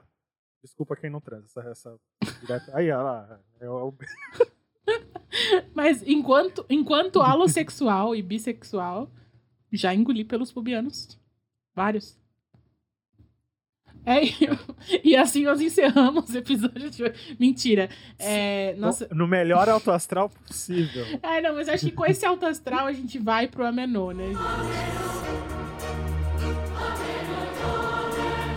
[0.63, 1.61] desculpa quem não transa.
[1.69, 3.41] Essa, essa Aí, olha lá.
[3.61, 3.93] É o-
[5.75, 9.11] Mas enquanto, enquanto alossexual e bissexual,
[9.73, 11.19] já engoli pelos pubianos.
[11.75, 12.17] Vários.
[14.07, 14.49] É, e-
[15.03, 17.37] e assim nós encerramos o episódio de hoje.
[17.41, 17.89] Mentira.
[18.19, 21.05] É, nossa, No melhor alto astral possível.
[21.23, 24.27] Ai, não, mas acho que com esse alto astral a gente vai pro Amenô, né,
[24.29, 24.39] gente?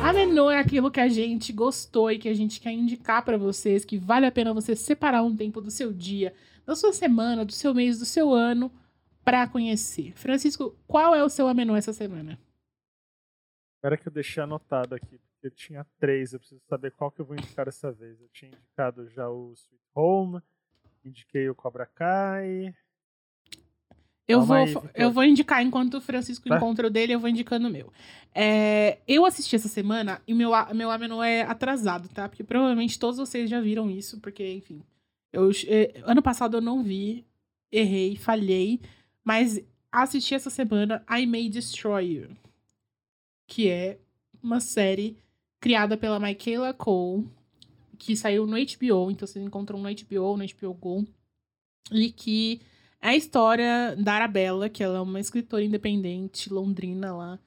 [0.03, 3.83] Amenô é aquilo que a gente gostou e que a gente quer indicar pra vocês,
[3.83, 6.33] que vale a pena você separar um tempo do seu dia,
[6.65, 8.71] da sua semana, do seu mês, do seu ano,
[9.25, 10.13] pra conhecer.
[10.15, 12.39] Francisco, qual é o seu Amenô essa semana?
[13.77, 17.25] Espera que eu deixei anotado aqui, eu tinha três, eu preciso saber qual que eu
[17.25, 18.19] vou indicar dessa vez.
[18.19, 20.41] Eu tinha indicado já o Sweet Home,
[21.05, 22.73] indiquei o Cobra Kai.
[24.27, 26.57] Eu Calma vou, aí, eu vou indicar enquanto o Francisco Tá.
[26.57, 27.93] encontra o dele, eu vou indicando o meu.
[28.35, 32.27] É, eu assisti essa semana e meu, meu Amenô é atrasado, tá?
[32.27, 34.83] Porque provavelmente todos vocês já viram isso, porque, enfim.
[35.31, 37.25] Eu, eh, ano passado eu não vi,
[37.71, 38.81] errei, falhei,
[39.23, 39.61] mas
[39.91, 42.37] assisti essa semana I May Destroy You,
[43.45, 43.97] que é
[44.43, 45.17] uma série
[45.59, 47.27] criada pela Michaela Cole,
[47.97, 51.05] que saiu no HBO, então vocês encontram no HBO, no HBO Go,
[51.91, 52.61] e que
[53.01, 57.39] é a história da Arabella, que ela é uma escritora independente, londrina lá,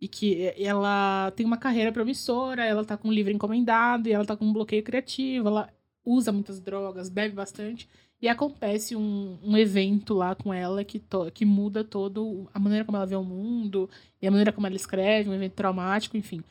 [0.00, 4.24] e que ela tem uma carreira promissora, ela tá com um livro encomendado, e ela
[4.24, 5.68] tá com um bloqueio criativo, ela
[6.04, 7.88] usa muitas drogas, bebe bastante,
[8.20, 12.84] e acontece um, um evento lá com ela que, to- que muda todo a maneira
[12.84, 13.90] como ela vê o mundo,
[14.22, 16.42] e a maneira como ela escreve, um evento traumático, enfim.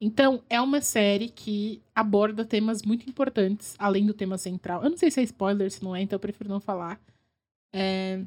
[0.00, 4.82] Então, é uma série que aborda temas muito importantes, além do tema central.
[4.84, 7.00] Eu não sei se é spoiler, se não é, então eu prefiro não falar.
[7.72, 8.20] É,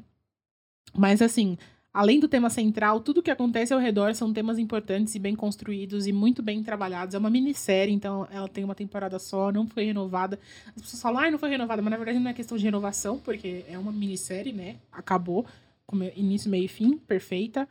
[0.94, 1.56] Mas assim,
[1.92, 6.06] além do tema central, tudo que acontece ao redor são temas importantes e bem construídos
[6.06, 7.14] e muito bem trabalhados.
[7.14, 10.38] É uma minissérie, então ela tem uma temporada só, não foi renovada.
[10.76, 13.18] As pessoas falam, ah, não foi renovada, mas na verdade não é questão de renovação,
[13.18, 14.76] porque é uma minissérie, né?
[14.90, 15.46] Acabou,
[16.16, 17.68] início, meio e fim, perfeita,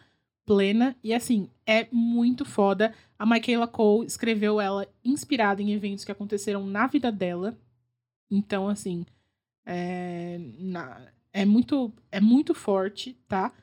[0.51, 0.93] plena.
[1.01, 2.93] E assim, é muito foda.
[3.17, 7.57] A Michaela Cole escreveu ela inspirada em eventos que aconteceram na vida dela.
[8.29, 9.05] Então, assim,
[9.65, 13.53] é, na, é muito, é muito forte, tá?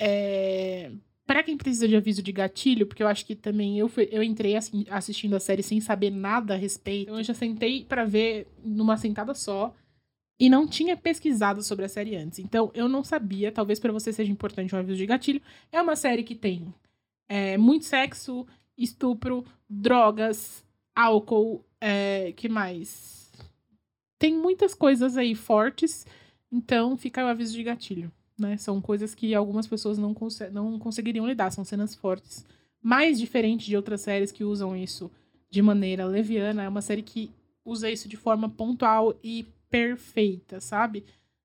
[0.00, 0.90] É,
[1.24, 4.20] para quem precisa de aviso de gatilho, porque eu acho que também eu, fui, eu
[4.20, 7.02] entrei assim, assistindo a série sem saber nada a respeito.
[7.02, 9.72] Então eu já sentei para ver numa sentada só
[10.40, 12.38] e não tinha pesquisado sobre a série antes.
[12.38, 15.42] Então eu não sabia, talvez para você seja importante um aviso de gatilho.
[15.70, 16.74] É uma série que tem
[17.28, 18.46] é, muito sexo,
[18.76, 20.64] estupro, drogas,
[20.96, 23.30] álcool, é, que mais?
[24.18, 26.06] Tem muitas coisas aí fortes
[26.52, 28.10] então, fica o aviso de gatilho.
[28.38, 28.56] Né?
[28.56, 32.44] São coisas que algumas pessoas não, cons não conseguiriam lidar, são cenas fortes.
[32.82, 35.10] Mais diferente de outras séries que usam isso
[35.50, 37.30] de maneira leviana, é uma série que
[37.64, 41.04] usa isso de forma pontual e perfeita, sabe?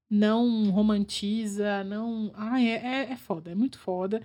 [0.09, 2.31] Não romantiza, não.
[2.35, 4.21] Ah, é, é, é foda, é muito foda.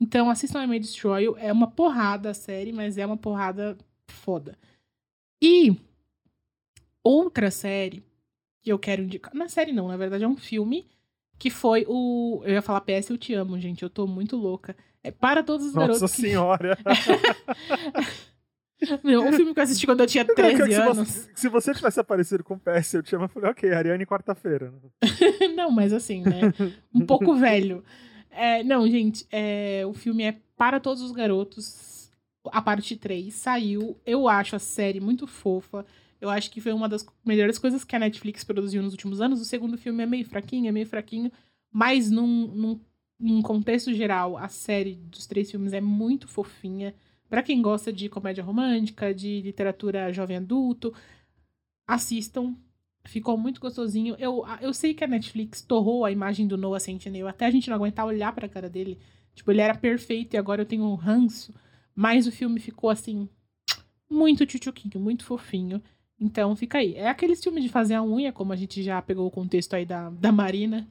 [0.00, 1.36] Então, assistam I May Destroy You.
[1.38, 3.76] É uma porrada a série, mas é uma porrada
[4.06, 4.56] foda.
[5.42, 5.76] E
[7.02, 8.02] outra série
[8.62, 9.34] que eu quero indicar.
[9.34, 10.86] Na série não, na verdade é um filme
[11.38, 12.42] que foi o.
[12.44, 13.82] Eu ia falar PS Eu Te Amo, gente.
[13.82, 14.76] Eu tô muito louca.
[15.02, 16.02] É para todos os Nossa garotos.
[16.02, 16.78] Nossa senhora!
[19.02, 21.08] Meu, um filme que eu assisti quando eu tinha 13 não, se anos.
[21.08, 24.72] Você, se você tivesse aparecido com PS Eu eu falei, ok, Ariane quarta-feira.
[25.56, 26.52] não, mas assim, né?
[26.94, 27.82] Um pouco velho.
[28.30, 32.10] É, não, gente, é, o filme é Para Todos os Garotos.
[32.46, 33.96] A parte 3 saiu.
[34.06, 35.84] Eu acho a série muito fofa.
[36.20, 39.40] Eu acho que foi uma das melhores coisas que a Netflix produziu nos últimos anos.
[39.40, 41.30] O segundo filme é meio fraquinho, é meio fraquinho,
[41.70, 42.80] mas num, num,
[43.18, 46.94] num contexto geral, a série dos três filmes é muito fofinha.
[47.28, 50.94] Para quem gosta de comédia romântica, de literatura jovem adulto,
[51.86, 52.54] assistam.
[53.04, 54.16] Ficou muito gostosinho.
[54.18, 57.68] Eu, eu sei que a Netflix torrou a imagem do Noah Centineo até a gente
[57.68, 58.98] não aguentar olhar pra cara dele.
[59.34, 61.54] Tipo, ele era perfeito e agora eu tenho um ranço.
[61.94, 63.28] Mas o filme ficou assim,
[64.10, 65.82] muito tchutchuquinho, muito fofinho.
[66.20, 66.94] Então fica aí.
[66.94, 69.86] É aquele filme de fazer a unha, como a gente já pegou o contexto aí
[69.86, 70.86] da, da Marina,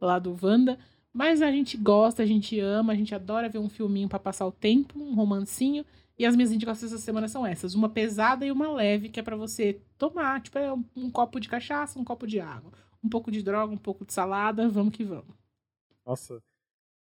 [0.00, 0.78] lá do Wanda.
[1.12, 4.46] Mas a gente gosta, a gente ama, a gente adora ver um filminho para passar
[4.46, 5.84] o tempo, um romancinho.
[6.18, 9.22] E as minhas indicações essa semana são essas: uma pesada e uma leve, que é
[9.22, 10.40] para você tomar.
[10.40, 12.72] Tipo, é um, um, copo de cachaça, um copo de água.
[13.04, 15.34] Um pouco de droga, um pouco de salada, vamos que vamos.
[16.06, 16.40] Nossa.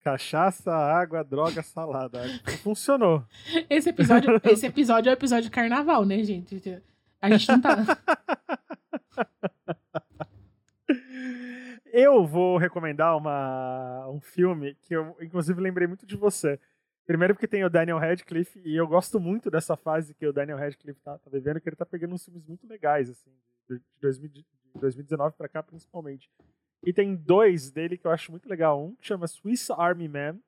[0.02, 2.24] Cachaça, água, droga, salada.
[2.64, 3.24] Funcionou.
[3.70, 6.82] Esse episódio, esse episódio é o episódio de carnaval, né, gente?
[7.22, 7.78] A gente não tá.
[11.92, 16.60] eu vou recomendar uma, um filme que eu, inclusive, lembrei muito de você.
[17.06, 20.58] Primeiro porque tem o Daniel Radcliffe, e eu gosto muito dessa fase que o Daniel
[20.58, 23.32] Radcliffe tá, tá vivendo, que ele tá pegando uns filmes muito legais, assim,
[23.70, 24.46] de, 2000, de
[24.76, 26.30] 2019 pra cá, principalmente.
[26.84, 28.84] E tem dois dele que eu acho muito legal.
[28.84, 30.40] Um que chama Swiss Army Man,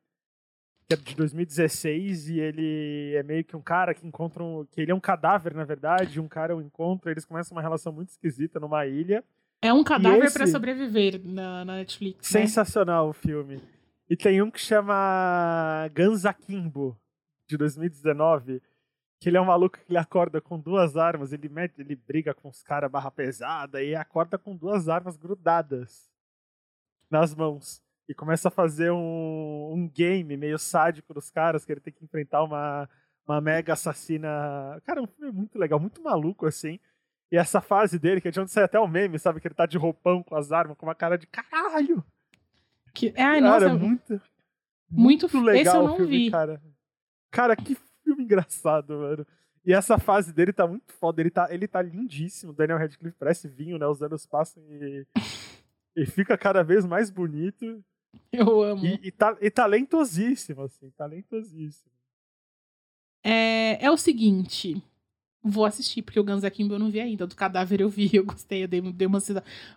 [0.88, 4.82] que é de 2016 e ele é meio que um cara que encontra um, que
[4.82, 8.10] ele é um cadáver na verdade, um cara o encontra, eles começam uma relação muito
[8.10, 9.24] esquisita numa ilha.
[9.64, 10.38] É um cadáver esse...
[10.38, 12.32] para sobreviver na, na Netflix.
[12.32, 12.42] Né?
[12.42, 13.10] Sensacional né?
[13.10, 13.62] o filme.
[14.10, 17.00] E tem um que chama Ganzakimbo
[17.48, 18.62] de 2019,
[19.20, 22.34] que ele é um maluco que ele acorda com duas armas, ele mete, ele briga
[22.34, 26.10] com os caras barra pesada e acorda com duas armas grudadas
[27.10, 31.80] nas mãos e começa a fazer um, um game meio sádico dos caras, que ele
[31.80, 32.90] tem que enfrentar uma,
[33.26, 34.30] uma mega assassina.
[34.86, 36.80] Cara, um filme muito legal, muito maluco, assim.
[37.34, 39.42] E essa fase dele, que é de onde sai até o meme, sabe?
[39.42, 42.06] Que ele tá de roupão com as armas, com uma cara de caralho.
[42.94, 43.08] Que...
[43.18, 44.22] Ai, cara, nossa, muito,
[44.88, 46.30] muito, muito legal eu não o filme, vi.
[46.30, 46.62] cara.
[47.32, 49.26] Cara, que filme engraçado, mano.
[49.66, 52.54] E essa fase dele tá muito foda, ele tá, ele tá lindíssimo.
[52.54, 53.88] Daniel Radcliffe parece vinho, né?
[53.88, 55.04] Os anos passam e,
[55.98, 57.84] e fica cada vez mais bonito.
[58.32, 58.86] Eu amo.
[58.86, 61.92] E, e, ta, e talentosíssimo, assim, talentosíssimo.
[63.24, 64.84] É, é o seguinte.
[65.44, 67.26] Vou assistir, porque o Guns Akimbo eu não vi ainda.
[67.26, 69.20] O do cadáver eu vi, eu gostei, eu dei, dei uma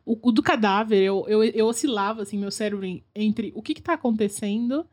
[0.04, 3.82] o, o do cadáver, eu, eu, eu oscilava, assim, meu cérebro entre o que que
[3.82, 4.86] tá acontecendo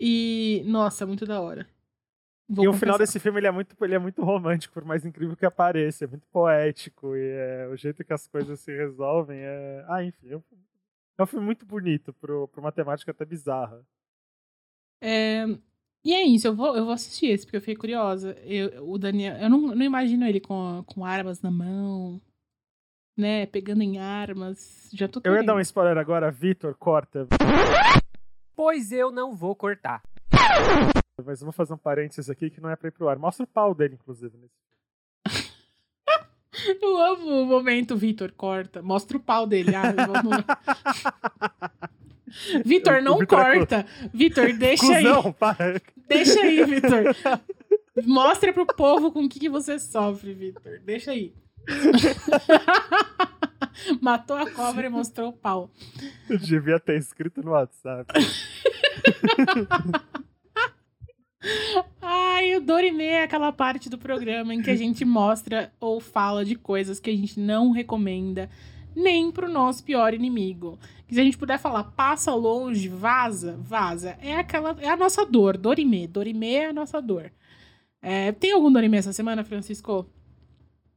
[0.00, 0.62] e.
[0.66, 1.68] Nossa, muito da hora.
[2.50, 5.04] Vou e o final desse filme ele é, muito, ele é muito romântico, por mais
[5.04, 6.04] incrível que apareça.
[6.04, 7.14] É muito poético.
[7.14, 9.84] E é, o jeito que as coisas se resolvem é.
[9.86, 10.42] Ah, enfim, eu
[11.18, 13.84] é um filme muito bonito pro, pra uma temática até bizarra.
[15.00, 15.44] É,
[16.04, 18.36] e é isso, eu vou, eu vou assistir esse, porque eu fiquei curiosa.
[18.44, 22.20] Eu, o Daniel, eu não, não imagino ele com, com armas na mão.
[23.16, 24.88] né, pegando em armas.
[24.92, 27.26] Já tô Eu ia dar um spoiler agora, Vitor, corta.
[28.54, 30.02] Pois eu não vou cortar.
[31.24, 33.18] Mas eu vou fazer um parênteses aqui que não é pra ir pro ar.
[33.18, 34.36] Mostra o pau dele, inclusive.
[34.38, 34.56] nesse-
[36.82, 38.82] Eu amo o momento, Vitor, corta.
[38.82, 39.74] Mostra o pau dele.
[39.74, 40.44] Ah, vamos...
[42.64, 43.86] Vitor, não Vitor é corta.
[44.12, 45.04] Vitor, deixa aí.
[45.04, 45.80] Cusão, para.
[46.06, 47.16] Deixa aí, Vitor.
[48.06, 50.80] Mostra pro povo com o que, que você sofre, Vitor.
[50.84, 51.34] Deixa aí.
[54.00, 55.70] Matou a cobra e mostrou o pau.
[56.28, 58.12] Eu devia ter escrito no WhatsApp.
[62.02, 66.44] Ai, o Dorime é aquela parte do programa em que a gente mostra ou fala
[66.44, 68.50] de coisas que a gente não recomenda
[68.94, 70.78] nem pro nosso pior inimigo.
[71.06, 74.18] Que se a gente puder falar, passa longe, vaza, vaza.
[74.20, 76.06] É aquela, é a nossa dor, Dorime.
[76.06, 77.32] Dorime é a nossa dor.
[78.00, 80.06] É, tem algum Dorime essa semana, Francisco?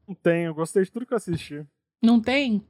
[0.07, 1.65] Não tenho, gostei de tudo que eu assisti.
[2.01, 2.61] Não tem?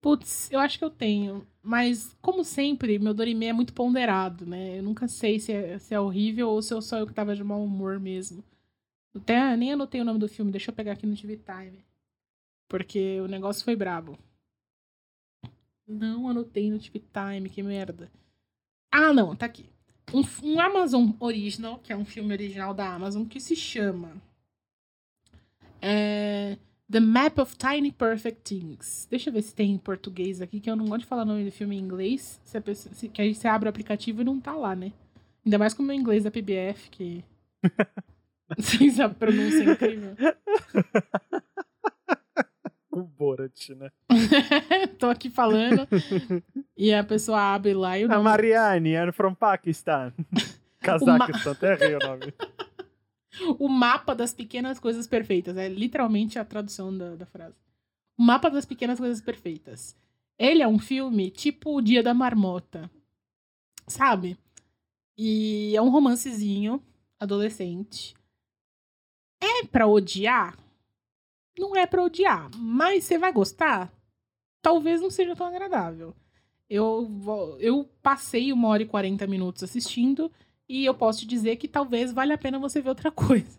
[0.00, 1.46] Putz, eu acho que eu tenho.
[1.62, 4.78] Mas, como sempre, meu Dorime é muito ponderado, né?
[4.78, 7.34] Eu nunca sei se é, se é horrível ou se eu só eu que tava
[7.34, 8.42] de mau humor mesmo.
[9.14, 11.84] Até nem anotei o nome do filme, deixa eu pegar aqui no TV Time.
[12.68, 14.18] Porque o negócio foi brabo.
[15.86, 18.10] Não anotei no TV Time, que merda.
[18.92, 19.66] Ah, não, tá aqui.
[20.12, 24.12] Um, um Amazon Original, que é um filme original da Amazon, que se chama.
[25.80, 26.56] É.
[26.90, 29.06] The Map of Tiny Perfect Things.
[29.10, 31.26] Deixa eu ver se tem em português aqui, que eu não gosto de falar o
[31.26, 32.40] nome do filme em inglês.
[32.44, 34.92] Se a pessoa, se- que aí você abre o aplicativo e não tá lá, né?
[35.44, 37.24] Ainda mais com o meu inglês da PBF, que.
[38.56, 40.14] Vocês a pronúncia é incrível.
[43.00, 43.90] O Borat, né?
[44.98, 45.86] Tô aqui falando.
[46.76, 48.24] e a pessoa abre lá e o A nome.
[48.24, 50.12] Marianne, I'm from Pakistan.
[50.80, 52.32] Cazaquistan, até errei o nome.
[53.60, 55.56] O mapa das pequenas coisas perfeitas.
[55.56, 57.54] É literalmente a tradução da, da frase.
[58.18, 59.96] O mapa das pequenas coisas perfeitas.
[60.36, 62.90] Ele é um filme tipo O Dia da Marmota.
[63.86, 64.36] Sabe?
[65.16, 66.82] E é um romancezinho
[67.20, 68.12] adolescente.
[69.40, 70.56] É pra odiar?
[71.58, 72.50] Não é pra odiar.
[72.56, 73.92] Mas você vai gostar?
[74.62, 76.14] Talvez não seja tão agradável.
[76.68, 77.10] Eu,
[77.58, 80.30] eu passei uma hora e 40 minutos assistindo.
[80.68, 83.58] E eu posso te dizer que talvez valha a pena você ver outra coisa.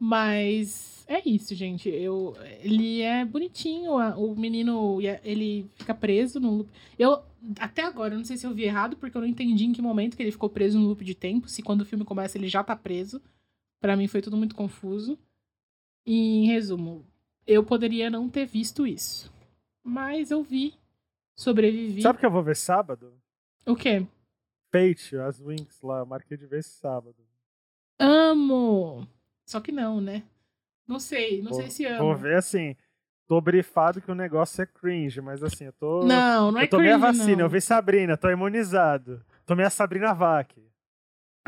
[0.00, 1.88] Mas é isso, gente.
[1.88, 3.92] Eu, ele é bonitinho.
[4.16, 6.70] O menino, ele fica preso no loop.
[6.98, 7.22] Eu,
[7.60, 9.80] até agora, eu não sei se eu vi errado, porque eu não entendi em que
[9.80, 11.48] momento que ele ficou preso no loop de tempo.
[11.48, 13.22] Se quando o filme começa ele já tá preso.
[13.80, 15.16] Pra mim foi tudo muito confuso.
[16.06, 17.04] E, em resumo,
[17.46, 19.32] eu poderia não ter visto isso.
[19.82, 20.74] Mas eu vi.
[21.34, 22.02] Sobrevivi.
[22.02, 23.12] Sabe o que eu vou ver sábado?
[23.66, 24.06] O quê?
[24.72, 27.16] Fate, as Wings lá, eu marquei de ver esse sábado.
[27.98, 29.06] Amo!
[29.44, 30.22] Só que não, né?
[30.86, 32.04] Não sei, não vou, sei se amo.
[32.04, 32.76] Vou ver assim.
[33.26, 36.04] Tô brifado que o negócio é cringe, mas assim, eu tô.
[36.04, 37.44] Não, não é eu tomei a cringe, vacina, não.
[37.44, 39.24] eu vi Sabrina, tô imunizado.
[39.44, 40.52] Tomei a Sabrina Vac.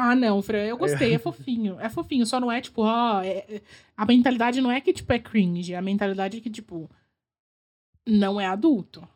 [0.01, 1.81] Ah, não, Fran, eu gostei, é fofinho.
[1.81, 3.21] É fofinho, só não é tipo, ó.
[3.21, 3.63] é- é-
[3.97, 5.75] A mentalidade não é que, tipo, é cringe.
[5.75, 6.89] A mentalidade é que, tipo,
[8.07, 9.07] não é adulto.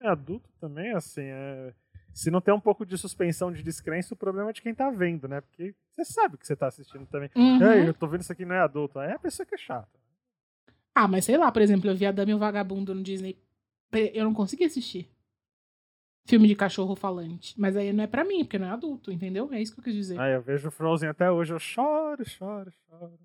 [0.00, 1.74] É adulto também, assim, é...
[2.12, 4.88] se não tem um pouco de suspensão de descrença, o problema é de quem tá
[4.88, 5.40] vendo, né?
[5.40, 7.30] Porque você sabe que você tá assistindo também.
[7.34, 7.60] Uhum.
[7.60, 9.00] Eu tô vendo isso aqui não é adulto.
[9.00, 9.88] Aí é a pessoa que é chata.
[10.94, 13.36] Ah, mas sei lá, por exemplo, eu vi a Dama e o Vagabundo no Disney.
[13.92, 15.08] Eu não consegui assistir.
[16.26, 17.54] Filme de cachorro falante.
[17.60, 19.52] Mas aí não é pra mim, porque não é adulto, entendeu?
[19.52, 20.18] É isso que eu quis dizer.
[20.18, 23.18] Aí eu vejo Frozen até hoje, eu choro, choro, choro.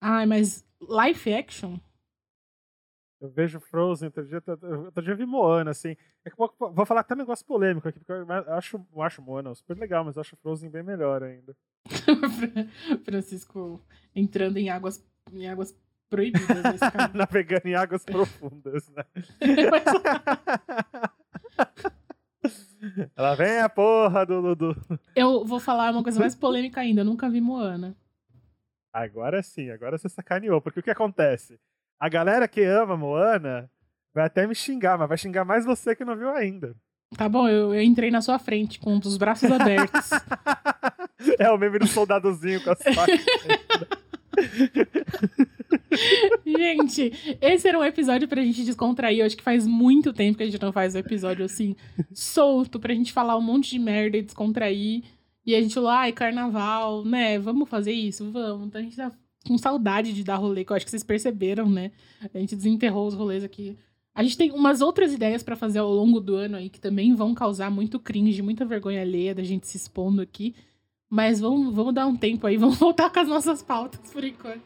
[0.00, 1.76] Ai, mas live action?
[3.20, 4.42] Eu vejo Frozen, outro dia,
[4.86, 5.94] outro dia eu vi Moana, assim.
[6.24, 9.22] É que vou- vou falar até um negócio polêmico aqui, porque eu acho, eu acho
[9.22, 11.54] Moana super legal, mas eu acho Frozen bem melhor ainda.
[13.04, 13.80] Francisco
[14.16, 15.78] entrando em águas, em águas
[16.08, 16.80] proibidas.
[17.14, 19.04] Navegando em águas profundas, né?
[23.16, 27.00] Ela vem a porra do, do, do- Eu vou falar uma coisa mais polêmica ainda.
[27.02, 27.96] Eu nunca vi Moana.
[28.92, 30.60] Agora sim, agora você sacaneou.
[30.60, 31.58] Porque o que acontece?
[31.98, 33.70] A galera que ama Moana
[34.14, 36.74] vai até me xingar, mas vai xingar mais você que não viu ainda.
[37.16, 40.10] Tá bom, eu, eu entrei na sua frente com os braços abertos.
[41.38, 43.20] É o meme do soldadozinho com as facas.
[46.44, 49.20] gente, esse era um episódio pra gente descontrair.
[49.20, 51.76] Eu acho que faz muito tempo que a gente não faz um episódio assim,
[52.12, 55.02] solto, pra gente falar um monte de merda e descontrair.
[55.44, 57.38] E a gente lá, ai, carnaval, né?
[57.38, 58.30] Vamos fazer isso?
[58.30, 58.66] Vamos.
[58.66, 59.10] Então a gente tá
[59.46, 61.92] com saudade de dar rolê, que eu acho que vocês perceberam, né?
[62.32, 63.76] A gente desenterrou os rolês aqui.
[64.14, 67.14] A gente tem umas outras ideias pra fazer ao longo do ano aí que também
[67.14, 70.54] vão causar muito cringe, muita vergonha alheia da gente se expondo aqui.
[71.10, 74.62] Mas vamos, vamos dar um tempo aí, vamos voltar com as nossas pautas por enquanto.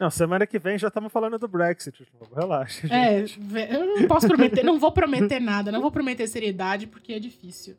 [0.00, 2.04] Não, semana que vem já estamos falando do Brexit.
[2.34, 2.86] Relaxa.
[2.92, 3.40] É, gente.
[3.70, 7.76] eu não posso prometer, não vou prometer nada, não vou prometer seriedade porque é difícil.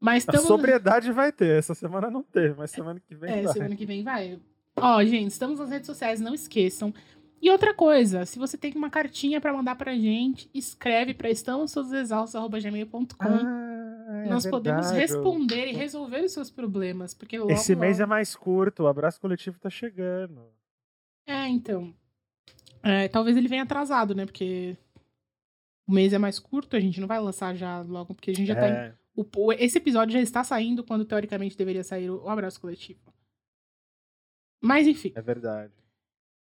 [0.00, 0.46] Mas A estamos.
[0.48, 1.58] sobriedade vai ter.
[1.58, 3.52] Essa semana não teve, mas semana que vem É, vai.
[3.52, 4.38] semana que vem vai.
[4.74, 6.92] Ó, gente, estamos nas redes sociais, não esqueçam.
[7.40, 13.04] E outra coisa, se você tem uma cartinha pra mandar pra gente, escreve pra estamostodosexaustos.gmail.com.
[13.20, 13.71] Ah,
[14.22, 15.12] é Nós podemos verdade.
[15.12, 18.86] responder e resolver os seus problemas, porque logo, Esse mês é logo- mais curto, o
[18.88, 20.42] abraço coletivo tá chegando.
[21.26, 21.94] É, então.
[22.82, 24.26] É, talvez ele venha atrasado, né?
[24.26, 24.76] Porque
[25.86, 28.46] o mês é mais curto, a gente não vai lançar já logo, porque a gente
[28.46, 32.22] já tá em É, O- esse episódio já está saindo quando teoricamente deveria sair o,
[32.24, 32.98] o abraço coletivo.
[34.60, 35.72] Mas enfim, é verdade.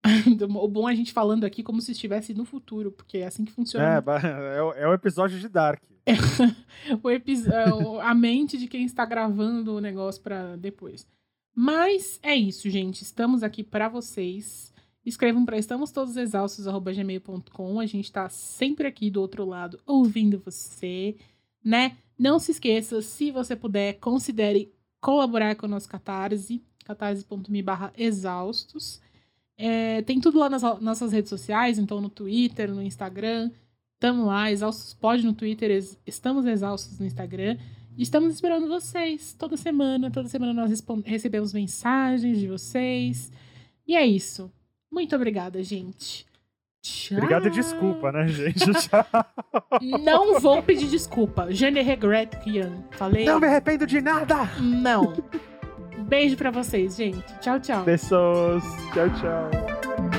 [0.59, 3.45] o bom é a gente falando aqui como se estivesse no futuro, porque é assim
[3.45, 3.85] que É, funciona
[4.57, 5.83] é, o- é o episódio de Dark.
[7.47, 11.07] é, o- a mente de quem está gravando o negócio para depois.
[11.55, 13.03] Mas é isso, gente.
[13.03, 14.73] Estamos aqui para vocês.
[15.05, 17.81] Escrevam para estamostodosexaustos.gmail.com.
[17.81, 21.17] A gente tá sempre aqui do outro lado ouvindo você,
[21.65, 21.97] né?
[22.19, 29.01] Não se esqueça, se você puder, considere colaborar com o nosso Catarse, catarse.me barra exaustos.
[29.57, 33.51] É, tem tudo lá nas nossas redes sociais, então no Twitter, no Instagram.
[33.99, 37.57] Tamo lá, Exaustos Pod no Twitter, ex- estamos exaustos no Instagram.
[37.97, 40.11] E estamos esperando vocês toda semana.
[40.11, 43.31] Toda semana nós recebemos mensagens de vocês.
[43.87, 44.51] E é isso.
[44.91, 46.27] Muito obrigada, gente.
[46.83, 47.17] Tchau.
[47.19, 48.59] Obrigado e desculpa, né, gente?
[48.75, 49.07] Tchau.
[50.03, 51.47] Não vou pedir desculpa.
[51.51, 52.85] Je ne regrette rien.
[52.91, 53.25] Falei?
[53.25, 54.51] Não me arrependo de nada!
[54.61, 55.13] Não.
[56.07, 57.23] Beijo pra vocês, gente.
[57.41, 57.85] Tchau, tchau.
[57.85, 58.63] Pessoas,
[58.93, 60.14] tchau, tchau.